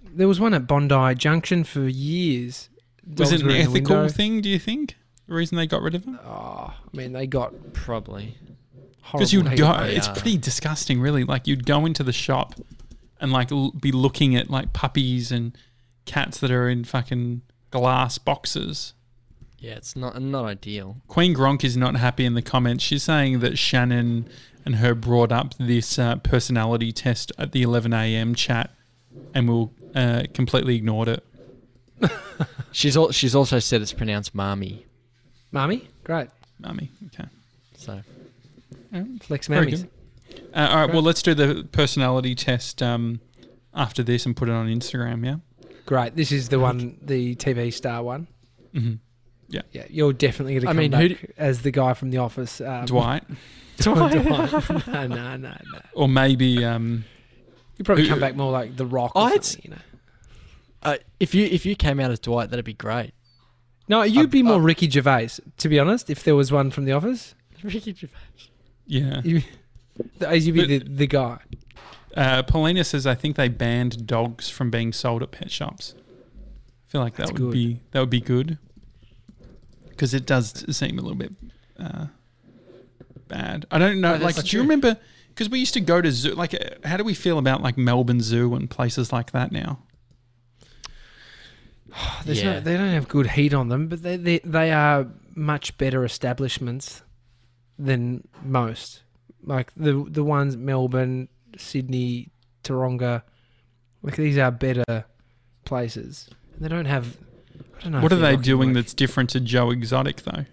There 0.04 0.28
was 0.28 0.38
one 0.40 0.52
at 0.52 0.66
Bondi 0.66 1.14
Junction 1.14 1.64
for 1.64 1.88
years. 1.88 2.68
was 3.16 3.32
it 3.32 3.40
an 3.40 3.46
were 3.46 3.52
in 3.54 3.72
the 3.72 3.78
ethical 3.78 4.08
thing? 4.08 4.40
Do 4.42 4.48
you 4.50 4.58
think 4.58 4.96
the 5.26 5.34
reason 5.34 5.56
they 5.56 5.66
got 5.66 5.82
rid 5.82 5.94
of 5.94 6.04
them? 6.04 6.18
Oh, 6.24 6.72
I 6.72 6.96
mean, 6.96 7.12
they 7.12 7.26
got 7.26 7.72
Probably. 7.72 8.36
horrible. 9.02 9.18
Because 9.18 9.32
you'd 9.32 9.56
go. 9.56 9.72
It's 9.82 10.08
are. 10.08 10.14
pretty 10.14 10.36
disgusting, 10.38 11.00
really. 11.00 11.24
Like 11.24 11.46
you'd 11.46 11.66
go 11.66 11.86
into 11.86 12.02
the 12.02 12.12
shop 12.12 12.54
and 13.20 13.32
like 13.32 13.50
l- 13.52 13.72
be 13.72 13.92
looking 13.92 14.36
at 14.36 14.50
like 14.50 14.72
puppies 14.72 15.32
and 15.32 15.56
cats 16.04 16.38
that 16.38 16.50
are 16.50 16.68
in 16.68 16.84
fucking 16.84 17.42
glass 17.70 18.18
boxes. 18.18 18.94
Yeah, 19.58 19.74
it's 19.74 19.96
not 19.96 20.20
not 20.20 20.44
ideal. 20.44 20.98
Queen 21.08 21.34
Gronk 21.34 21.64
is 21.64 21.76
not 21.76 21.96
happy 21.96 22.24
in 22.24 22.34
the 22.34 22.42
comments. 22.42 22.84
She's 22.84 23.02
saying 23.02 23.40
that 23.40 23.58
Shannon 23.58 24.28
and 24.64 24.76
her 24.76 24.94
brought 24.94 25.32
up 25.32 25.54
this 25.58 25.98
uh, 25.98 26.16
personality 26.16 26.92
test 26.92 27.32
at 27.38 27.52
the 27.52 27.62
11 27.62 27.92
a.m. 27.92 28.34
chat, 28.34 28.70
and 29.32 29.48
we'll 29.48 29.72
uh, 29.94 30.24
completely 30.34 30.76
ignored 30.76 31.08
it. 31.08 31.24
She's 32.72 32.96
al- 32.96 33.12
she's 33.12 33.34
also 33.34 33.58
said 33.58 33.80
it's 33.80 33.92
pronounced 33.94 34.34
"marmy." 34.34 34.85
Mummy, 35.52 35.88
great. 36.04 36.28
Mummy. 36.58 36.90
Okay. 37.14 37.28
So 37.76 38.02
Flex 39.22 39.46
Very 39.48 39.66
mammies. 39.66 39.82
good. 39.82 39.90
Uh, 40.54 40.68
all 40.70 40.76
right. 40.86 40.92
Well, 40.92 41.02
let's 41.02 41.22
do 41.22 41.34
the 41.34 41.66
personality 41.72 42.34
test 42.34 42.82
um, 42.82 43.20
after 43.74 44.02
this 44.02 44.26
and 44.26 44.36
put 44.36 44.48
it 44.48 44.52
on 44.52 44.66
Instagram. 44.68 45.24
Yeah. 45.24 45.36
Great. 45.84 46.16
This 46.16 46.32
is 46.32 46.48
the 46.48 46.58
one, 46.58 46.98
the 47.02 47.36
TV 47.36 47.72
star 47.72 48.02
one. 48.02 48.26
hmm 48.72 48.94
Yeah, 49.48 49.62
Yeah. 49.72 49.84
you're 49.88 50.12
definitely 50.12 50.54
going 50.54 50.62
to 50.62 50.68
I 50.68 50.70
come 50.70 50.76
mean, 50.78 50.90
back 50.90 51.18
who 51.20 51.32
as 51.36 51.62
the 51.62 51.70
guy 51.70 51.94
from 51.94 52.10
The 52.10 52.18
Office. 52.18 52.60
Um, 52.60 52.86
Dwight, 52.86 53.22
Dwight. 53.78 54.12
no, 54.88 55.06
no, 55.06 55.36
no, 55.36 55.36
no. 55.36 55.56
or 55.94 56.08
maybe 56.08 56.64
um, 56.64 57.04
You 57.78 57.84
probably 57.84 58.04
Who- 58.04 58.10
come 58.10 58.20
back 58.20 58.34
more 58.34 58.50
like 58.50 58.76
The 58.76 58.86
Rock 58.86 59.12
or 59.14 59.28
it's- 59.28 59.52
something, 59.52 59.70
you 59.70 59.76
know. 59.76 59.82
uh, 60.82 60.96
if 61.20 61.34
you 61.34 61.44
if 61.46 61.64
you 61.66 61.76
came 61.76 62.00
out 62.00 62.10
as 62.10 62.18
Dwight, 62.18 62.50
that'd 62.50 62.64
be 62.64 62.72
great. 62.74 63.12
No, 63.88 64.02
you'd 64.02 64.30
be 64.30 64.42
more 64.42 64.60
Ricky 64.60 64.88
Gervais, 64.90 65.30
to 65.58 65.68
be 65.68 65.78
honest. 65.78 66.10
If 66.10 66.24
there 66.24 66.34
was 66.34 66.50
one 66.50 66.70
from 66.70 66.84
The 66.86 66.92
Office, 66.92 67.34
Ricky 67.62 67.94
Gervais. 67.94 68.16
yeah. 68.86 69.20
you, 69.24 69.42
you'd 70.20 70.54
be 70.54 70.60
But- 70.60 70.68
the, 70.68 70.78
the 70.78 71.06
guy. 71.06 71.38
Uh, 72.16 72.42
Paulina 72.42 72.82
says 72.82 73.06
I 73.06 73.14
think 73.14 73.36
they 73.36 73.48
banned 73.48 74.06
dogs 74.06 74.48
from 74.48 74.70
being 74.70 74.92
sold 74.92 75.22
at 75.22 75.30
pet 75.32 75.50
shops. 75.50 75.94
I 75.98 76.90
feel 76.90 77.00
like 77.02 77.16
that 77.16 77.24
That's 77.28 77.32
would 77.32 77.38
good. 77.42 77.52
be 77.52 77.80
that 77.90 78.00
would 78.00 78.08
be 78.10 78.22
good 78.22 78.56
because 79.90 80.14
it 80.14 80.24
does 80.24 80.64
seem 80.74 80.98
a 80.98 81.02
little 81.02 81.16
bit 81.16 81.32
uh, 81.78 82.06
bad. 83.28 83.66
I 83.70 83.78
don't 83.78 84.00
know. 84.00 84.14
Oh, 84.14 84.18
like, 84.18 84.34
that's 84.36 84.48
do 84.48 84.56
you 84.56 84.62
remember? 84.62 84.96
Because 85.28 85.50
we 85.50 85.58
used 85.58 85.74
to 85.74 85.80
go 85.80 86.00
to 86.00 86.10
zoo. 86.10 86.34
Like, 86.34 86.54
uh, 86.54 86.58
how 86.88 86.96
do 86.96 87.04
we 87.04 87.12
feel 87.12 87.38
about 87.38 87.62
like 87.62 87.76
Melbourne 87.76 88.22
Zoo 88.22 88.54
and 88.54 88.70
places 88.70 89.12
like 89.12 89.32
that 89.32 89.52
now? 89.52 89.80
There's 92.24 92.42
Yeah. 92.42 92.54
no, 92.54 92.60
they 92.60 92.76
don't 92.76 92.92
have 92.92 93.08
good 93.08 93.28
heat 93.28 93.54
on 93.54 93.68
them, 93.68 93.88
but 93.88 94.02
they, 94.02 94.16
they 94.16 94.38
they 94.44 94.72
are 94.72 95.06
much 95.34 95.76
better 95.78 96.04
establishments 96.04 97.02
than 97.78 98.26
most. 98.42 99.02
Like 99.42 99.72
the 99.76 100.04
the 100.08 100.24
ones 100.24 100.56
Melbourne, 100.56 101.28
Sydney, 101.56 102.30
Taronga, 102.64 103.22
like 104.02 104.16
these 104.16 104.38
are 104.38 104.50
better 104.50 105.04
places. 105.64 106.28
And 106.54 106.64
they 106.64 106.68
don't 106.68 106.86
have. 106.86 107.16
I 107.78 107.82
don't 107.84 107.92
know. 107.92 108.00
what 108.00 108.12
are 108.12 108.16
they 108.16 108.36
doing 108.36 108.70
like- 108.70 108.74
that's 108.84 108.94
different 108.94 109.30
to 109.30 109.40
Joe 109.40 109.70
Exotic 109.70 110.22
though? 110.22 110.44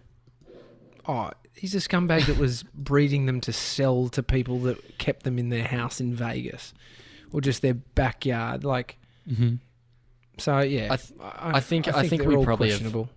Oh, 1.07 1.31
he's 1.53 1.73
a 1.75 1.79
scumbag 1.79 2.25
that 2.27 2.37
was 2.37 2.63
breeding 2.63 3.25
them 3.25 3.41
to 3.41 3.51
sell 3.53 4.07
to 4.09 4.23
people 4.23 4.59
that 4.59 4.97
kept 4.97 5.23
them 5.23 5.37
in 5.39 5.49
their 5.49 5.65
house 5.67 5.99
in 5.99 6.13
Vegas, 6.13 6.73
or 7.31 7.41
just 7.41 7.61
their 7.61 7.73
backyard. 7.73 8.63
Like 8.63 8.97
Mm-hmm. 9.29 9.55
So, 10.37 10.59
yeah. 10.59 10.87
I 10.91 10.97
th- 10.97 11.13
I 11.21 11.59
think- 11.59 11.87
I 11.87 12.07
think 12.07 12.21
they're 12.23 12.29
we 12.29 12.35
all 12.35 12.43
probably 12.45 12.71
have- 12.71 13.07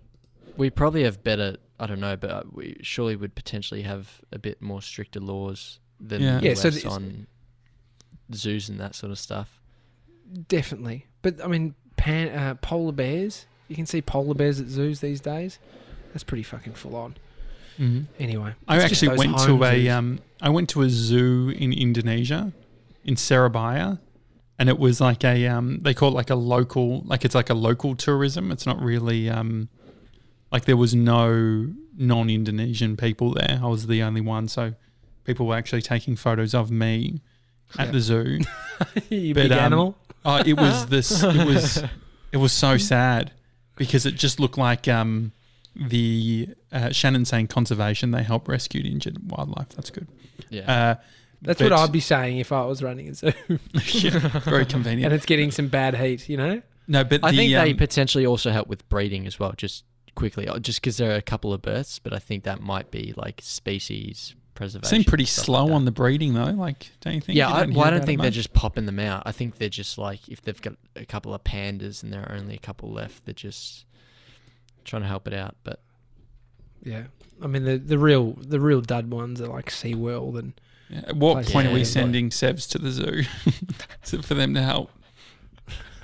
We 0.57 0.69
probably 0.69 1.03
have 1.03 1.23
better. 1.23 1.57
I 1.79 1.85
don't 1.85 1.99
know, 1.99 2.15
but 2.15 2.29
uh, 2.31 2.43
we 2.51 2.77
surely 2.81 3.15
would 3.15 3.35
potentially 3.35 3.83
have 3.83 4.21
a 4.31 4.39
bit 4.39 4.61
more 4.61 4.81
stricter 4.81 5.19
laws 5.19 5.79
than 5.99 6.21
Yeah. 6.21 6.39
the 6.39 6.47
Yeah, 6.47 6.53
so 6.55 6.69
the- 6.71 6.87
on 6.89 7.27
zoos 8.33 8.67
and 8.69 8.79
that 8.79 8.95
sort 8.95 9.11
of 9.11 9.19
stuff. 9.19 9.61
Definitely, 10.47 11.05
but 11.21 11.43
I 11.43 11.47
mean, 11.47 11.75
pan, 11.95 12.29
uh, 12.37 12.55
polar 12.55 12.91
bears. 12.91 13.45
You 13.67 13.75
can 13.75 13.85
see 13.85 14.01
polar 14.01 14.33
bears 14.33 14.59
at 14.59 14.67
zoos 14.67 14.99
these 14.99 15.21
days. 15.21 15.59
That's 16.13 16.23
pretty 16.23 16.43
fucking 16.43 16.73
full 16.73 16.95
on. 16.95 17.15
Mm-hmm. 17.79 18.01
Anyway, 18.19 18.53
I 18.67 18.81
actually 18.81 19.15
went 19.17 19.37
to 19.39 19.63
a 19.63 19.89
um, 19.89 20.19
I 20.41 20.49
went 20.49 20.69
to 20.69 20.81
a 20.81 20.89
zoo 20.89 21.49
in 21.55 21.71
Indonesia, 21.71 22.51
in 23.05 23.15
Surabaya, 23.15 23.99
and 24.59 24.69
it 24.69 24.79
was 24.79 24.99
like 24.99 25.23
a 25.23 25.47
um, 25.47 25.79
they 25.81 25.93
call 25.93 26.09
it 26.09 26.15
like 26.15 26.29
a 26.29 26.35
local, 26.35 27.01
like 27.05 27.23
it's 27.25 27.35
like 27.35 27.49
a 27.49 27.53
local 27.53 27.95
tourism. 27.95 28.51
It's 28.51 28.65
not 28.65 28.81
really 28.81 29.29
um, 29.29 29.69
like 30.51 30.65
there 30.65 30.77
was 30.77 30.95
no 30.95 31.71
non-Indonesian 31.97 32.97
people 32.97 33.33
there. 33.33 33.59
I 33.61 33.67
was 33.67 33.87
the 33.87 34.01
only 34.03 34.21
one, 34.21 34.47
so 34.47 34.73
people 35.23 35.45
were 35.47 35.55
actually 35.55 35.81
taking 35.81 36.15
photos 36.15 36.53
of 36.53 36.71
me 36.71 37.21
at 37.77 37.87
Yeah. 37.87 37.91
the 37.91 37.99
zoo. 37.99 38.39
you 39.09 39.33
but, 39.33 39.43
big 39.43 39.51
um, 39.51 39.59
animal. 39.59 39.97
Oh, 40.25 40.37
it 40.45 40.53
was 40.57 40.85
this. 40.95 41.23
It 41.23 41.45
was. 41.45 41.83
It 42.31 42.37
was 42.37 42.51
so 42.51 42.77
sad 42.77 43.31
because 43.77 44.05
it 44.05 44.15
just 44.15 44.39
looked 44.39 44.57
like 44.57 44.87
um, 44.87 45.31
the 45.75 46.49
uh, 46.71 46.91
Shannon 46.91 47.23
saying 47.25 47.47
conservation. 47.47 48.11
They 48.11 48.23
help 48.23 48.47
rescue 48.47 48.83
injured 48.83 49.31
wildlife. 49.31 49.69
That's 49.69 49.89
good. 49.91 50.07
Yeah. 50.49 50.71
Uh, 50.71 50.95
That's 51.41 51.59
but- 51.61 51.71
what 51.71 51.79
I'd 51.79 51.91
be 51.91 51.99
saying 51.99 52.37
if 52.39 52.51
I 52.51 52.65
was 52.65 52.81
running 52.81 53.09
a 53.09 53.13
zoo, 53.13 53.31
yeah, 53.73 54.17
very 54.39 54.65
convenient. 54.75 55.05
and 55.05 55.13
it's 55.13 55.25
getting 55.25 55.51
some 55.51 55.67
bad 55.67 55.95
heat. 55.95 56.27
You 56.29 56.37
know, 56.37 56.61
No, 56.87 57.03
but 57.03 57.23
I 57.23 57.31
the, 57.31 57.37
think 57.37 57.51
they 57.51 57.71
um, 57.71 57.77
potentially 57.77 58.25
also 58.25 58.51
help 58.51 58.67
with 58.67 58.87
breeding 58.89 59.27
as 59.27 59.39
well. 59.39 59.53
Just 59.55 59.83
quickly, 60.15 60.47
uh, 60.47 60.57
just 60.59 60.81
because 60.81 60.97
there 60.97 61.11
are 61.11 61.15
a 61.17 61.21
couple 61.21 61.53
of 61.53 61.61
births, 61.61 61.99
but 61.99 62.11
I 62.13 62.19
think 62.19 62.43
that 62.45 62.59
might 62.61 62.89
be 62.89 63.13
like 63.15 63.39
species 63.43 64.33
preservation. 64.55 64.89
seem 64.89 65.03
pretty 65.03 65.25
slow 65.25 65.65
like 65.65 65.75
on 65.75 65.85
the 65.85 65.91
breeding 65.91 66.33
though. 66.33 66.45
Like, 66.45 66.89
don't 67.01 67.13
you 67.13 67.21
think? 67.21 67.37
Yeah, 67.37 67.49
You 67.49 67.53
I, 67.53 67.59
don't 67.65 67.73
well, 67.75 67.85
I 67.85 67.89
don't 67.91 68.03
think 68.05 68.19
they're 68.21 68.29
much? 68.29 68.33
just 68.33 68.53
popping 68.53 68.87
them 68.87 68.97
out. 68.99 69.21
I 69.27 69.31
think 69.31 69.57
they're 69.59 69.69
just 69.69 69.99
like 69.99 70.27
if 70.27 70.41
they've 70.41 70.59
got 70.59 70.73
a 70.95 71.05
couple 71.05 71.35
of 71.35 71.43
pandas 71.43 72.01
and 72.01 72.11
there 72.11 72.21
are 72.23 72.33
only 72.35 72.55
a 72.55 72.59
couple 72.59 72.91
left, 72.91 73.25
they're 73.25 73.33
just 73.35 73.85
trying 74.85 75.03
to 75.03 75.07
help 75.07 75.27
it 75.27 75.35
out. 75.35 75.55
But 75.63 75.81
yeah. 76.83 77.03
I 77.43 77.45
mean, 77.45 77.63
the 77.65 77.77
the 77.77 77.99
real 77.99 78.31
the 78.33 78.59
real 78.59 78.81
dud 78.81 79.11
ones 79.11 79.39
are 79.39 79.47
like 79.47 79.69
SeaWorld 79.69 80.39
and 80.39 80.59
Yeah, 80.89 81.01
At 81.07 81.15
what 81.17 81.33
places 81.35 81.53
point 81.53 81.67
are 81.67 81.71
we 81.73 81.79
Yeah. 81.79 81.85
sending 81.85 82.29
Sevs 82.29 82.69
to 82.69 82.77
the 82.77 82.91
zoo 82.91 83.23
to- 84.05 84.21
for 84.23 84.33
them 84.33 84.53
to 84.53 84.61
help? 84.61 84.91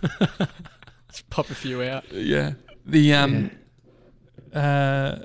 let's 0.20 1.22
pop 1.30 1.50
a 1.50 1.56
few 1.56 1.82
out. 1.84 2.12
Yeah. 2.12 2.54
The 2.86 3.14
um. 3.14 3.52
Uh, 4.54 5.20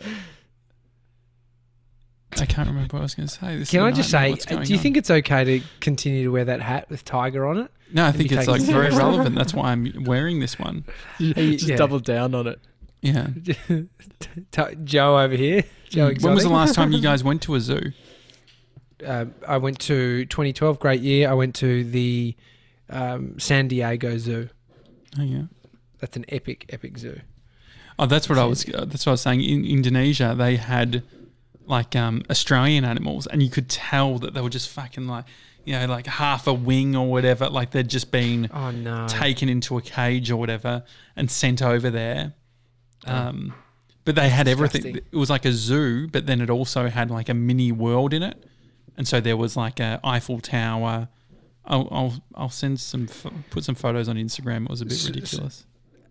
I 2.41 2.47
can't 2.47 2.69
remember 2.69 2.95
what 2.97 3.01
I 3.01 3.03
was 3.03 3.15
going 3.15 3.27
to 3.29 3.35
say. 3.35 3.57
This 3.57 3.71
Can 3.71 3.81
I 3.81 3.91
just 3.91 4.11
say, 4.11 4.35
do 4.35 4.55
you 4.55 4.77
on? 4.77 4.83
think 4.83 4.97
it's 4.97 5.11
okay 5.11 5.45
to 5.45 5.61
continue 5.81 6.23
to 6.25 6.31
wear 6.31 6.45
that 6.45 6.61
hat 6.61 6.89
with 6.89 7.05
tiger 7.05 7.45
on 7.47 7.59
it? 7.59 7.71
No, 7.93 8.05
I 8.07 8.13
think 8.13 8.31
it's 8.31 8.47
like 8.47 8.61
very 8.63 8.91
relevant. 8.91 9.35
That's 9.35 9.53
why 9.55 9.73
I'm 9.73 10.05
wearing 10.05 10.39
this 10.41 10.59
one. 10.59 10.85
just 11.19 11.67
yeah. 11.67 11.77
double 11.77 11.99
down 11.99 12.35
on 12.35 12.47
it. 12.47 12.61
Yeah. 13.01 13.29
Joe 14.85 15.19
over 15.19 15.35
here, 15.35 15.65
Joe. 15.89 16.13
when 16.21 16.35
was 16.35 16.45
the 16.45 16.51
last 16.51 16.75
time 16.75 16.93
you 16.93 17.01
guys 17.01 17.25
went 17.25 17.43
to 17.43 17.55
a 17.55 17.61
zoo? 17.61 17.93
Uh, 19.05 19.27
I 19.47 19.59
went 19.59 19.79
to 19.81 20.25
2012, 20.27 20.79
great 20.79 21.01
year. 21.01 21.31
I 21.31 21.35
went 21.35 21.55
to 21.57 21.85
the 21.85 22.35
um, 22.91 23.39
San 23.39 23.69
Diego 23.69 24.17
Zoo. 24.19 24.49
Oh 25.19 25.23
yeah. 25.23 25.43
That's 26.01 26.17
an 26.17 26.25
epic, 26.29 26.67
epic 26.71 26.97
zoo. 26.99 27.21
Oh, 27.99 28.07
that's 28.07 28.29
what 28.29 28.39
I 28.39 28.45
was. 28.45 28.65
Uh, 28.69 28.85
that's 28.85 29.05
what 29.05 29.11
I 29.11 29.15
was 29.15 29.21
saying. 29.23 29.43
In 29.43 29.65
Indonesia, 29.65 30.35
they 30.39 30.57
had 30.57 31.03
like 31.67 31.97
um, 31.97 32.23
Australian 32.31 32.85
animals, 32.85 33.27
and 33.27 33.43
you 33.43 33.51
could 33.51 33.69
tell 33.69 34.19
that 34.21 34.33
they 34.35 34.41
were 34.41 34.49
just 34.49 34.69
fucking 34.69 35.09
like, 35.09 35.25
you 35.65 35.73
know, 35.73 35.87
like 35.87 36.07
half 36.07 36.47
a 36.47 36.55
wing 36.55 36.95
or 36.95 37.11
whatever. 37.11 37.49
Like 37.49 37.73
they'd 37.73 37.89
just 37.89 38.13
been 38.13 38.49
Oh 38.55 38.71
no! 38.71 39.07
taken 39.09 39.49
into 39.49 39.77
a 39.77 39.83
cage 39.83 40.31
or 40.31 40.37
whatever 40.37 40.85
and 41.17 41.29
sent 41.31 41.63
over 41.63 41.91
there. 41.91 42.35
Oh. 43.07 43.13
Um, 43.15 43.55
but 44.05 44.15
they 44.15 44.29
had 44.29 44.47
everything. 44.47 44.83
disgusting. 44.83 45.09
It 45.13 45.17
was 45.17 45.31
like 45.31 45.45
a 45.45 45.53
zoo, 45.53 46.07
but 46.09 46.27
then 46.27 46.41
it 46.41 46.49
also 46.49 46.89
had 46.89 47.11
like 47.11 47.29
a 47.29 47.35
mini 47.35 47.73
world 47.73 48.15
in 48.15 48.23
it, 48.23 48.43
and 48.99 49.09
so 49.09 49.21
there 49.21 49.37
was 49.37 49.57
like 49.57 49.81
a 49.81 49.99
Eiffel 50.05 50.41
Tower. 50.41 51.09
I'll 51.65 51.89
I'll, 51.91 52.23
I'll 52.35 52.51
send 52.51 52.81
some 52.81 53.09
put 53.51 53.65
some 53.65 53.75
photos 53.75 54.09
on 54.09 54.17
Instagram. 54.17 54.65
It 54.65 54.71
was 54.71 54.81
a 54.83 54.85
bit 54.85 54.93
S- 54.95 55.01
s- 55.05 55.09
ridiculous. 55.09 55.67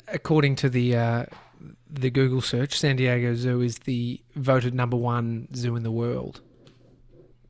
According 0.08 0.56
to 0.58 0.69
the 0.69 0.95
uh, 0.95 1.26
the 1.89 2.10
Google 2.10 2.41
search, 2.41 2.80
San 2.80 2.95
Diego 2.95 3.36
Zoo 3.36 3.62
is 3.62 3.80
the 3.80 4.19
voted 4.36 4.73
number 4.73 4.97
one 4.97 5.47
zoo 5.56 5.76
in 5.76 5.84
the 5.84 5.91
world. 5.91 6.41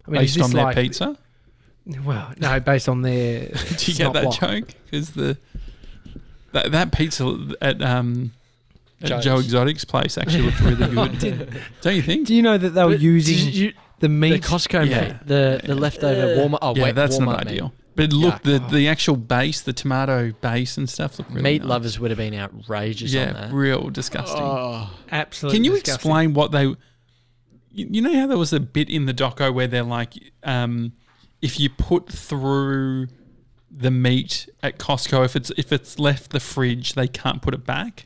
I 0.07 0.11
is 0.21 0.35
Based 0.35 0.41
on 0.41 0.51
their 0.51 0.63
like- 0.65 0.75
pizza. 0.75 1.17
Well, 2.03 2.33
no, 2.37 2.59
based 2.59 2.89
on 2.89 3.01
their. 3.01 3.47
Do 3.77 3.91
you 3.91 3.97
get 3.97 4.11
that 4.13 4.31
joke? 4.33 4.73
Because 4.85 5.11
the 5.11 5.37
that, 6.53 6.71
that 6.71 6.91
pizza 6.91 7.55
at 7.61 7.81
um 7.81 8.33
at 9.01 9.07
Joe's. 9.09 9.23
Joe 9.23 9.37
Exotic's 9.37 9.85
place 9.85 10.17
actually 10.17 10.43
looked 10.43 10.59
really 10.59 10.87
good. 11.19 11.61
Don't 11.81 11.95
you 11.95 12.01
think? 12.01 12.27
Do 12.27 12.35
you 12.35 12.41
know 12.41 12.57
that 12.57 12.69
they 12.71 12.83
were 12.83 12.89
But 12.91 12.99
using 12.99 13.73
did 13.99 14.11
you- 14.11 14.19
the 14.19 14.27
the 14.27 14.29
meat? 14.31 14.43
Costco 14.43 14.89
Yeah. 14.89 15.01
meat, 15.01 15.15
the 15.25 15.61
the 15.63 15.75
leftover 15.75 16.35
Walmart. 16.35 16.59
Oh 16.61 16.75
yeah, 16.75 16.83
wait, 16.83 16.95
that's 16.95 17.17
Walmart 17.17 17.25
not 17.25 17.45
meat. 17.45 17.51
ideal. 17.53 17.73
But 17.95 18.13
look, 18.13 18.43
the 18.43 18.59
Yuck. 18.59 18.69
the 18.71 18.87
actual 18.89 19.15
base, 19.15 19.61
the 19.61 19.73
tomato 19.73 20.31
base 20.41 20.77
and 20.77 20.87
stuff 20.87 21.17
look 21.17 21.27
really 21.29 21.41
Meat 21.41 21.61
nice. 21.63 21.69
lovers 21.69 21.99
would 21.99 22.11
have 22.11 22.17
been 22.19 22.35
outrageous 22.35 23.11
on 23.15 23.19
Yeah, 23.19 23.33
that. 23.33 23.51
real 23.51 23.89
disgusting. 23.89 24.39
Oh. 24.39 24.89
Absolutely. 25.11 25.57
Can 25.57 25.63
you 25.63 25.71
disgusting. 25.71 25.95
explain 25.95 26.33
what 26.35 26.51
they? 26.51 26.65
You, 27.71 27.87
you 27.91 28.01
know 28.03 28.13
how 28.13 28.27
there 28.27 28.37
was 28.37 28.53
a 28.53 28.59
bit 28.59 28.87
in 28.89 29.05
the 29.07 29.13
doco 29.15 29.51
where 29.53 29.65
they're 29.67 29.81
like, 29.83 30.13
um, 30.43 30.93
if 31.41 31.59
you 31.59 31.69
put 31.71 32.07
through 32.11 33.07
the 33.75 33.89
meat 33.91 34.47
at 34.61 34.77
Costco, 34.77 35.25
if 35.25 35.35
it's 35.35 35.51
if 35.57 35.71
it's 35.71 35.97
left 35.97 36.29
the 36.31 36.39
fridge, 36.39 36.93
they 36.93 37.07
can't 37.07 37.41
put 37.41 37.55
it 37.55 37.65
back. 37.65 38.05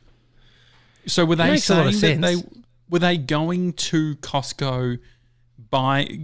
So 1.05 1.25
were 1.25 1.35
they 1.35 1.51
makes 1.51 1.69
a 1.69 1.75
lot 1.75 1.87
of 1.87 1.95
saying 1.95 2.21
that 2.21 2.35
they 2.35 2.43
were 2.89 2.99
they 2.99 3.17
going 3.17 3.73
to 3.73 4.15
Costco? 4.17 4.99
Buy, 5.71 6.19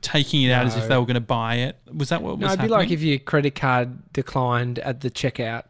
taking 0.00 0.42
it 0.44 0.50
out 0.52 0.64
as 0.66 0.76
if 0.76 0.88
they 0.88 0.96
were 0.96 1.04
going 1.04 1.14
to 1.14 1.20
buy 1.20 1.56
it. 1.56 1.76
Was 1.92 2.08
that 2.10 2.22
what 2.22 2.38
was 2.38 2.40
No, 2.40 2.46
it'd 2.46 2.58
be 2.58 2.62
happening? 2.62 2.78
like 2.78 2.90
if 2.90 3.02
your 3.02 3.18
credit 3.18 3.54
card 3.54 4.12
declined 4.12 4.78
at 4.78 5.00
the 5.02 5.10
checkout, 5.10 5.64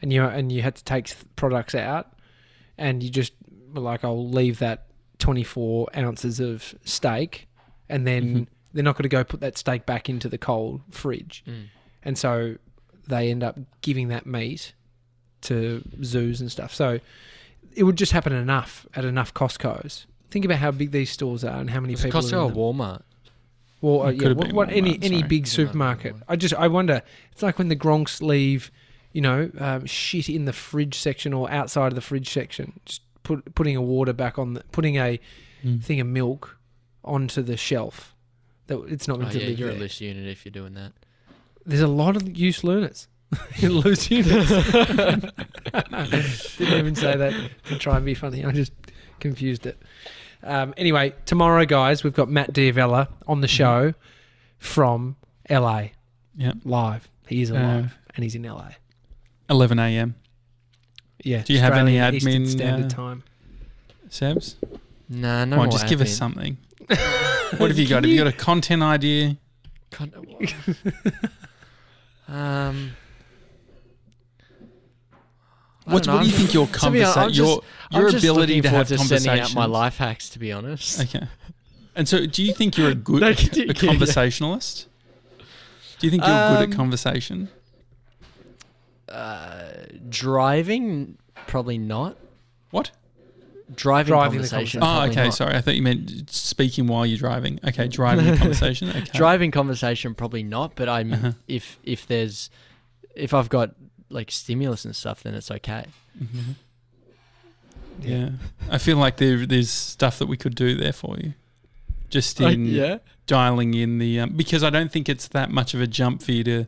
and 0.00 0.12
you 0.12 0.22
and 0.24 0.50
you 0.52 0.62
had 0.62 0.76
to 0.76 0.84
take 0.84 1.12
products 1.36 1.74
out, 1.74 2.12
and 2.78 3.02
you 3.02 3.10
just 3.10 3.32
were 3.74 3.80
like, 3.80 4.04
"I'll 4.04 4.28
leave 4.28 4.60
that 4.60 4.86
24 5.18 5.88
ounces 5.96 6.38
of 6.40 6.74
steak, 6.84 7.48
and 7.88 8.06
then 8.06 8.22
Mhm. 8.34 8.46
they're 8.72 8.84
not 8.84 8.94
going 8.94 9.02
to 9.02 9.08
go 9.08 9.24
put 9.24 9.40
that 9.40 9.58
steak 9.58 9.84
back 9.84 10.08
into 10.08 10.28
the 10.28 10.38
cold 10.38 10.80
fridge. 10.90 11.42
Mm. 11.48 11.64
And 12.04 12.16
so 12.16 12.56
they 13.08 13.30
end 13.30 13.42
up 13.42 13.58
giving 13.80 14.06
that 14.08 14.24
meat 14.26 14.72
to 15.42 15.82
zoos 16.04 16.40
and 16.40 16.50
stuff. 16.52 16.72
So 16.72 17.00
it 17.74 17.82
would 17.82 17.96
just 17.96 18.12
happen 18.12 18.32
enough 18.32 18.86
at 18.94 19.04
enough 19.04 19.34
Costco's. 19.34 20.06
Think 20.30 20.44
about 20.44 20.58
how 20.58 20.70
big 20.70 20.90
these 20.90 21.10
stores 21.10 21.42
are 21.44 21.58
and 21.60 21.70
how 21.70 21.80
many 21.80 21.94
Was 21.94 22.02
people. 22.04 22.20
are 22.20 22.22
Costco 22.22 22.32
or 22.32 22.42
in 22.42 22.48
them. 22.48 22.56
Walmart? 22.56 23.02
Well, 23.80 24.02
uh, 24.02 24.10
It 24.10 24.20
yeah, 24.22 24.32
what, 24.32 24.52
what 24.52 24.70
any 24.70 24.94
Walmart, 24.98 25.04
any 25.04 25.16
sorry. 25.18 25.28
big 25.28 25.46
supermarket. 25.46 26.14
Walmart. 26.16 26.22
I 26.28 26.36
just 26.36 26.54
I 26.54 26.68
wonder. 26.68 27.02
It's 27.32 27.42
like 27.42 27.58
when 27.58 27.68
the 27.68 27.76
Gronks 27.76 28.20
leave, 28.20 28.70
you 29.12 29.20
know, 29.20 29.50
um, 29.58 29.86
shit 29.86 30.28
in 30.28 30.44
the 30.44 30.52
fridge 30.52 30.96
section 30.98 31.32
or 31.32 31.50
outside 31.50 31.88
of 31.88 31.94
the 31.94 32.00
fridge 32.00 32.28
section. 32.28 32.80
Just 32.84 33.02
put 33.22 33.54
putting 33.54 33.76
a 33.76 33.82
water 33.82 34.12
back 34.12 34.38
on 34.38 34.54
the 34.54 34.64
putting 34.72 34.96
a 34.96 35.18
Mm. 35.64 35.82
thing 35.82 35.98
of 36.00 36.06
milk 36.06 36.56
onto 37.04 37.42
the 37.42 37.56
shelf. 37.56 38.14
That 38.68 38.78
it's 38.88 39.08
not 39.08 39.20
Oh, 39.22 39.28
to 39.28 39.38
yeah, 39.40 39.46
live 39.48 39.58
you're 39.58 39.68
there. 39.70 39.76
a 39.76 39.80
loose 39.80 40.00
unit 40.00 40.26
if 40.28 40.44
you're 40.44 40.52
doing 40.52 40.74
that. 40.74 40.92
There's 41.66 41.80
a 41.80 41.88
lot 41.88 42.14
of 42.16 42.22
loose 42.38 42.62
learners. 42.62 43.08
loose 43.62 44.08
units. 44.10 44.48
Didn't 45.72 46.78
even 46.78 46.94
say 46.94 47.16
that 47.16 47.50
to 47.66 47.78
try 47.78 47.96
and 47.96 48.06
be 48.06 48.14
funny. 48.14 48.44
I 48.44 48.52
just 48.52 48.72
confused 49.20 49.66
it. 49.66 49.80
Um, 50.42 50.72
anyway, 50.76 51.14
tomorrow, 51.26 51.64
guys, 51.64 52.04
we've 52.04 52.14
got 52.14 52.30
Matt 52.30 52.52
D'Avella 52.52 53.08
on 53.26 53.40
the 53.40 53.48
show 53.48 53.94
from 54.58 55.16
LA 55.50 55.88
Yeah, 56.36 56.52
live. 56.64 57.08
He 57.26 57.42
is 57.42 57.50
Uh, 57.50 57.54
alive 57.54 57.98
and 58.14 58.24
he's 58.24 58.34
in 58.34 58.42
LA. 58.44 58.70
11 59.50 59.78
a.m. 59.78 60.14
Yeah. 61.24 61.42
do 61.42 61.52
you 61.52 61.58
have 61.58 61.74
any 61.74 62.00
Australian 62.00 62.14
Eastern 62.14 62.44
admin, 62.44 62.48
Standard 62.58 62.92
uh, 62.92 62.96
Time? 62.96 63.22
Sebs? 64.08 64.54
Nah, 65.08 65.44
no 65.44 65.56
Come 65.56 65.60
on, 65.60 65.66
more 65.66 65.72
just 65.72 65.88
give 65.88 66.00
us 66.00 66.10
admin. 66.10 66.16
something. 66.16 66.56
What 67.58 67.70
have 67.70 67.78
you 67.78 67.88
got? 67.88 68.04
Have 68.04 68.10
you 68.10 68.18
got 68.18 68.26
a 68.26 68.32
content 68.32 68.82
idea? 68.82 69.36
Con- 69.90 70.12
um. 72.28 72.90
I 75.88 75.92
What's, 75.94 76.06
don't 76.06 76.16
what 76.16 76.22
do 76.24 76.30
you 76.30 76.36
think 76.36 76.54
your 76.54 76.66
To 76.72 76.90
be 76.90 77.02
honest, 77.02 77.16
I'm 77.16 77.22
conversation, 77.24 77.44
your 77.44 77.62
your 77.90 78.08
I'm 78.10 78.16
ability 78.16 78.54
looking 78.56 78.62
to 78.62 78.68
have 78.70 78.88
to 78.88 78.98
sending 78.98 79.08
conversations? 79.26 79.50
out 79.50 79.54
my 79.56 79.66
life 79.66 79.96
hacks, 79.98 80.28
to 80.30 80.38
be 80.38 80.52
honest. 80.52 81.00
Okay. 81.14 81.26
And 81.96 82.08
so, 82.08 82.26
do 82.26 82.44
you 82.44 82.52
think 82.54 82.76
you're 82.78 82.90
a 82.90 82.94
good 82.94 83.20
No, 83.22 83.30
a 83.30 83.34
continue, 83.34 83.66
yeah. 83.68 83.72
conversationalist? 83.88 84.86
Do 85.98 86.06
you 86.06 86.10
think 86.12 86.22
you're 86.24 86.48
good 86.50 86.64
Um, 86.64 86.70
at 86.70 86.76
conversation? 86.76 87.48
Uh, 89.08 89.62
driving, 90.08 91.16
probably 91.46 91.78
not. 91.78 92.16
What? 92.70 92.90
Driving, 93.74 94.10
Driving 94.12 94.42
the 94.42 94.48
conversation. 94.48 94.82
Oh, 94.82 94.86
probably 94.86 95.10
okay. 95.10 95.24
not. 95.24 95.34
Sorry, 95.34 95.54
I 95.56 95.60
thought 95.60 95.74
you 95.74 95.82
meant 95.82 96.30
speaking 96.30 96.86
while 96.86 97.04
you're 97.04 97.18
driving. 97.18 97.58
Okay, 97.66 97.88
driving 97.88 98.36
conversation. 98.36 98.88
Okay. 98.90 99.00
Driving 99.12 99.50
conversation, 99.50 100.14
probably 100.14 100.42
not. 100.42 100.74
But 100.74 100.88
I'm 100.88 101.12
Uh-huh. 101.12 101.32
if 101.48 101.78
if 101.84 102.06
there's 102.06 102.48
if 103.14 103.34
I've 103.34 103.48
got 103.48 103.74
like 104.10 104.30
stimulus 104.30 104.84
and 104.84 104.94
stuff, 104.94 105.22
then 105.22 105.34
it's 105.34 105.50
okay. 105.50 105.86
Mhm. 106.22 106.54
Yeah, 108.00 108.30
I 108.70 108.78
feel 108.78 108.96
like 108.96 109.16
there 109.16 109.46
there's 109.46 109.70
stuff 109.70 110.18
that 110.18 110.26
we 110.26 110.36
could 110.36 110.54
do 110.54 110.74
there 110.76 110.92
for 110.92 111.16
you. 111.18 111.34
Just 112.10 112.40
in 112.40 112.66
yeah. 112.66 112.98
dialing 113.26 113.74
in 113.74 113.98
the 113.98 114.20
um, 114.20 114.30
because 114.30 114.62
I 114.62 114.70
don't 114.70 114.90
think 114.90 115.08
it's 115.08 115.28
that 115.28 115.50
much 115.50 115.74
of 115.74 115.80
a 115.80 115.86
jump 115.86 116.22
for 116.22 116.32
you 116.32 116.44
to. 116.44 116.66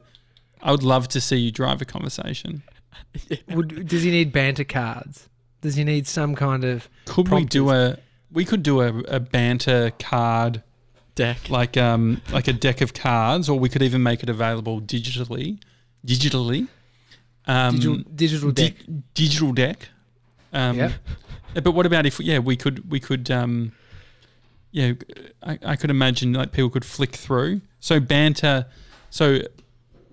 I 0.63 0.73
would 0.73 0.83
love 0.83 1.09
to 1.09 1.21
see 1.21 1.37
you 1.37 1.51
drive 1.51 1.81
a 1.81 1.87
conversation. 1.87 2.63
Would, 3.49 3.89
does 3.89 4.03
he 4.03 4.11
need 4.11 4.31
banter 4.31 4.65
cards? 4.65 5.31
Does 5.63 5.77
he 5.77 5.85
need 5.85 6.07
some 6.07 6.35
kind 6.35 6.65
of 6.65 6.89
Could 7.07 7.29
we 7.31 7.45
do 7.47 7.71
a? 7.71 7.97
We 8.31 8.45
could 8.45 8.63
do 8.63 8.83
a, 8.83 8.99
a 9.05 9.21
banter 9.21 9.93
card 9.99 10.63
Deck. 11.15 11.49
like 11.49 11.77
um 11.77 12.21
like 12.33 12.49
a 12.49 12.53
deck 12.53 12.81
of 12.81 12.93
cards, 12.93 13.49
or 13.49 13.59
we 13.59 13.69
could 13.69 13.83
even 13.83 14.03
make 14.03 14.23
it 14.23 14.29
available 14.29 14.81
digitally. 14.81 15.59
Digitally, 16.07 16.69
um, 17.47 17.75
digital, 17.77 17.97
digital 18.15 18.51
di- 18.53 18.69
deck? 18.71 18.77
digital 19.15 19.53
deck. 19.53 19.89
Um, 20.53 20.77
Yep. 20.77 20.93
yeah, 21.55 21.61
But 21.63 21.73
what 21.73 21.87
about 21.87 22.07
if 22.07 22.19
yeah 22.21 22.39
we 22.39 22.57
could 22.57 22.91
we 22.91 22.99
could 23.01 23.31
um 23.31 23.73
yeah 24.73 24.93
I, 25.43 25.59
I 25.65 25.77
could 25.77 25.91
imagine 25.91 26.33
like 26.33 26.53
people 26.53 26.71
could 26.71 26.85
flick 26.85 27.15
through 27.17 27.61
so 27.81 27.99
banter 28.01 28.67
so 29.11 29.39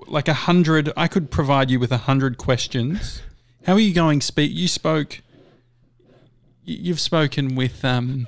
like 0.07 0.27
a 0.27 0.33
hundred 0.33 0.91
I 0.97 1.07
could 1.07 1.29
provide 1.31 1.69
you 1.71 1.79
with 1.79 1.91
a 1.91 1.97
hundred 1.97 2.37
questions. 2.37 3.21
How 3.65 3.73
are 3.73 3.79
you 3.79 3.93
going? 3.93 4.21
Speak. 4.21 4.51
You 4.53 4.67
spoke. 4.67 5.21
You've 6.63 6.99
spoken 6.99 7.55
with 7.55 7.83
um 7.83 8.27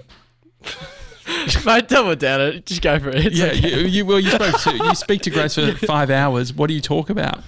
Mate, 1.65 1.87
double 1.87 2.15
down 2.15 2.41
it. 2.41 2.65
Just 2.65 2.81
go 2.81 2.99
for 2.99 3.09
it. 3.09 3.27
It's 3.27 3.37
yeah 3.37 3.45
okay. 3.47 3.81
you, 3.81 3.87
you 3.87 4.05
well 4.05 4.19
you 4.19 4.29
spoke 4.31 4.59
to 4.61 4.75
you 4.77 4.95
speak 4.95 5.21
to 5.23 5.29
Grace 5.29 5.55
for 5.55 5.71
five 5.73 6.09
hours. 6.09 6.53
What 6.53 6.67
do 6.67 6.73
you 6.73 6.81
talk 6.81 7.09
about? 7.09 7.41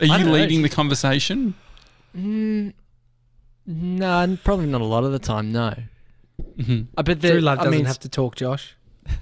Are 0.00 0.06
you 0.06 0.12
don't 0.12 0.26
know. 0.26 0.32
leading 0.32 0.62
the 0.62 0.68
conversation? 0.68 1.54
Mm, 2.16 2.72
no, 3.66 4.38
probably 4.44 4.66
not 4.66 4.80
a 4.80 4.84
lot 4.84 5.04
of 5.04 5.12
the 5.12 5.18
time. 5.18 5.52
No. 5.52 5.74
hmm 6.62 6.82
I 6.96 7.02
bet 7.02 7.20
True 7.20 7.30
there. 7.30 7.40
love 7.40 7.58
I 7.58 7.64
doesn't 7.64 7.76
mean, 7.78 7.84
have 7.86 7.98
to 8.00 8.08
talk, 8.08 8.36
Josh. 8.36 8.76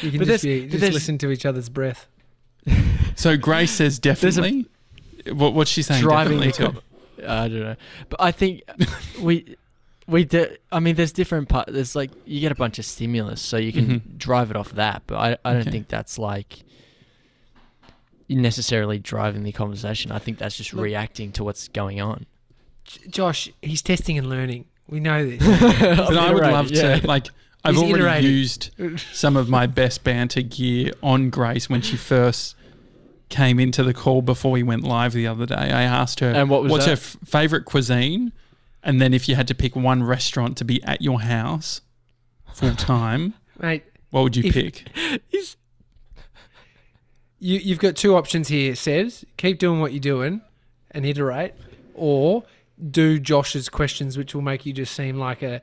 You 0.00 0.10
can 0.12 0.24
just, 0.24 0.44
be, 0.44 0.66
just 0.68 0.92
listen 0.92 1.18
to 1.18 1.30
each 1.30 1.44
other's 1.44 1.68
breath. 1.68 2.06
So 3.16 3.36
Grace 3.36 3.72
says 3.72 3.98
There's 3.98 4.22
a- 4.38 4.40
definitely. 4.42 4.66
what 5.32 5.54
what's 5.54 5.70
she 5.70 5.82
saying? 5.82 6.02
driving 6.02 6.38
the 6.38 6.46
definitely 6.46 6.80
com- 7.24 7.28
I 7.28 7.48
don't 7.48 7.60
know, 7.60 7.76
but 8.08 8.20
I 8.20 8.30
think 8.32 8.62
we 9.20 9.56
we 10.06 10.24
do. 10.24 10.46
I 10.70 10.78
mean, 10.80 10.94
there's 10.94 11.12
different 11.12 11.48
part. 11.48 11.68
There's 11.68 11.94
like 11.96 12.10
you 12.24 12.40
get 12.40 12.52
a 12.52 12.56
bunch 12.56 12.78
of 12.78 12.84
stimulus, 12.84 13.40
so 13.42 13.56
you 13.56 13.72
can 13.72 13.86
Mhm. 14.00 14.18
drive 14.18 14.50
it 14.50 14.56
off 14.56 14.70
that. 14.72 15.02
But 15.06 15.16
I 15.16 15.36
I 15.44 15.52
don't 15.52 15.62
Okay. 15.62 15.70
think 15.72 15.88
that's 15.88 16.16
like 16.18 16.60
necessarily 18.28 18.98
driving 18.98 19.42
the 19.42 19.52
conversation. 19.52 20.10
I 20.12 20.18
think 20.18 20.38
that's 20.38 20.56
just 20.56 20.72
Look- 20.74 20.84
reacting 20.84 21.32
to 21.32 21.44
what's 21.44 21.68
going 21.68 22.00
on. 22.00 22.26
J- 22.84 23.00
Josh, 23.08 23.50
he's 23.62 23.82
testing 23.82 24.18
and 24.18 24.28
learning. 24.28 24.64
We 24.88 25.00
know 25.00 25.24
this. 25.28 25.38
But 25.80 26.16
I 26.16 26.32
would 26.32 26.42
love 26.42 26.70
yeah. 26.70 26.98
to 26.98 27.06
like. 27.06 27.28
I've 27.64 27.76
He's 27.76 27.82
already 27.84 28.02
iterating. 28.26 28.30
used 28.30 28.70
some 29.12 29.36
of 29.36 29.48
my 29.48 29.68
best 29.68 30.02
banter 30.02 30.42
gear 30.42 30.90
on 31.00 31.30
Grace 31.30 31.70
when 31.70 31.80
she 31.80 31.96
first 31.96 32.56
came 33.28 33.60
into 33.60 33.84
the 33.84 33.94
call 33.94 34.20
before 34.20 34.50
we 34.50 34.64
went 34.64 34.82
live 34.82 35.12
the 35.12 35.28
other 35.28 35.46
day. 35.46 35.54
I 35.54 35.82
asked 35.82 36.18
her, 36.18 36.26
And 36.32 36.50
what 36.50 36.64
was 36.64 36.72
"What's 36.72 36.84
that? 36.86 36.90
her 36.90 36.96
f- 36.96 37.16
favorite 37.24 37.64
cuisine?" 37.64 38.32
And 38.82 39.00
then, 39.00 39.14
if 39.14 39.28
you 39.28 39.36
had 39.36 39.46
to 39.46 39.54
pick 39.54 39.76
one 39.76 40.02
restaurant 40.02 40.56
to 40.56 40.64
be 40.64 40.82
at 40.82 41.02
your 41.02 41.20
house 41.20 41.82
full 42.52 42.74
time, 42.74 43.34
Mate, 43.60 43.84
what 44.10 44.22
would 44.24 44.34
you 44.36 44.42
If- 44.46 44.54
pick? 44.54 44.88
you, 47.42 47.58
you've 47.58 47.78
got 47.80 47.96
two 47.96 48.14
options 48.14 48.46
here, 48.48 48.72
Sebs. 48.74 49.24
Keep 49.36 49.58
doing 49.58 49.80
what 49.80 49.92
you're 49.92 50.00
doing 50.00 50.40
and 50.92 51.04
iterate, 51.04 51.54
or 51.94 52.44
do 52.90 53.18
Josh's 53.18 53.68
questions, 53.68 54.16
which 54.16 54.34
will 54.34 54.42
make 54.42 54.64
you 54.64 54.72
just 54.72 54.94
seem 54.94 55.18
like 55.18 55.42
a, 55.42 55.60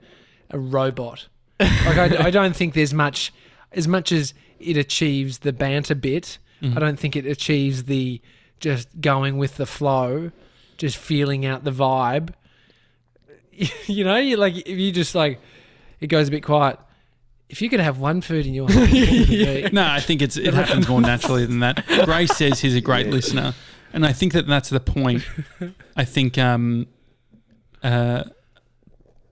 a 0.50 0.60
robot. 0.60 1.28
Like 1.60 1.98
I, 1.98 2.28
I 2.28 2.32
don't 2.32 2.56
think 2.56 2.74
there's 2.74 2.94
much, 2.94 3.34
as 3.72 3.88
much 3.88 4.12
as 4.12 4.34
it 4.60 4.76
achieves 4.78 5.40
the 5.40 5.54
banter 5.54 5.96
bit. 5.96 6.38
Mhm. 6.62 6.76
I 6.76 6.80
don't 6.80 7.00
think 7.00 7.16
it 7.16 7.26
achieves 7.26 7.86
the 7.86 8.22
just 8.60 9.00
going 9.00 9.38
with 9.38 9.56
the 9.56 9.66
flow, 9.66 10.32
just 10.78 10.98
feeling 10.98 11.46
out 11.46 11.64
the 11.64 11.72
vibe. 11.72 12.34
you 13.88 14.04
know, 14.04 14.18
you 14.18 14.36
like 14.38 14.56
if 14.58 14.78
you 14.78 14.92
just 14.92 15.16
like 15.16 15.40
it 16.02 16.08
goes 16.08 16.28
a 16.28 16.32
bit 16.32 16.44
quiet. 16.44 16.78
If 17.50 17.62
you 17.64 17.70
could 17.70 17.80
have 17.80 17.98
one 18.00 18.22
food 18.22 18.46
in 18.46 18.54
your 18.54 18.66
would 18.66 18.76
it? 18.78 19.74
No, 19.74 19.84
I 19.84 20.00
think 20.00 20.22
it's 20.22 20.38
it 20.38 20.54
happens 20.54 20.88
more 20.88 21.02
naturally 21.02 21.46
than 21.48 21.60
that. 21.62 21.84
Grace 22.06 22.36
says 22.38 22.60
he's 22.60 22.76
a 22.76 22.82
great 22.82 23.08
listener, 23.08 23.56
and 23.92 24.06
I 24.06 24.14
think 24.14 24.34
that 24.34 24.46
that's 24.48 24.70
the 24.70 24.80
point. 24.80 25.26
I 25.96 26.06
think, 26.06 26.38
um, 26.38 26.86
uh, 27.82 28.24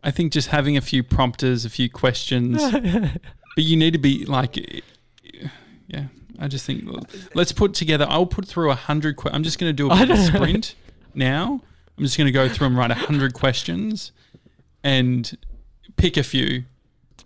I 0.03 0.09
think 0.11 0.33
just 0.33 0.47
having 0.47 0.77
a 0.77 0.81
few 0.81 1.03
prompters, 1.03 1.63
a 1.63 1.69
few 1.69 1.89
questions, 1.91 2.59
but 2.71 3.63
you 3.63 3.77
need 3.77 3.91
to 3.93 3.99
be 3.99 4.25
like, 4.25 4.83
yeah. 5.87 6.05
I 6.39 6.47
just 6.47 6.65
think 6.65 6.83
let's 7.33 7.51
put 7.51 7.73
together. 7.73 8.05
I'll 8.09 8.27
put 8.27 8.47
through 8.47 8.69
a 8.69 8.75
hundred. 8.75 9.17
Que- 9.17 9.31
I'm 9.33 9.43
just 9.43 9.57
going 9.57 9.69
to 9.69 9.73
do 9.73 9.89
a 9.89 9.93
I 9.93 10.05
bit 10.05 10.11
of 10.11 10.19
a 10.19 10.23
sprint 10.23 10.75
now. 11.15 11.61
I'm 11.97 12.03
just 12.03 12.15
going 12.15 12.27
to 12.27 12.31
go 12.31 12.47
through 12.47 12.67
and 12.67 12.77
write 12.77 12.91
a 12.91 12.95
hundred 12.95 13.33
questions, 13.33 14.11
and 14.83 15.35
pick 15.95 16.15
a 16.15 16.21
few 16.21 16.65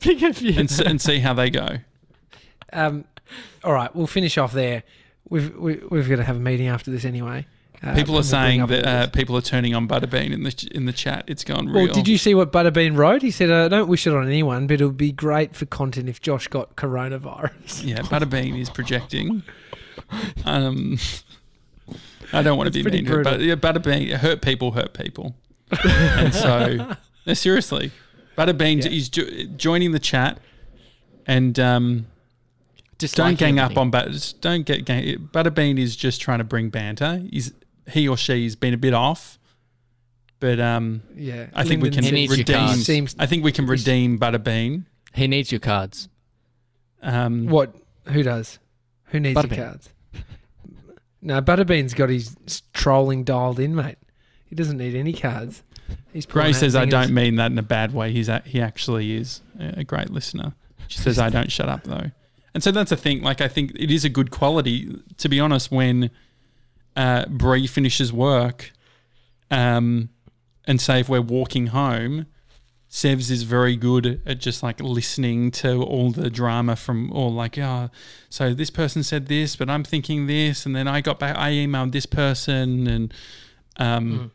Pick 0.01 0.21
a 0.21 0.33
few. 0.33 0.59
and 0.59 0.81
and 0.85 0.99
see 1.01 1.19
how 1.19 1.33
they 1.33 1.49
go. 1.49 1.77
Um, 2.73 3.05
all 3.63 3.73
right, 3.73 3.93
we'll 3.95 4.07
finish 4.07 4.37
off 4.37 4.51
there. 4.51 4.83
We've 5.29 5.55
we, 5.55 5.75
we've 5.89 6.09
got 6.09 6.17
to 6.17 6.23
have 6.23 6.35
a 6.35 6.39
meeting 6.39 6.67
after 6.67 6.91
this 6.91 7.05
anyway. 7.05 7.45
Uh, 7.83 7.95
People 7.95 7.97
are 7.97 7.97
and 7.97 8.07
we'll 8.07 8.13
bring 8.19 8.23
saying 8.23 8.65
that 8.67 8.85
uh, 8.85 9.07
people 9.07 9.35
are 9.35 9.41
turning 9.41 9.73
on 9.73 9.87
Butterbean 9.87 10.31
in 10.31 10.43
the 10.43 10.51
ch- 10.51 10.65
in 10.65 10.85
the 10.85 10.93
chat. 10.93 11.23
It's 11.25 11.43
gone 11.43 11.67
real. 11.67 11.85
Well, 11.85 11.93
did 11.93 12.07
you 12.07 12.17
see 12.19 12.35
what 12.35 12.51
Butterbean 12.51 12.95
wrote? 12.95 13.23
He 13.23 13.31
said, 13.31 13.49
"I 13.49 13.67
don't 13.69 13.87
wish 13.87 14.05
it 14.05 14.13
on 14.13 14.27
anyone, 14.27 14.67
but 14.67 14.81
it 14.81 14.85
would 14.85 14.97
be 14.97 15.11
great 15.11 15.55
for 15.55 15.65
content 15.65 16.07
if 16.07 16.21
Josh 16.21 16.47
got 16.47 16.75
coronavirus." 16.75 17.83
Yeah, 17.83 17.99
Butterbean 18.01 18.59
is 18.59 18.69
projecting. 18.69 19.41
Um, 20.45 20.99
I 22.33 22.43
don't 22.43 22.57
want 22.57 22.71
to 22.71 22.83
be 22.83 22.89
mean 22.89 23.23
but 23.23 23.41
yeah, 23.41 23.55
Butterbean 23.55 24.11
hurt 24.17 24.41
people, 24.41 24.71
hurt 24.71 24.93
people, 24.93 25.35
and 25.83 26.33
so 26.33 26.95
no, 27.25 27.33
seriously, 27.33 27.91
Butterbean 28.37 28.83
Yeah. 28.83 28.91
is 28.91 29.09
jo- 29.09 29.45
joining 29.57 29.91
the 29.91 29.99
chat, 29.99 30.39
and 31.27 31.59
um, 31.59 32.07
don't 32.97 33.37
gang 33.37 33.59
up 33.59 33.77
on 33.77 33.89
Butter. 33.91 34.11
Don't 34.41 34.65
get 34.65 34.85
gang. 34.85 35.29
Butterbean 35.33 35.77
is 35.79 35.95
just 35.95 36.21
trying 36.21 36.37
to 36.39 36.43
bring 36.43 36.69
banter. 36.69 37.23
He's 37.29 37.53
he 37.89 38.07
or 38.07 38.17
she 38.17 38.43
has 38.45 38.55
been 38.55 38.73
a 38.73 38.77
bit 38.77 38.93
off, 38.93 39.37
but 40.39 40.59
um, 40.59 41.01
Yeah, 41.15 41.47
I 41.53 41.63
think 41.63 41.81
we 41.83 41.89
can 41.89 42.03
your 42.03 42.29
redeem. 42.31 42.75
Seems 42.75 43.15
I 43.19 43.25
think 43.25 43.43
we 43.43 43.51
can 43.51 43.65
redeem 43.67 44.17
Butterbean. 44.19 44.85
He 45.13 45.27
needs 45.27 45.51
your 45.51 45.59
cards. 45.59 46.07
Um, 47.01 47.47
what? 47.47 47.75
Who 48.05 48.23
does? 48.23 48.59
Who 49.05 49.19
needs 49.19 49.39
the 49.41 49.47
Butterbean. 49.47 49.55
cards? 49.57 49.89
No, 51.21 51.41
Butterbean's 51.41 51.93
got 51.93 52.09
his 52.09 52.35
trolling 52.73 53.23
dialed 53.23 53.59
in, 53.59 53.75
mate. 53.75 53.97
He 54.45 54.55
doesn't 54.55 54.77
need 54.77 54.95
any 54.95 55.13
cards. 55.13 55.63
He's 56.13 56.25
Gray 56.25 56.53
says, 56.53 56.75
"I 56.75 56.85
don't 56.85 57.13
mean 57.13 57.35
that 57.37 57.51
in 57.51 57.57
a 57.57 57.63
bad 57.63 57.93
way. 57.93 58.11
He's 58.11 58.29
a, 58.29 58.39
he 58.45 58.61
actually 58.61 59.15
is 59.15 59.41
a 59.59 59.79
a 59.79 59.83
great 59.83 60.09
listener." 60.09 60.53
She 60.87 60.97
says, 60.99 61.17
"I 61.19 61.29
don't 61.29 61.51
shut 61.51 61.69
up 61.69 61.83
though," 61.83 62.11
and 62.53 62.61
so 62.63 62.71
that's 62.71 62.89
the 62.89 62.97
thing. 62.97 63.21
Like 63.21 63.41
I 63.41 63.47
think 63.47 63.71
it 63.75 63.91
is 63.91 64.03
a 64.03 64.09
good 64.09 64.31
quality. 64.31 65.01
To 65.17 65.29
be 65.29 65.39
honest, 65.39 65.71
when 65.71 66.09
uh, 66.95 67.25
Bree 67.27 67.67
finishes 67.67 68.11
work, 68.11 68.71
um, 69.49 70.09
and 70.65 70.81
say 70.81 70.99
if 70.99 71.09
we're 71.09 71.21
walking 71.21 71.67
home, 71.67 72.25
Sevs 72.89 73.31
is 73.31 73.43
very 73.43 73.77
good 73.77 74.21
at 74.25 74.39
just 74.39 74.61
like 74.61 74.81
listening 74.81 75.49
to 75.51 75.81
all 75.81 76.11
the 76.11 76.29
drama 76.29 76.75
from 76.75 77.09
all 77.13 77.33
like, 77.33 77.57
oh, 77.57 77.89
so 78.29 78.53
this 78.53 78.69
person 78.69 79.01
said 79.01 79.27
this, 79.27 79.55
but 79.55 79.69
I'm 79.69 79.85
thinking 79.85 80.27
this, 80.27 80.65
and 80.65 80.75
then 80.75 80.89
I 80.89 80.99
got 80.99 81.17
back, 81.17 81.37
I 81.37 81.51
emailed 81.51 81.93
this 81.93 82.05
person, 82.05 82.87
and 82.87 83.13
um, 83.77 84.17
Hmm. 84.17 84.25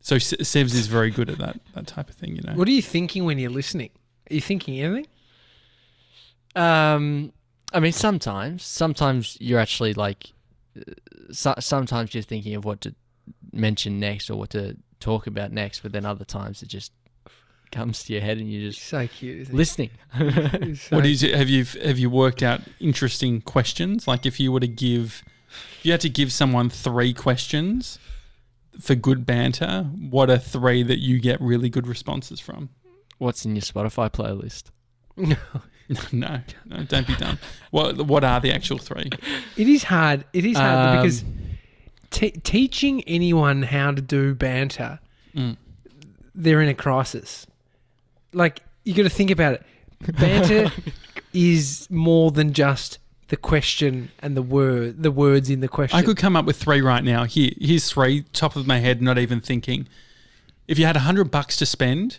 So 0.00 0.18
Se- 0.18 0.36
Sevs 0.38 0.74
is 0.74 0.86
very 0.86 1.10
good 1.10 1.28
at 1.30 1.38
that 1.38 1.60
that 1.74 1.86
type 1.86 2.08
of 2.08 2.16
thing, 2.16 2.36
you 2.36 2.42
know. 2.42 2.52
What 2.54 2.68
are 2.68 2.72
you 2.72 2.82
thinking 2.82 3.24
when 3.24 3.38
you're 3.38 3.50
listening? 3.50 3.90
Are 4.30 4.34
you 4.34 4.40
thinking 4.40 4.80
anything? 4.80 5.06
Um, 6.56 7.32
I 7.72 7.80
mean, 7.80 7.92
sometimes, 7.92 8.62
sometimes 8.64 9.36
you're 9.40 9.60
actually 9.60 9.94
like, 9.94 10.32
uh, 10.76 10.82
so, 11.30 11.54
sometimes 11.60 12.14
you're 12.14 12.22
thinking 12.22 12.54
of 12.54 12.64
what 12.64 12.80
to 12.82 12.94
mention 13.52 14.00
next 14.00 14.30
or 14.30 14.36
what 14.36 14.50
to 14.50 14.76
talk 15.00 15.26
about 15.26 15.52
next, 15.52 15.80
but 15.80 15.92
then 15.92 16.04
other 16.04 16.24
times 16.24 16.62
it 16.62 16.68
just 16.68 16.92
comes 17.70 18.02
to 18.04 18.14
your 18.14 18.22
head 18.22 18.38
and 18.38 18.50
you're 18.50 18.70
just 18.70 18.82
so 18.82 19.06
cute. 19.06 19.40
Isn't 19.42 19.54
listening. 19.54 19.90
he? 20.16 20.74
So 20.74 20.96
What 20.96 21.06
is 21.06 21.22
it? 21.22 21.34
Have 21.34 21.48
you 21.48 21.64
have 21.84 21.98
you 21.98 22.08
worked 22.10 22.42
out 22.42 22.62
interesting 22.80 23.40
questions? 23.42 24.08
Like 24.08 24.24
if 24.24 24.40
you 24.40 24.50
were 24.52 24.60
to 24.60 24.68
give, 24.68 25.22
if 25.78 25.86
you 25.86 25.92
had 25.92 26.00
to 26.00 26.08
give 26.08 26.32
someone 26.32 26.70
three 26.70 27.12
questions 27.12 27.98
for 28.80 28.94
good 28.94 29.26
banter, 29.26 29.82
what 30.10 30.30
are 30.30 30.38
three 30.38 30.82
that 30.82 30.98
you 30.98 31.20
get 31.20 31.40
really 31.40 31.68
good 31.68 31.86
responses 31.86 32.40
from? 32.40 32.70
What's 33.18 33.44
in 33.44 33.54
your 33.56 33.62
Spotify 33.62 34.10
playlist? 34.10 34.64
No. 35.16 35.36
no, 36.12 36.40
no, 36.66 36.82
don't 36.84 37.06
be 37.06 37.16
dumb. 37.16 37.38
What 37.70 38.02
what 38.02 38.22
are 38.22 38.40
the 38.40 38.52
actual 38.52 38.76
three? 38.78 39.08
It 39.56 39.66
is 39.68 39.84
hard. 39.84 40.24
It 40.32 40.44
is 40.44 40.56
hard 40.56 40.96
Um, 40.98 41.02
because 41.02 41.24
te- 42.10 42.30
teaching 42.32 43.02
anyone 43.04 43.62
how 43.62 43.92
to 43.92 44.02
do 44.02 44.34
banter, 44.34 45.00
Mm. 45.34 45.56
they're 46.34 46.60
in 46.60 46.68
a 46.68 46.74
crisis. 46.74 47.46
Like 48.32 48.60
you 48.84 48.94
got 48.94 49.04
to 49.04 49.08
think 49.10 49.30
about 49.30 49.54
it. 49.54 49.62
Banter 50.18 50.70
is 51.32 51.88
more 51.90 52.30
than 52.30 52.52
just 52.52 52.98
the 53.28 53.36
question 53.36 54.10
and 54.20 54.36
the 54.36 54.42
word, 54.42 55.02
the 55.02 55.10
words 55.10 55.50
in 55.50 55.60
the 55.60 55.68
question. 55.68 55.98
I 55.98 56.02
could 56.02 56.16
come 56.16 56.34
up 56.36 56.44
with 56.44 56.56
three 56.56 56.80
right 56.80 57.04
now. 57.04 57.24
Here, 57.24 57.52
here's 57.60 57.90
three, 57.90 58.22
top 58.32 58.56
of 58.56 58.66
my 58.66 58.78
head, 58.78 59.00
not 59.02 59.18
even 59.18 59.40
thinking. 59.40 59.86
If 60.66 60.78
you 60.78 60.84
had 60.86 60.96
a 60.96 61.00
hundred 61.00 61.30
bucks 61.30 61.56
to 61.58 61.66
spend 61.66 62.18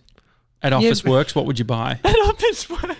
at 0.61 0.73
Office 0.73 1.01
but- 1.01 1.11
Works, 1.11 1.35
what 1.35 1.45
would 1.45 1.59
you 1.59 1.65
buy? 1.65 1.99
At 2.03 2.15
Officeworks. 2.15 2.95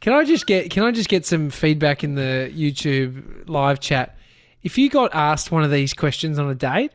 Can 0.00 0.12
I 0.12 0.24
just 0.24 0.46
get 0.46 0.70
can 0.70 0.82
I 0.84 0.90
just 0.92 1.08
get 1.08 1.24
some 1.26 1.50
feedback 1.50 2.04
in 2.04 2.14
the 2.14 2.52
YouTube 2.54 3.48
live 3.48 3.80
chat? 3.80 4.16
If 4.62 4.76
you 4.78 4.90
got 4.90 5.14
asked 5.14 5.50
one 5.50 5.64
of 5.64 5.70
these 5.70 5.94
questions 5.94 6.38
on 6.38 6.50
a 6.50 6.54
date, 6.54 6.92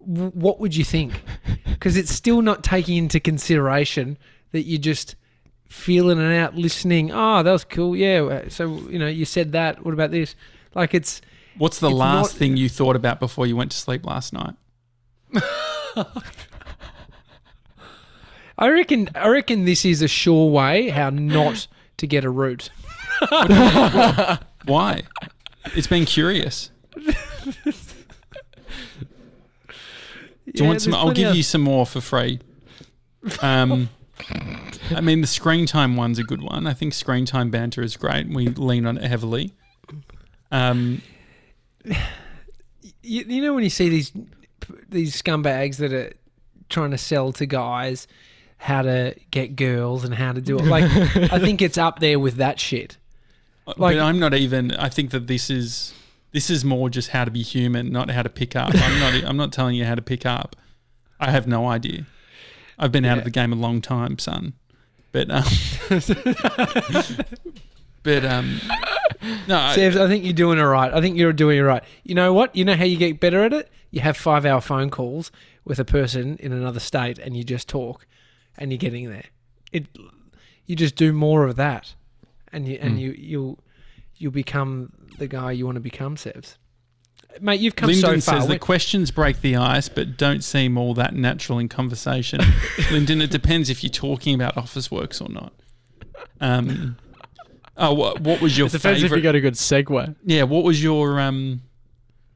w- 0.00 0.30
what 0.30 0.60
would 0.60 0.76
you 0.76 0.84
think? 0.84 1.22
Because 1.66 1.96
it's 1.96 2.12
still 2.12 2.40
not 2.42 2.62
taking 2.62 2.96
into 2.98 3.20
consideration 3.20 4.16
that 4.52 4.62
you 4.62 4.78
just 4.78 5.16
feeling 5.70 6.18
it 6.20 6.36
out, 6.36 6.54
listening. 6.56 7.10
Oh, 7.12 7.42
that 7.42 7.50
was 7.50 7.64
cool. 7.64 7.96
Yeah. 7.96 8.42
So 8.48 8.76
you 8.90 8.98
know, 8.98 9.06
you 9.06 9.24
said 9.24 9.52
that. 9.52 9.82
What 9.84 9.94
about 9.94 10.10
this? 10.10 10.34
Like 10.74 10.92
it's 10.92 11.22
What's 11.56 11.78
the 11.80 11.88
It's 11.88 11.96
last 11.96 12.32
not- 12.34 12.38
thing 12.38 12.56
you 12.58 12.68
thought 12.68 12.96
about 12.96 13.18
before 13.20 13.46
you 13.46 13.56
went 13.56 13.70
to 13.70 13.76
sleep 13.78 14.04
last 14.04 14.32
night? 14.34 14.54
I 18.58 18.68
reckon 18.68 19.08
I 19.14 19.28
reckon 19.28 19.64
this 19.64 19.84
is 19.84 20.02
a 20.02 20.08
sure 20.08 20.50
way 20.50 20.88
how 20.90 21.08
not 21.10 21.66
to 21.96 22.06
get 22.06 22.24
a 22.24 22.30
root. 22.30 22.68
Why? 24.66 25.02
It's 25.74 25.86
been 25.86 26.04
curious. 26.04 26.70
Do 26.96 27.12
you 30.54 30.64
want 30.64 30.82
some? 30.82 30.94
I'll 30.94 31.12
give 31.12 31.34
you 31.34 31.42
some 31.42 31.60
more 31.62 31.86
for 31.86 32.00
free. 32.00 32.40
Um, 33.40 33.88
I 34.96 35.00
mean, 35.00 35.20
the 35.20 35.26
screen 35.26 35.66
time 35.66 35.96
one's 35.96 36.18
a 36.18 36.24
good 36.24 36.42
one. 36.42 36.66
I 36.66 36.72
think 36.74 36.94
screen 36.94 37.24
time 37.26 37.50
banter 37.50 37.82
is 37.82 37.96
great. 37.96 38.28
We 38.28 38.48
lean 38.48 38.86
on 38.86 38.98
it 38.98 39.04
heavily. 39.04 39.52
Um, 40.50 41.02
you, 41.84 41.94
you 43.02 43.42
know 43.42 43.54
when 43.54 43.64
you 43.64 43.70
see 43.70 43.88
these 43.88 44.12
these 44.88 45.20
scumbags 45.20 45.76
that 45.76 45.92
are 45.92 46.12
trying 46.68 46.90
to 46.90 46.98
sell 46.98 47.32
to 47.32 47.46
guys 47.46 48.06
how 48.58 48.82
to 48.82 49.14
get 49.30 49.56
girls 49.56 50.04
and 50.04 50.14
how 50.14 50.32
to 50.32 50.40
do 50.40 50.58
it 50.58 50.64
like 50.66 50.84
i 51.32 51.38
think 51.38 51.62
it's 51.62 51.78
up 51.78 51.98
there 51.98 52.18
with 52.20 52.34
that 52.36 52.60
shit 52.60 52.98
Like- 53.66 53.96
but 53.96 53.98
I'm 53.98 54.18
not 54.18 54.34
even. 54.34 54.72
I 54.72 54.88
think 54.88 55.10
that 55.12 55.26
this 55.28 55.48
is 55.50 55.94
this 56.32 56.50
is 56.50 56.64
more 56.64 56.90
just 56.90 57.08
how 57.10 57.24
to 57.24 57.30
be 57.30 57.42
human, 57.42 57.90
not 57.90 58.10
how 58.10 58.22
to 58.22 58.28
pick 58.28 58.54
up. 58.56 58.70
I'm 58.74 58.98
not. 59.00 59.24
I'm 59.30 59.36
not 59.36 59.52
telling 59.52 59.76
you 59.76 59.84
how 59.84 59.94
to 59.94 60.02
pick 60.02 60.26
up. 60.26 60.56
I 61.20 61.30
have 61.30 61.46
no 61.46 61.68
idea. 61.68 62.06
I've 62.80 62.90
been 62.90 63.04
out 63.04 63.12
Yeah. 63.14 63.18
of 63.18 63.24
the 63.24 63.30
game 63.30 63.52
a 63.52 63.56
long 63.56 63.80
time, 63.80 64.18
son. 64.18 64.54
But 65.12 65.30
um, 65.30 65.44
but 68.02 68.24
um, 68.24 68.60
no. 69.48 69.56
I- 69.56 69.72
I 69.74 70.08
think 70.08 70.24
you're 70.24 70.32
doing 70.32 70.58
it 70.58 70.62
right. 70.62 70.92
I 70.92 71.00
think 71.00 71.16
you're 71.16 71.32
doing 71.32 71.58
it 71.58 71.62
right. 71.62 71.82
You 72.04 72.14
know 72.14 72.32
what? 72.32 72.54
You 72.56 72.64
know 72.64 72.74
how 72.74 72.84
you 72.84 72.96
get 72.96 73.20
better 73.20 73.42
at 73.44 73.52
it? 73.52 73.68
You 73.90 74.00
have 74.00 74.16
five 74.16 74.46
hour 74.46 74.60
phone 74.60 74.90
calls 74.90 75.30
with 75.64 75.78
a 75.78 75.84
person 75.84 76.36
in 76.38 76.52
another 76.52 76.80
state 76.80 77.18
and 77.18 77.36
you 77.36 77.44
just 77.44 77.68
talk 77.68 78.06
and 78.56 78.70
you're 78.70 78.78
getting 78.78 79.10
there. 79.10 79.24
It 79.72 79.86
you 80.66 80.76
just 80.76 80.94
do 80.96 81.12
more 81.12 81.44
of 81.44 81.56
that 81.56 81.94
and 82.52 82.66
you 82.68 82.78
and 82.80 82.96
Mm. 82.96 83.00
you 83.00 83.14
you'll 83.18 83.58
you'll 84.16 84.32
become 84.32 84.92
the 85.18 85.26
guy 85.26 85.52
you 85.52 85.64
want 85.66 85.76
to 85.76 85.80
become, 85.80 86.16
Sebs. 86.16 86.56
Mate, 87.40 87.60
you've 87.60 87.76
come 87.76 87.88
Lyndon 87.88 88.20
so 88.20 88.32
far. 88.32 88.40
says 88.40 88.48
the 88.48 88.58
questions 88.58 89.10
break 89.10 89.40
the 89.40 89.56
ice, 89.56 89.88
but 89.88 90.16
don't 90.16 90.42
seem 90.42 90.76
all 90.76 90.94
that 90.94 91.14
natural 91.14 91.58
in 91.58 91.68
conversation. 91.68 92.40
Lyndon, 92.90 93.22
it 93.22 93.30
depends 93.30 93.70
if 93.70 93.82
you're 93.82 93.90
talking 93.90 94.34
about 94.34 94.56
Officeworks 94.56 95.20
or 95.20 95.30
not. 95.32 95.52
Um, 96.40 96.96
oh, 97.76 97.94
what, 97.94 98.20
what 98.20 98.40
was 98.40 98.56
your 98.58 98.66
It 98.66 98.72
depends 98.72 98.98
if 99.02 99.04
favorite? 99.04 99.18
you 99.18 99.22
got 99.22 99.34
a 99.34 99.40
good 99.40 99.54
segue. 99.54 100.16
yeah, 100.24 100.42
what 100.42 100.64
was 100.64 100.82
your 100.82 101.20
um, 101.20 101.62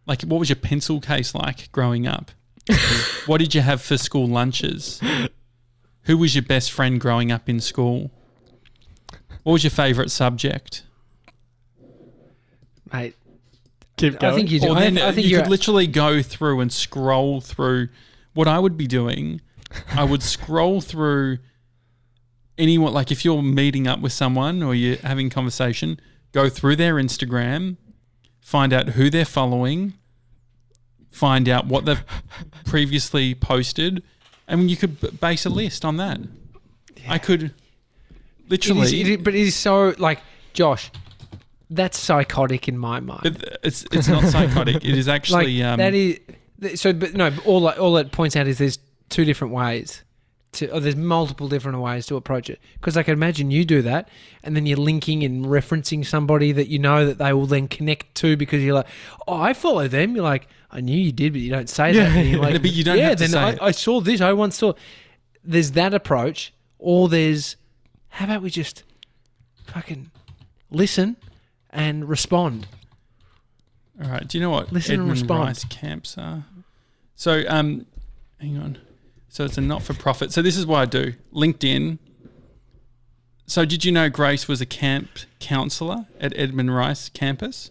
like, 0.06 0.22
what 0.22 0.38
was 0.38 0.48
your 0.48 0.56
pencil 0.56 1.00
case 1.00 1.34
like 1.34 1.70
growing 1.72 2.06
up? 2.06 2.30
what 3.26 3.38
did 3.38 3.54
you 3.54 3.60
have 3.60 3.82
for 3.82 3.98
school 3.98 4.26
lunches? 4.26 5.00
Who 6.02 6.18
was 6.18 6.34
your 6.34 6.44
best 6.44 6.72
friend 6.72 7.00
growing 7.00 7.30
up 7.32 7.48
in 7.48 7.60
school? 7.60 8.10
What 9.42 9.52
was 9.54 9.64
your 9.64 9.70
favorite 9.70 10.10
subject? 10.10 10.82
mate, 12.92 13.16
Keep 13.96 14.22
I 14.22 14.34
think 14.34 14.50
you 14.50 14.60
do. 14.60 14.68
Or 14.70 14.76
I, 14.76 14.80
then 14.90 14.98
I 14.98 15.12
think 15.12 15.26
you 15.26 15.38
could 15.38 15.48
literally 15.48 15.86
go 15.86 16.20
through 16.22 16.60
and 16.60 16.72
scroll 16.72 17.40
through. 17.40 17.88
What 18.34 18.48
I 18.48 18.58
would 18.58 18.76
be 18.76 18.86
doing, 18.88 19.40
I 19.92 20.02
would 20.04 20.22
scroll 20.34 20.80
through 20.80 21.38
anyone. 22.58 22.92
Like 22.92 23.12
if 23.12 23.24
you're 23.24 23.42
meeting 23.42 23.86
up 23.86 24.00
with 24.00 24.12
someone 24.12 24.62
or 24.62 24.74
you're 24.74 24.96
having 24.96 25.30
conversation, 25.30 26.00
go 26.32 26.48
through 26.48 26.76
their 26.76 26.94
Instagram, 26.96 27.76
find 28.40 28.72
out 28.72 28.90
who 28.90 29.10
they're 29.10 29.24
following, 29.24 29.94
find 31.08 31.48
out 31.48 31.66
what 31.66 31.84
they've 31.84 32.02
previously 32.66 33.34
posted, 33.34 34.02
and 34.48 34.70
you 34.70 34.76
could 34.76 35.20
base 35.20 35.46
a 35.46 35.50
list 35.50 35.84
on 35.84 35.96
that. 35.98 36.18
I 37.08 37.18
could 37.18 37.52
literally. 38.48 38.82
is, 38.82 38.92
it 38.92 39.06
is- 39.08 39.16
but 39.18 39.34
it 39.34 39.40
is 39.42 39.54
so 39.54 39.94
like 39.98 40.20
Josh. 40.52 40.90
That's 41.70 41.98
psychotic 41.98 42.68
in 42.68 42.78
my 42.78 43.00
mind. 43.00 43.22
but 43.22 43.58
it's 43.62 43.84
it's 43.90 44.08
not 44.08 44.24
psychotic. 44.24 44.76
It 44.76 44.96
is 44.96 45.08
actually 45.16 45.58
like 45.60 45.66
um, 45.66 45.78
that 45.78 45.94
is 45.94 46.80
so. 46.80 46.92
But 46.92 47.14
no, 47.14 47.32
all 47.44 47.60
that- 47.62 47.78
all 47.78 47.96
it 47.96 48.12
points 48.12 48.36
out 48.36 48.46
is 48.46 48.58
there's 48.58 48.78
two 49.08 49.24
different 49.24 49.52
ways. 49.54 50.02
To, 50.52 50.70
or 50.70 50.78
there's 50.78 50.94
multiple 50.94 51.48
different 51.48 51.80
ways 51.80 52.06
to 52.06 52.14
approach 52.14 52.48
it 52.48 52.60
because 52.74 52.96
I 52.96 53.02
can 53.02 53.12
imagine 53.14 53.50
you 53.50 53.64
do 53.64 53.82
that, 53.82 54.08
and 54.44 54.54
then 54.54 54.66
you're 54.66 54.76
linking 54.78 55.24
and 55.24 55.46
referencing 55.46 56.06
somebody 56.06 56.52
that 56.52 56.68
you 56.68 56.78
know 56.78 57.04
that 57.06 57.18
they 57.18 57.32
will 57.32 57.46
then 57.46 57.66
connect 57.66 58.14
to 58.16 58.36
because 58.36 58.62
you're 58.62 58.74
like, 58.74 58.86
oh, 59.26 59.40
I 59.40 59.52
follow 59.52 59.88
them. 59.88 60.14
You're 60.14 60.22
like, 60.22 60.46
I 60.70 60.80
knew 60.80 60.96
you 60.96 61.10
did, 61.10 61.32
but 61.32 61.40
you 61.40 61.50
don't 61.50 61.68
say 61.68 61.92
that. 61.92 62.16
And 62.16 62.40
like, 62.40 62.52
but 62.62 62.70
you 62.72 62.84
don't 62.84 62.98
yeah, 62.98 63.08
have 63.08 63.18
to 63.18 63.26
then 63.26 63.30
say 63.30 63.58
I. 63.60 63.66
I 63.66 63.70
saw 63.72 64.00
this. 64.00 64.20
I 64.20 64.32
once 64.32 64.56
saw. 64.56 64.74
There's 65.42 65.72
that 65.72 65.92
approach, 65.92 66.52
or 66.78 67.08
there's 67.08 67.56
how 68.10 68.26
about 68.26 68.42
we 68.42 68.50
just 68.50 68.84
fucking 69.66 70.12
listen 70.70 71.16
and 71.74 72.08
respond. 72.08 72.66
All 74.02 74.10
right. 74.10 74.26
Do 74.26 74.38
you 74.38 74.42
know 74.42 74.50
what 74.50 74.72
Listen 74.72 74.94
and 74.94 75.02
Edmund 75.02 75.20
respond. 75.20 75.40
Rice 75.40 75.64
camps 75.64 76.16
are? 76.16 76.46
So, 77.14 77.44
um, 77.48 77.86
hang 78.40 78.56
on. 78.56 78.78
So 79.28 79.44
it's 79.44 79.58
a 79.58 79.60
not-for-profit. 79.60 80.32
So 80.32 80.42
this 80.42 80.56
is 80.56 80.64
what 80.64 80.78
I 80.80 80.84
do. 80.86 81.14
LinkedIn. 81.32 81.98
So 83.46 83.64
did 83.64 83.84
you 83.84 83.92
know 83.92 84.08
Grace 84.08 84.48
was 84.48 84.60
a 84.60 84.66
camp 84.66 85.08
counselor 85.40 86.06
at 86.20 86.32
Edmund 86.36 86.74
Rice 86.74 87.08
campus? 87.08 87.70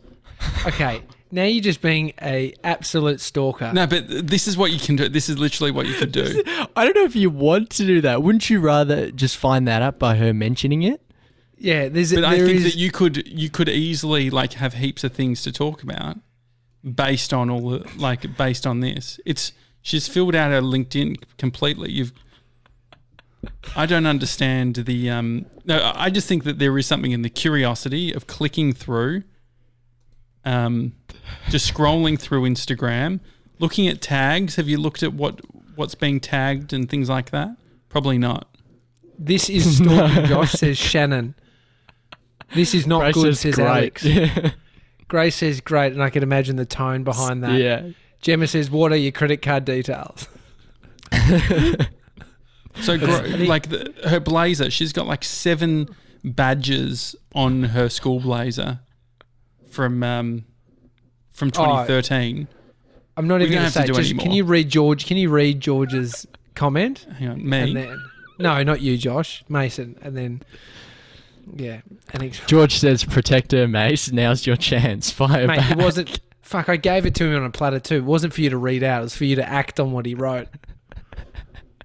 Okay, 0.68 1.02
now 1.32 1.46
you're 1.46 1.64
just 1.64 1.82
being 1.82 2.14
a 2.22 2.54
absolute 2.64 3.22
stalker. 3.22 3.72
No, 3.74 3.88
but 3.88 4.28
this 4.28 4.48
is 4.48 4.58
what 4.58 4.72
you 4.72 4.80
can 4.80 4.96
do. 4.98 5.10
This 5.10 5.30
is 5.30 5.40
literally 5.40 5.72
what 5.72 5.88
you 5.88 5.96
could 5.96 6.12
do. 6.12 6.44
I 6.76 6.86
don't 6.86 6.96
know 6.96 7.06
if 7.06 7.16
you 7.16 7.30
want 7.30 7.70
to 7.72 7.86
do 7.86 8.02
that. 8.02 8.22
Wouldn't 8.22 8.50
you 8.50 8.60
rather 8.60 9.10
just 9.10 9.38
find 9.38 9.68
that 9.68 9.82
out 9.82 9.98
by 9.98 10.16
her 10.18 10.34
mentioning 10.34 10.84
it? 10.84 11.02
Yeah, 11.64 11.88
there's 11.88 12.14
But 12.14 12.26
I 12.26 12.38
think 12.40 12.58
is- 12.60 12.64
that 12.66 12.76
you 12.76 12.92
could 12.92 13.26
you 13.26 13.50
could 13.50 13.70
easily 13.70 14.30
like 14.30 14.54
have 14.54 14.74
heaps 14.76 15.04
of 15.06 15.14
things 15.14 15.42
to 15.44 15.52
talk 15.52 15.82
about 15.82 16.18
based 16.84 17.34
on 17.34 17.50
all 17.50 17.70
the 17.70 17.90
like 17.98 18.36
based 18.38 18.68
on 18.68 18.82
this. 18.82 19.18
It's 19.26 19.54
she's 19.82 20.10
filled 20.10 20.36
out 20.36 20.52
her 20.52 20.62
LinkedIn 20.62 21.24
completely. 21.38 21.90
You've 21.90 22.12
I 23.78 23.86
don't 23.86 24.06
understand 24.06 24.76
the 24.76 25.10
um 25.10 25.46
no 25.64 25.94
I 25.96 26.10
just 26.10 26.28
think 26.28 26.44
that 26.44 26.60
there 26.60 26.78
is 26.78 26.86
something 26.86 27.12
in 27.14 27.22
the 27.22 27.30
curiosity 27.30 28.12
of 28.14 28.28
clicking 28.28 28.74
through 28.74 29.24
um 30.44 30.94
just 31.50 31.74
scrolling 31.74 32.20
through 32.20 32.42
Instagram, 32.44 33.22
looking 33.60 33.88
at 33.88 34.02
tags. 34.02 34.58
Have 34.58 34.68
you 34.68 34.78
looked 34.78 35.02
at 35.02 35.14
what 35.14 35.40
what's 35.78 35.96
being 35.96 36.20
tagged 36.20 36.74
and 36.74 36.90
things 36.90 37.08
like 37.08 37.30
that? 37.32 37.56
Probably 37.88 38.18
not. 38.18 38.50
this 39.18 39.50
is 39.50 39.78
stalking. 39.78 40.26
Josh 40.32 40.52
says 40.52 40.78
Shannon. 40.78 41.36
This 42.56 42.74
is 42.74 42.86
not 42.88 43.00
Grace 43.02 43.16
good, 43.16 43.38
says 43.38 43.40
says 43.40 43.56
great. 43.56 43.68
Alex. 44.06 44.56
Grace 45.08 45.36
says 45.36 45.62
great, 45.62 45.94
and 45.94 46.02
I 46.02 46.10
can 46.10 46.24
imagine 46.24 46.56
the 46.56 46.66
tone 46.66 47.04
behind 47.04 47.44
that. 47.44 47.54
yeah. 47.60 47.90
Gemma 48.22 48.48
says, 48.48 48.72
"What 48.72 48.92
are 48.92 48.96
your 48.96 49.12
credit 49.12 49.42
card 49.42 49.66
details?" 49.66 50.28
So, 52.82 52.98
gro- 52.98 53.22
like 53.46 53.70
the, 53.70 53.94
her 54.10 54.20
blazer, 54.20 54.72
she's 54.72 54.94
got 54.94 55.06
like 55.06 55.24
seven 55.24 55.88
badges 56.24 57.16
on 57.36 57.64
her 57.66 57.88
school 57.88 58.20
blazer 58.20 58.80
from 59.70 60.02
um, 60.02 60.46
from 61.32 61.52
2013. 61.52 62.48
I'm 63.16 63.28
not 63.28 63.42
even 63.42 63.54
going 63.54 63.66
to 63.66 63.72
to 63.72 63.80
say. 63.80 63.86
Just, 63.86 64.00
anymore. 64.00 64.24
can 64.24 64.32
you 64.32 64.44
read 64.44 64.70
George? 64.70 65.06
Can 65.06 65.18
you 65.18 65.30
read 65.30 65.60
George's 65.60 66.26
comment? 66.56 67.06
Hang 67.20 67.28
on, 67.28 67.40
And 67.42 67.50
me. 67.50 67.74
then, 67.76 68.04
no, 68.40 68.64
not 68.64 68.82
you, 68.82 68.98
Josh. 68.98 69.44
Mason, 69.48 69.96
and 70.02 70.18
then 70.18 70.42
yeah, 71.56 71.82
and 72.14 72.24
ex- 72.24 72.40
George 72.48 72.76
says, 72.78 73.04
"Protect 73.04 73.52
her, 73.52 73.68
Mace. 73.68 74.12
Now's 74.12 74.46
your 74.46 74.56
chance. 74.56 75.10
Fire 75.12 75.48
mate, 75.48 75.58
back." 75.58 75.72
it 75.72 75.78
wasn't. 75.78 76.20
Fuck, 76.42 76.70
I 76.70 76.76
gave 76.76 77.06
it 77.06 77.16
to 77.16 77.26
him 77.26 77.36
on 77.38 77.46
a 77.46 77.50
platter 77.52 77.80
too. 77.80 77.96
It 77.96 78.04
wasn't 78.04 78.34
for 78.34 78.42
you 78.42 78.50
to 78.50 78.58
read 78.58 78.84
out. 78.84 79.00
It 79.00 79.04
was 79.04 79.16
for 79.16 79.26
you 79.26 79.36
to 79.38 79.48
act 79.48 79.80
on 79.80 79.92
what 79.92 80.06
he 80.06 80.14
wrote. 80.14 80.48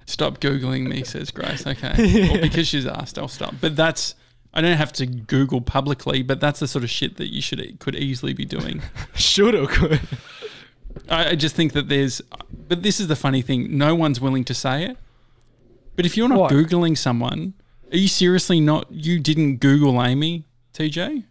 Stop 0.06 0.40
googling 0.40 0.88
me, 0.88 1.04
says 1.04 1.30
Grace. 1.30 1.66
Okay, 1.66 2.28
well, 2.32 2.40
because 2.42 2.66
she's 2.66 2.86
asked, 2.86 3.18
I'll 3.18 3.28
stop. 3.28 3.54
But 3.60 3.76
that's 3.76 4.14
I 4.54 4.60
don't 4.62 4.76
have 4.78 4.92
to 4.94 5.06
Google 5.06 5.60
publicly, 5.60 6.22
but 6.22 6.40
that's 6.40 6.60
the 6.60 6.66
sort 6.68 6.82
of 6.82 6.90
shit 6.90 7.16
that 7.18 7.32
you 7.32 7.40
should 7.42 7.78
could 7.78 7.94
easily 7.94 8.32
be 8.32 8.44
doing. 8.44 8.82
Should 9.14 9.54
or 9.54 9.66
could. 9.66 10.00
I, 11.08 11.30
I 11.30 11.34
just 11.34 11.54
think 11.54 11.72
that 11.74 11.88
there's, 11.88 12.20
but 12.50 12.82
this 12.82 12.98
is 13.00 13.06
the 13.08 13.16
funny 13.16 13.42
thing. 13.42 13.76
No 13.76 13.94
one's 13.94 14.20
willing 14.20 14.44
to 14.44 14.54
say 14.54 14.84
it. 14.84 14.96
But 15.94 16.06
if 16.06 16.16
you're 16.16 16.28
not 16.28 16.38
What? 16.38 16.52
googling 16.52 16.96
someone, 16.96 17.54
are 17.92 17.96
you 17.96 18.08
seriously 18.08 18.60
not? 18.60 18.86
You 18.90 19.20
didn't 19.20 19.56
Google 19.56 20.02
Amy, 20.02 20.44
TJ? 20.74 21.24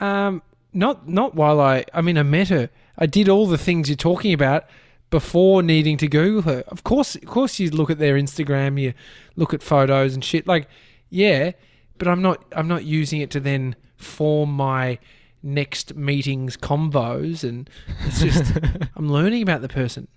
Um, 0.00 0.42
not 0.72 1.08
not 1.08 1.34
while 1.34 1.60
I. 1.60 1.84
I 1.92 2.00
mean, 2.00 2.16
I 2.18 2.22
met 2.22 2.48
her. 2.48 2.70
I 2.96 3.06
did 3.06 3.28
all 3.28 3.46
the 3.46 3.58
things 3.58 3.88
you're 3.88 3.96
talking 3.96 4.32
about 4.32 4.64
before 5.10 5.62
needing 5.62 5.96
to 5.98 6.08
Google 6.08 6.42
her. 6.42 6.64
Of 6.68 6.84
course, 6.84 7.16
of 7.16 7.26
course, 7.26 7.58
you 7.58 7.70
look 7.70 7.90
at 7.90 7.98
their 7.98 8.14
Instagram, 8.16 8.80
you 8.80 8.94
look 9.36 9.52
at 9.52 9.62
photos 9.62 10.14
and 10.14 10.24
shit. 10.24 10.46
Like, 10.46 10.68
yeah, 11.08 11.52
but 11.98 12.08
I'm 12.08 12.22
not. 12.22 12.44
I'm 12.52 12.68
not 12.68 12.84
using 12.84 13.20
it 13.20 13.30
to 13.30 13.40
then 13.40 13.76
form 13.96 14.52
my 14.52 14.98
next 15.42 15.94
meetings 15.94 16.56
convos, 16.56 17.44
and 17.44 17.68
it's 18.06 18.20
just 18.20 18.52
I'm 18.96 19.10
learning 19.10 19.42
about 19.42 19.62
the 19.62 19.68
person, 19.68 20.08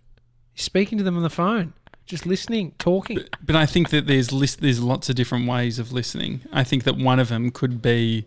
speaking 0.55 0.97
to 0.97 1.03
them 1.03 1.17
on 1.17 1.23
the 1.23 1.29
phone, 1.29 1.73
just 2.05 2.25
listening, 2.25 2.73
talking. 2.79 3.19
But 3.45 3.55
I 3.55 3.65
think 3.65 3.89
that 3.89 4.07
there's 4.07 4.31
list, 4.31 4.61
there's 4.61 4.81
lots 4.81 5.09
of 5.09 5.15
different 5.15 5.47
ways 5.47 5.79
of 5.79 5.91
listening. 5.91 6.41
I 6.51 6.63
think 6.63 6.83
that 6.83 6.97
one 6.97 7.19
of 7.19 7.29
them 7.29 7.49
could 7.51 7.81
be 7.81 8.25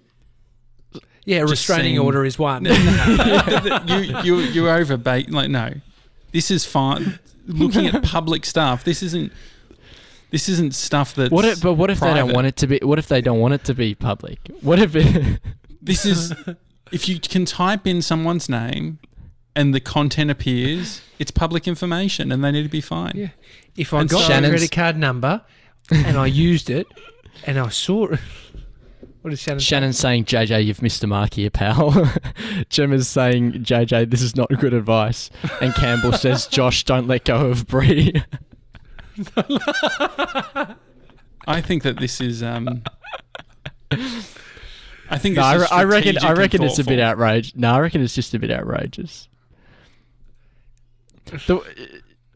Yeah, 1.25 1.41
restraining 1.41 1.95
seeing- 1.95 1.99
order 1.99 2.25
is 2.25 2.39
one. 2.39 2.65
you 3.87 4.01
you 4.23 4.37
you 4.39 4.69
over 4.69 4.97
bait 4.97 5.31
like 5.31 5.51
no. 5.51 5.75
This 6.33 6.51
is 6.51 6.65
fine. 6.65 7.19
Looking 7.47 7.87
at 7.87 8.03
public 8.03 8.45
stuff, 8.45 8.83
this 8.85 9.03
isn't 9.03 9.33
this 10.31 10.49
isn't 10.49 10.75
stuff 10.75 11.15
that 11.15 11.31
What 11.31 11.45
if, 11.45 11.63
but 11.63 11.75
what 11.75 11.91
if 11.91 12.01
they 12.01 12.13
don't 12.13 12.33
want 12.33 12.47
it 12.49 12.57
to 12.57 12.67
be? 12.67 12.81
What 12.83 12.99
if 12.99 13.07
they 13.07 13.21
don't 13.21 13.39
want 13.39 13.55
it 13.55 13.65
to 13.65 13.75
be 13.75 13.95
public? 13.95 14.39
What 14.63 14.79
if 14.81 14.97
it? 14.97 15.41
This 15.81 16.05
is 16.05 16.35
if 16.93 17.09
you 17.09 17.21
can 17.21 17.45
type 17.45 17.87
in 17.87 18.03
someone's 18.03 18.49
name 18.49 18.99
and 19.57 19.75
the 19.75 19.81
content 19.81 20.31
appears, 20.31 21.01
it's 21.19 21.33
public 21.33 21.67
information 21.67 22.31
and 22.31 22.45
they 22.45 22.53
need 22.53 22.63
to 22.63 22.69
be 22.69 22.81
fine. 22.81 23.13
Yeah. 23.17 23.29
If 23.77 23.93
I 23.93 24.03
And 24.03 24.09
got 24.09 24.23
Shannon's- 24.27 24.53
the 24.53 24.59
credit 24.69 24.71
card 24.73 24.97
number 24.99 25.43
and 25.91 26.17
I 26.17 26.27
used 26.27 26.71
it 26.71 26.87
and 27.45 27.59
I 27.59 27.69
saw 27.71 28.07
it. 28.07 28.21
What 29.23 29.33
is 29.33 29.41
Shannon? 29.41 29.59
say? 29.59 29.65
Shannon's 29.65 29.99
saying, 29.99 30.27
"JJ, 30.27 30.65
you've 30.67 30.83
missed 30.83 31.01
the 31.01 31.09
mark 31.09 31.35
here, 31.35 31.51
pal." 31.51 32.13
Gemma's 32.69 33.09
saying, 33.09 33.55
"JJ, 33.65 34.09
this 34.09 34.23
is 34.23 34.37
not 34.37 34.49
good 34.61 34.73
advice." 34.73 35.31
And 35.61 35.75
Campbell 35.75 36.13
says, 36.25 36.47
"Josh, 36.47 36.85
don't 36.85 37.09
let 37.09 37.25
go 37.25 37.47
of 37.51 37.67
Bree." 37.67 38.13
I 41.49 41.61
think 41.61 41.83
that 41.83 41.99
this 41.99 42.21
is 42.21 42.41
um 42.43 42.83
I 45.09 45.19
think 45.19 45.37
no, 45.37 45.43
this 45.43 45.43
I, 45.43 45.55
is 45.57 45.61
re- 45.61 45.67
I 45.73 45.83
reckon. 45.85 46.03
strategic 46.15 46.23
I 46.25 46.29
and 46.31 46.39
reckon 46.39 46.63
it's 46.63 46.79
a 46.79 46.85
bit 46.85 46.99
thoughtful. 47.01 47.25
outrageous. 47.25 47.57
No, 47.57 47.73
I 47.75 47.81
reckon 47.81 48.03
it's 48.03 48.15
just 48.15 48.35
a 48.35 48.39
bit 48.39 48.51
outrageous. 48.53 49.29
The, 51.27 51.57
uh, 51.59 51.63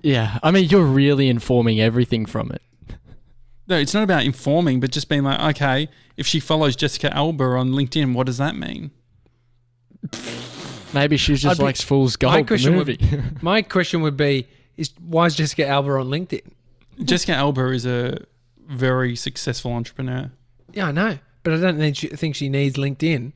yeah, 0.02 0.38
I 0.42 0.50
mean, 0.50 0.68
you're 0.68 0.84
really 0.84 1.28
informing 1.28 1.80
everything 1.80 2.26
from 2.26 2.50
it. 2.52 2.62
No, 3.68 3.76
it's 3.76 3.94
not 3.94 4.02
about 4.02 4.24
informing, 4.24 4.80
but 4.80 4.90
just 4.90 5.08
being 5.08 5.22
like, 5.22 5.40
okay, 5.56 5.88
if 6.16 6.26
she 6.26 6.40
follows 6.40 6.74
Jessica 6.74 7.14
Alba 7.14 7.44
on 7.44 7.70
LinkedIn, 7.70 8.14
what 8.14 8.26
does 8.26 8.38
that 8.38 8.56
mean? 8.56 8.90
Maybe 10.92 11.16
she 11.16 11.34
just 11.34 11.46
I'd 11.46 11.58
be- 11.58 11.64
likes 11.64 11.80
Fool's 11.82 12.16
My 12.20 12.28
Gold, 12.32 12.44
the 12.44 12.48
question 12.48 12.76
would- 12.76 13.00
movie. 13.00 13.22
My 13.42 13.62
question 13.62 14.00
would 14.02 14.16
be: 14.16 14.48
Is 14.76 14.90
why 15.00 15.26
is 15.26 15.36
Jessica 15.36 15.66
Alba 15.66 15.92
on 15.92 16.06
LinkedIn? 16.08 16.42
Jessica 17.04 17.32
Alba 17.34 17.68
is 17.70 17.86
a 17.86 18.24
very 18.66 19.14
successful 19.14 19.72
entrepreneur. 19.72 20.32
Yeah, 20.72 20.86
I 20.88 20.92
know, 20.92 21.18
but 21.42 21.54
I 21.54 21.56
don't 21.58 21.78
think 21.78 22.34
she, 22.34 22.48
needs 22.48 22.76
LinkedIn. 22.76 23.32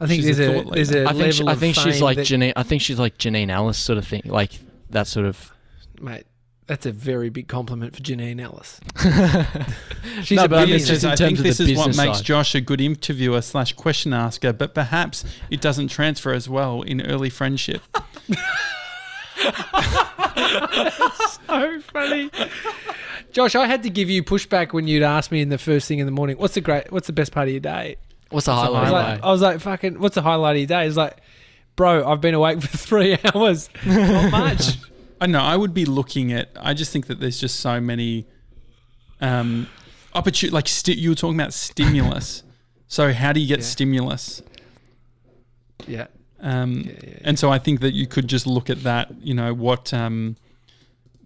I 0.00 0.06
think 0.06 0.22
She's 0.22 0.36
there's 0.36 0.56
a, 0.56 0.62
thought 0.62 0.74
there's 0.74 0.90
a 0.90 0.94
leader. 1.04 1.08
I 1.08 1.12
think. 1.14 1.32
She, 1.34 1.46
I 1.46 1.52
of 1.52 1.58
think 1.58 1.74
she's 1.76 2.00
like 2.00 2.16
that- 2.18 2.26
Janine. 2.26 2.52
I 2.54 2.62
think 2.62 2.82
she's 2.82 2.98
like 2.98 3.18
Janine 3.18 3.50
Allis 3.50 3.78
sort 3.78 3.98
of 3.98 4.06
thing, 4.06 4.22
like 4.26 4.52
that 4.90 5.06
sort 5.06 5.26
of. 5.26 5.52
mate. 6.00 6.24
That's 6.66 6.86
a 6.86 6.92
very 6.92 7.28
big 7.28 7.46
compliment 7.46 7.94
for 7.94 8.00
Janine 8.00 8.40
Allis. 8.42 8.80
She's 10.24 10.36
No, 10.38 10.44
a 10.44 10.48
but 10.48 10.56
I 10.56 10.64
mean, 10.64 10.68
billionaire. 10.68 10.76
it's 10.76 10.86
just 10.86 11.04
in 11.04 11.10
I 11.10 11.16
think 11.16 11.36
of 11.36 11.44
this 11.44 11.60
is 11.60 11.76
what 11.76 11.88
makes 11.88 12.16
side. 12.18 12.24
Josh 12.24 12.54
a 12.54 12.62
good 12.62 12.80
interviewer 12.80 13.42
slash 13.42 13.74
question 13.74 14.14
asker, 14.14 14.50
but 14.54 14.74
perhaps 14.74 15.26
it 15.50 15.60
doesn't 15.60 15.88
transfer 15.88 16.32
as 16.32 16.48
well 16.48 16.80
in 16.80 17.02
early 17.04 17.28
friendship. 17.28 17.82
so 21.46 21.80
funny. 21.92 22.30
Josh, 23.32 23.54
I 23.54 23.66
had 23.66 23.82
to 23.82 23.90
give 23.90 24.08
you 24.08 24.22
pushback 24.22 24.72
when 24.72 24.86
you'd 24.86 25.02
ask 25.02 25.30
me 25.32 25.40
in 25.42 25.48
the 25.48 25.58
first 25.58 25.88
thing 25.88 25.98
in 25.98 26.06
the 26.06 26.12
morning. 26.12 26.36
What's 26.38 26.54
the 26.54 26.60
great? 26.60 26.90
What's 26.92 27.06
the 27.06 27.12
best 27.12 27.32
part 27.32 27.48
of 27.48 27.52
your 27.52 27.60
day? 27.60 27.96
What's 28.30 28.46
the 28.46 28.52
I 28.52 28.66
highlight? 28.66 28.80
was, 28.82 28.88
of 28.88 28.92
like, 28.92 29.06
your 29.08 29.16
day? 29.16 29.22
I 29.22 29.30
was 29.32 29.42
like, 29.42 29.60
fucking, 29.60 30.00
what's 30.00 30.14
the 30.14 30.22
highlight 30.22 30.56
of 30.56 30.60
your 30.60 30.66
day? 30.66 30.86
It's 30.86 30.96
like, 30.96 31.18
bro, 31.76 32.06
I've 32.06 32.20
been 32.20 32.34
awake 32.34 32.60
for 32.62 32.76
three 32.76 33.18
hours. 33.34 33.68
Not 33.86 34.30
much. 34.30 34.78
I 35.20 35.26
know 35.26 35.40
I 35.40 35.56
would 35.56 35.72
be 35.74 35.84
looking 35.84 36.32
at. 36.32 36.50
I 36.60 36.74
just 36.74 36.92
think 36.92 37.06
that 37.06 37.20
there's 37.20 37.38
just 37.40 37.60
so 37.60 37.80
many 37.80 38.26
um, 39.20 39.68
opportunity. 40.14 40.52
Like 40.54 40.68
sti- 40.68 40.94
you 40.94 41.10
were 41.10 41.14
talking 41.14 41.38
about 41.38 41.52
stimulus. 41.54 42.42
so 42.88 43.12
how 43.12 43.32
do 43.32 43.40
you 43.40 43.46
get 43.48 43.60
Yeah. 43.60 43.64
stimulus? 43.64 44.42
yeah. 45.86 46.06
Um, 46.40 46.72
Yeah, 46.80 46.92
yeah, 47.02 47.18
And 47.24 47.38
so 47.38 47.50
I 47.50 47.58
think 47.58 47.80
that 47.80 47.94
you 47.94 48.06
could 48.06 48.28
just 48.28 48.46
look 48.46 48.68
at 48.68 48.82
that. 48.82 49.12
You 49.22 49.34
know 49.34 49.54
what 49.54 49.94
um, 49.94 50.36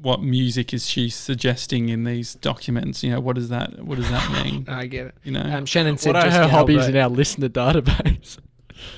what 0.01 0.23
music 0.23 0.73
is 0.73 0.87
she 0.87 1.09
suggesting 1.11 1.89
in 1.89 2.05
these 2.05 2.35
documents? 2.37 3.03
You 3.03 3.11
know 3.13 3.21
what 3.21 3.35
does 3.35 3.49
that 3.49 3.83
what 3.85 3.97
does 3.97 4.11
that 4.11 4.45
mean? 4.45 4.65
I 4.69 4.87
get 4.87 5.07
it. 5.09 5.15
You 5.25 5.33
know, 5.33 5.41
Um, 5.43 5.67
Shannon 5.67 5.99
said, 5.99 6.15
What 6.15 6.27
are 6.27 6.31
her 6.31 6.47
hobbies 6.49 6.87
in 6.87 6.97
our 6.97 7.09
listener 7.09 7.49
database? 7.49 8.39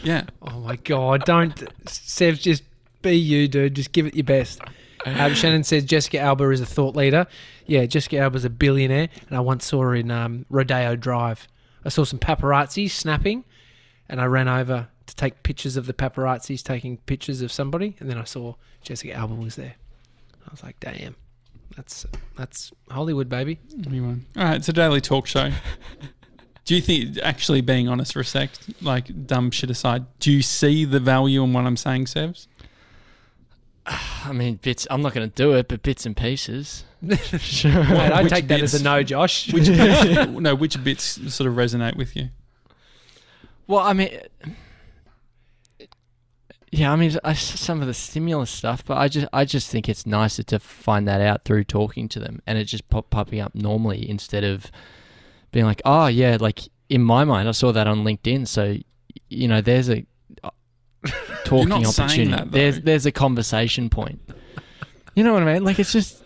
Yeah. 0.02 0.24
Oh 0.42 0.60
my 0.60 0.76
god! 0.76 1.24
Don't, 1.24 1.62
Sev, 1.88 2.38
just 2.38 2.62
be 3.02 3.16
you, 3.16 3.48
dude. 3.48 3.74
Just 3.74 3.92
give 3.92 4.06
it 4.06 4.14
your 4.14 4.24
best. 4.24 4.60
Um, 5.06 5.34
Shannon 5.34 5.64
says 5.64 5.84
Jessica 5.84 6.18
Alba 6.18 6.50
is 6.50 6.60
a 6.60 6.66
thought 6.66 6.94
leader. 6.94 7.26
Yeah, 7.66 7.86
Jessica 7.86 8.18
Alba's 8.18 8.44
a 8.44 8.50
billionaire, 8.50 9.08
and 9.28 9.36
I 9.36 9.40
once 9.40 9.64
saw 9.64 9.82
her 9.82 9.94
in 9.94 10.10
um, 10.10 10.44
Rodeo 10.50 10.96
Drive. 10.96 11.48
I 11.84 11.88
saw 11.88 12.04
some 12.04 12.18
paparazzi 12.18 12.90
snapping, 12.90 13.44
and 14.08 14.20
I 14.20 14.26
ran 14.26 14.48
over 14.48 14.88
to 15.06 15.16
take 15.16 15.42
pictures 15.42 15.76
of 15.76 15.86
the 15.86 15.94
paparazzis 15.94 16.62
taking 16.62 16.98
pictures 16.98 17.40
of 17.40 17.50
somebody, 17.50 17.96
and 17.98 18.10
then 18.10 18.18
I 18.18 18.24
saw 18.24 18.54
Jessica 18.82 19.14
Alba 19.14 19.34
was 19.34 19.56
there. 19.56 19.76
I 20.46 20.50
was 20.50 20.62
like, 20.62 20.78
damn, 20.80 21.16
that's 21.76 22.04
that's 22.36 22.72
Hollywood, 22.90 23.28
baby. 23.28 23.58
Anyone? 23.86 24.26
All 24.36 24.44
right, 24.44 24.56
it's 24.56 24.68
a 24.68 24.72
daily 24.72 25.00
talk 25.00 25.26
show. 25.26 25.50
Do 26.70 26.76
you 26.76 26.82
think, 26.82 27.18
actually 27.24 27.62
being 27.62 27.88
honest 27.88 28.12
for 28.12 28.20
a 28.20 28.24
sec, 28.24 28.48
like 28.80 29.26
dumb 29.26 29.50
shit 29.50 29.70
aside, 29.70 30.06
do 30.20 30.30
you 30.30 30.40
see 30.40 30.84
the 30.84 31.00
value 31.00 31.42
in 31.42 31.52
what 31.52 31.66
I'm 31.66 31.76
saying, 31.76 32.04
Sevs? 32.04 32.46
I 33.86 34.30
mean, 34.32 34.60
bits. 34.62 34.86
I'm 34.88 35.02
not 35.02 35.12
going 35.12 35.28
to 35.28 35.34
do 35.34 35.54
it, 35.54 35.66
but 35.66 35.82
bits 35.82 36.06
and 36.06 36.16
pieces. 36.16 36.84
sure. 37.40 37.72
Mate, 37.72 38.12
I 38.12 38.22
which 38.22 38.32
take 38.32 38.46
that 38.46 38.60
as 38.60 38.74
a 38.74 38.84
no, 38.84 39.02
Josh. 39.02 39.52
Which 39.52 39.66
bits, 39.66 40.30
no, 40.30 40.54
which 40.54 40.84
bits 40.84 41.34
sort 41.34 41.50
of 41.50 41.56
resonate 41.56 41.96
with 41.96 42.14
you? 42.14 42.28
Well, 43.66 43.80
I 43.80 43.92
mean, 43.92 44.20
yeah, 46.70 46.92
I 46.92 46.94
mean, 46.94 47.16
I, 47.24 47.32
some 47.32 47.80
of 47.80 47.88
the 47.88 47.94
stimulus 47.94 48.48
stuff, 48.48 48.84
but 48.84 48.96
I 48.96 49.08
just, 49.08 49.26
I 49.32 49.44
just 49.44 49.72
think 49.72 49.88
it's 49.88 50.06
nicer 50.06 50.44
to 50.44 50.60
find 50.60 51.08
that 51.08 51.20
out 51.20 51.44
through 51.44 51.64
talking 51.64 52.08
to 52.10 52.20
them, 52.20 52.42
and 52.46 52.58
it 52.58 52.66
just 52.66 52.88
pop 52.88 53.10
popping 53.10 53.40
up 53.40 53.56
normally 53.56 54.08
instead 54.08 54.44
of 54.44 54.70
being 55.52 55.66
like, 55.66 55.82
oh 55.84 56.06
yeah, 56.06 56.36
like 56.40 56.60
in 56.88 57.02
my 57.02 57.24
mind, 57.24 57.48
I 57.48 57.52
saw 57.52 57.72
that 57.72 57.86
on 57.86 58.04
LinkedIn, 58.04 58.46
so 58.48 58.76
you 59.28 59.48
know, 59.48 59.60
there's 59.60 59.88
a 59.90 60.04
uh, 60.44 60.50
talking 61.44 61.68
not 61.68 61.86
opportunity. 61.86 62.30
that, 62.30 62.50
there's, 62.52 62.80
there's 62.82 63.06
a 63.06 63.12
conversation 63.12 63.88
point. 63.90 64.20
You 65.14 65.24
know 65.24 65.32
what 65.32 65.42
I 65.42 65.54
mean? 65.54 65.64
Like 65.64 65.78
it's 65.78 65.92
just, 65.92 66.22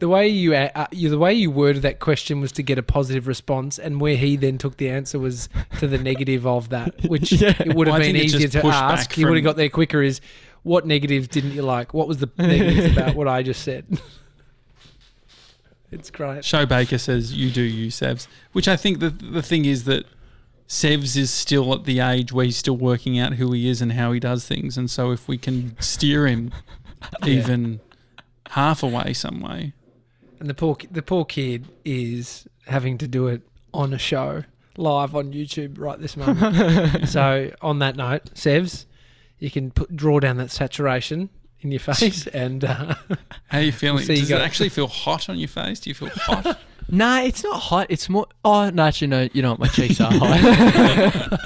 the 0.00 0.08
way 0.08 0.28
you, 0.28 0.54
uh, 0.54 0.68
uh, 0.74 0.86
you 0.90 1.08
the 1.08 1.18
way 1.18 1.32
you 1.34 1.50
worded 1.50 1.82
that 1.82 2.00
question 2.00 2.40
was 2.40 2.52
to 2.52 2.62
get 2.62 2.78
a 2.78 2.82
positive 2.82 3.26
response, 3.28 3.78
and 3.78 4.00
where 4.00 4.16
he 4.16 4.36
then 4.36 4.58
took 4.58 4.76
the 4.76 4.88
answer 4.90 5.18
was 5.18 5.48
to 5.78 5.86
the 5.86 5.98
negative 5.98 6.46
of 6.46 6.68
that, 6.70 6.94
which 7.08 7.32
Yeah. 7.32 7.54
it 7.60 7.74
would 7.74 7.86
have 7.86 7.98
Well, 7.98 8.06
been 8.06 8.16
easier 8.16 8.48
to 8.48 8.66
ask. 8.66 9.08
back 9.10 9.12
He 9.16 9.24
would 9.24 9.36
have 9.36 9.44
got 9.44 9.56
there 9.56 9.68
quicker. 9.68 10.02
Is 10.02 10.20
what 10.62 10.86
negatives 10.86 11.28
didn't 11.28 11.52
you 11.52 11.62
like? 11.62 11.94
What 11.94 12.08
was 12.08 12.18
the 12.18 12.30
negatives 12.38 12.92
about 12.96 13.14
what 13.16 13.28
I 13.28 13.42
just 13.42 13.62
said? 13.62 13.86
It's 15.94 16.10
great. 16.10 16.44
Show 16.44 16.66
Baker 16.66 16.98
says 16.98 17.32
you 17.32 17.50
do 17.50 17.62
you, 17.62 17.90
Sevs. 17.90 18.26
Which 18.52 18.68
I 18.68 18.76
think 18.76 18.98
the 18.98 19.10
the 19.10 19.42
thing 19.42 19.64
is 19.64 19.84
that 19.84 20.04
Sevs 20.68 21.16
is 21.16 21.30
still 21.30 21.72
at 21.72 21.84
the 21.84 22.00
age 22.00 22.32
where 22.32 22.44
he's 22.44 22.56
still 22.56 22.76
working 22.76 23.18
out 23.18 23.34
who 23.34 23.52
he 23.52 23.68
is 23.68 23.80
and 23.80 23.92
how 23.92 24.12
he 24.12 24.20
does 24.20 24.46
things, 24.46 24.76
and 24.76 24.90
so 24.90 25.12
if 25.12 25.28
we 25.28 25.38
can 25.38 25.76
steer 25.80 26.26
him 26.26 26.52
even 27.26 27.80
half 28.50 28.82
away 28.82 29.12
some 29.12 29.40
way, 29.40 29.72
And 30.40 30.50
the 30.50 30.54
poor 30.54 30.76
the 30.90 31.02
poor 31.02 31.24
kid 31.24 31.68
is 31.84 32.46
having 32.66 32.98
to 32.98 33.08
do 33.08 33.28
it 33.28 33.42
on 33.72 33.92
a 33.92 33.98
show 33.98 34.44
live 34.76 35.14
on 35.14 35.32
YouTube 35.32 35.78
right 35.78 35.98
this 36.00 36.16
moment. 36.16 37.08
so 37.08 37.52
on 37.60 37.78
that 37.78 37.96
note, 37.96 38.34
Sevs, 38.34 38.86
you 39.38 39.50
can 39.50 39.70
put 39.70 39.94
draw 39.94 40.18
down 40.20 40.36
that 40.38 40.50
saturation 40.50 41.30
in 41.64 41.72
your 41.72 41.80
face 41.80 42.26
and 42.34 42.64
uh, 42.64 42.94
how 43.48 43.58
are 43.58 43.62
you 43.62 43.72
feeling? 43.82 44.04
So 44.04 44.12
you 44.12 44.20
Does 44.20 44.30
it 44.30 44.40
actually 44.40 44.68
feel 44.68 44.86
hot 44.86 45.28
on 45.28 45.38
your 45.38 45.48
face? 45.48 45.80
Do 45.80 45.90
you 45.90 45.94
feel 45.94 46.08
hot? 46.14 46.58
nah, 46.88 47.20
it's 47.22 47.42
not 47.42 47.58
hot. 47.60 47.86
It's 47.88 48.08
more. 48.08 48.26
Oh 48.44 48.70
no, 48.70 48.84
actually, 48.84 49.08
no. 49.08 49.28
You 49.32 49.42
know 49.42 49.50
what? 49.52 49.60
My 49.60 49.68
cheeks 49.68 50.00
are 50.00 50.12
hot. 50.12 51.44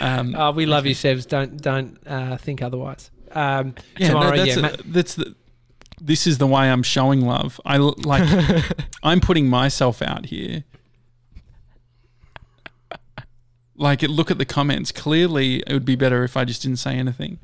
Um, 0.00 0.34
uh, 0.34 0.52
we 0.52 0.66
love 0.66 0.84
you, 0.86 0.94
Sevs. 0.94 1.26
Don't 1.26 1.60
don't 1.62 1.96
uh, 2.06 2.36
think 2.36 2.60
otherwise. 2.62 3.10
Um, 3.30 3.74
yeah, 3.96 4.08
tomorrow, 4.08 4.30
no, 4.30 4.44
that's, 4.44 4.56
yeah, 4.56 4.66
a- 4.66 4.76
that's 4.84 5.14
the. 5.14 5.34
This 6.00 6.26
is 6.26 6.38
the 6.38 6.48
way 6.48 6.68
I'm 6.68 6.82
showing 6.82 7.20
love. 7.20 7.60
I 7.64 7.76
like. 7.76 8.28
I'm 9.04 9.20
putting 9.20 9.46
myself 9.46 10.02
out 10.02 10.26
here. 10.26 10.64
Like, 13.76 14.02
look 14.02 14.30
at 14.30 14.38
the 14.38 14.44
comments. 14.44 14.90
Clearly, 14.92 15.62
it 15.66 15.72
would 15.72 15.84
be 15.84 15.94
better 15.96 16.24
if 16.24 16.36
I 16.36 16.44
just 16.44 16.62
didn't 16.62 16.78
say 16.78 16.94
anything. 16.96 17.38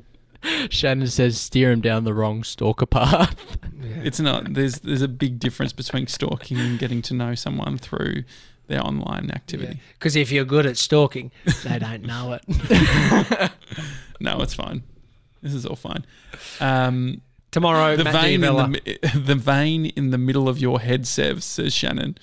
Shannon 0.70 1.08
says, 1.08 1.40
steer 1.40 1.72
him 1.72 1.80
down 1.80 2.04
the 2.04 2.14
wrong 2.14 2.44
stalker 2.44 2.86
path. 2.86 3.34
yeah. 3.80 4.02
It's 4.04 4.20
not. 4.20 4.54
There's 4.54 4.80
there's 4.80 5.02
a 5.02 5.08
big 5.08 5.38
difference 5.38 5.72
between 5.72 6.06
stalking 6.06 6.58
and 6.58 6.78
getting 6.78 7.02
to 7.02 7.14
know 7.14 7.34
someone 7.34 7.78
through 7.78 8.24
their 8.68 8.82
online 8.84 9.30
activity. 9.30 9.80
Because 9.98 10.14
if 10.14 10.30
you're 10.30 10.44
good 10.44 10.66
at 10.66 10.76
stalking, 10.76 11.30
they 11.64 11.78
don't 11.80 12.02
know 12.04 12.38
it. 12.40 13.50
No, 14.20 14.40
it's 14.42 14.54
fine. 14.54 14.82
This 15.42 15.54
is 15.54 15.64
all 15.64 15.76
fine. 15.76 16.04
Um, 16.60 17.20
Tomorrow, 17.52 17.96
the 17.96 18.02
Matt 18.04 18.14
vein 18.14 18.42
in 18.42 18.72
the, 18.72 18.98
the 19.24 19.34
vein 19.36 19.86
in 19.86 20.10
the 20.10 20.18
middle 20.18 20.48
of 20.48 20.58
your 20.58 20.80
head, 20.80 21.06
Sev, 21.06 21.42
says 21.44 21.72
Shannon. 21.72 22.18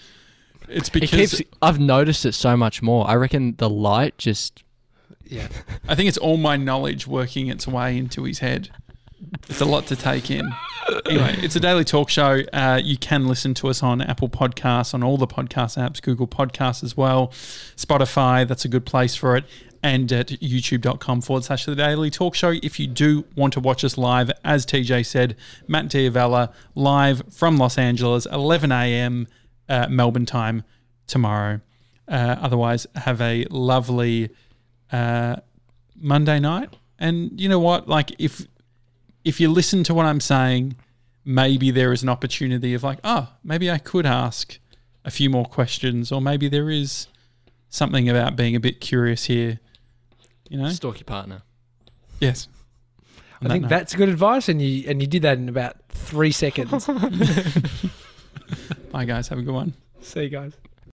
It's 0.68 0.90
It 0.90 0.94
because 0.94 1.36
keeps. 1.36 1.50
I've 1.62 1.80
noticed 1.80 2.26
it 2.26 2.34
so 2.34 2.58
much 2.58 2.82
more. 2.82 3.08
I 3.10 3.16
reckon 3.16 3.56
the 3.58 3.70
light 3.70 4.18
just. 4.18 4.62
Yeah. 5.28 5.48
I 5.88 5.96
think 5.96 6.08
it's 6.08 6.18
all 6.18 6.38
my 6.38 6.58
knowledge 6.58 7.08
working 7.08 7.48
its 7.48 7.68
way 7.68 7.98
into 7.98 8.24
his 8.24 8.40
head. 8.40 8.70
It's 9.50 9.62
a 9.62 9.66
lot 9.66 9.88
to 9.88 9.96
take 9.96 10.30
in. 10.30 10.52
Anyway, 11.06 11.36
it's 11.40 11.56
a 11.56 11.60
daily 11.60 11.84
talk 11.84 12.10
show. 12.10 12.42
Uh, 12.54 12.80
you 12.84 12.98
can 12.98 13.28
listen 13.28 13.54
to 13.56 13.70
us 13.70 13.82
on 13.82 14.02
Apple 14.02 14.30
Podcasts, 14.30 14.94
on 14.94 15.04
all 15.04 15.18
the 15.18 15.28
podcast 15.28 15.78
apps, 15.78 16.02
Google 16.02 16.28
Podcasts 16.28 16.84
as 16.84 16.96
well, 16.96 17.30
Spotify. 17.76 18.48
That's 18.48 18.66
a 18.66 18.68
good 18.68 18.86
place 18.86 19.16
for 19.16 19.36
it. 19.36 19.46
And 19.82 20.12
at 20.12 20.28
youtube.com 20.28 21.22
forward 21.22 21.44
slash 21.44 21.66
the 21.66 21.76
daily 21.76 22.10
talk 22.10 22.34
show. 22.36 22.54
If 22.64 22.80
you 22.80 22.88
do 22.88 23.26
want 23.36 23.54
to 23.54 23.60
watch 23.60 23.84
us 23.84 23.98
live, 23.98 24.32
as 24.44 24.66
TJ 24.66 25.06
said, 25.06 25.36
Matt 25.68 25.90
D'Avella 25.90 26.52
live 26.74 27.22
from 27.32 27.58
Los 27.58 27.78
Angeles, 27.78 28.26
11 28.26 28.72
a.m. 28.72 29.28
Uh, 29.70 29.88
Melbourne 29.90 30.26
time 30.26 30.64
tomorrow. 31.08 31.62
Uh, 32.08 32.36
otherwise, 32.40 32.88
have 32.96 33.22
a 33.22 33.46
lovely 33.50 34.30
uh, 34.96 35.36
Monday 35.96 36.40
night. 36.40 36.76
And 37.00 37.40
you 37.40 37.50
know 37.50 37.60
what? 37.60 37.88
Like 37.88 38.12
if 38.20 38.48
if 39.24 39.40
you 39.40 39.52
listen 39.52 39.84
to 39.86 39.94
what 39.94 40.06
I'm 40.06 40.22
saying, 40.22 40.76
maybe 41.26 41.72
there 41.72 41.92
is 41.92 42.04
an 42.04 42.10
opportunity 42.10 42.74
of 42.74 42.84
like, 42.84 43.00
oh, 43.04 43.34
maybe 43.44 43.70
I 43.70 43.78
could 43.78 44.06
ask 44.06 44.60
a 45.04 45.12
few 45.12 45.30
more 45.30 45.46
questions, 45.46 46.12
or 46.12 46.22
maybe 46.22 46.48
there 46.48 46.70
is 46.70 47.08
something 47.70 48.08
about 48.08 48.36
being 48.36 48.56
a 48.56 48.60
bit 48.60 48.80
curious 48.80 49.26
here. 49.26 49.60
You 50.50 50.60
know? 50.60 50.70
Stalk 50.70 51.00
your 51.00 51.06
partner. 51.06 51.42
Yes. 52.20 52.48
On 53.42 53.42
I 53.42 53.48
that 53.48 53.54
think 53.54 53.62
note. 53.64 53.70
that's 53.70 53.96
good 53.96 54.10
advice, 54.10 54.48
and 54.48 54.62
you 54.62 54.90
and 54.90 55.02
you 55.02 55.08
did 55.08 55.24
that 55.24 55.38
in 55.38 55.50
about 55.50 55.76
three 55.90 56.32
seconds. 56.32 56.88
Bye 58.92 59.06
guys, 59.06 59.28
have 59.28 59.40
a 59.40 59.42
good 59.42 59.54
one. 59.54 59.74
See 60.02 60.24
you 60.24 60.30
guys. 60.30 60.54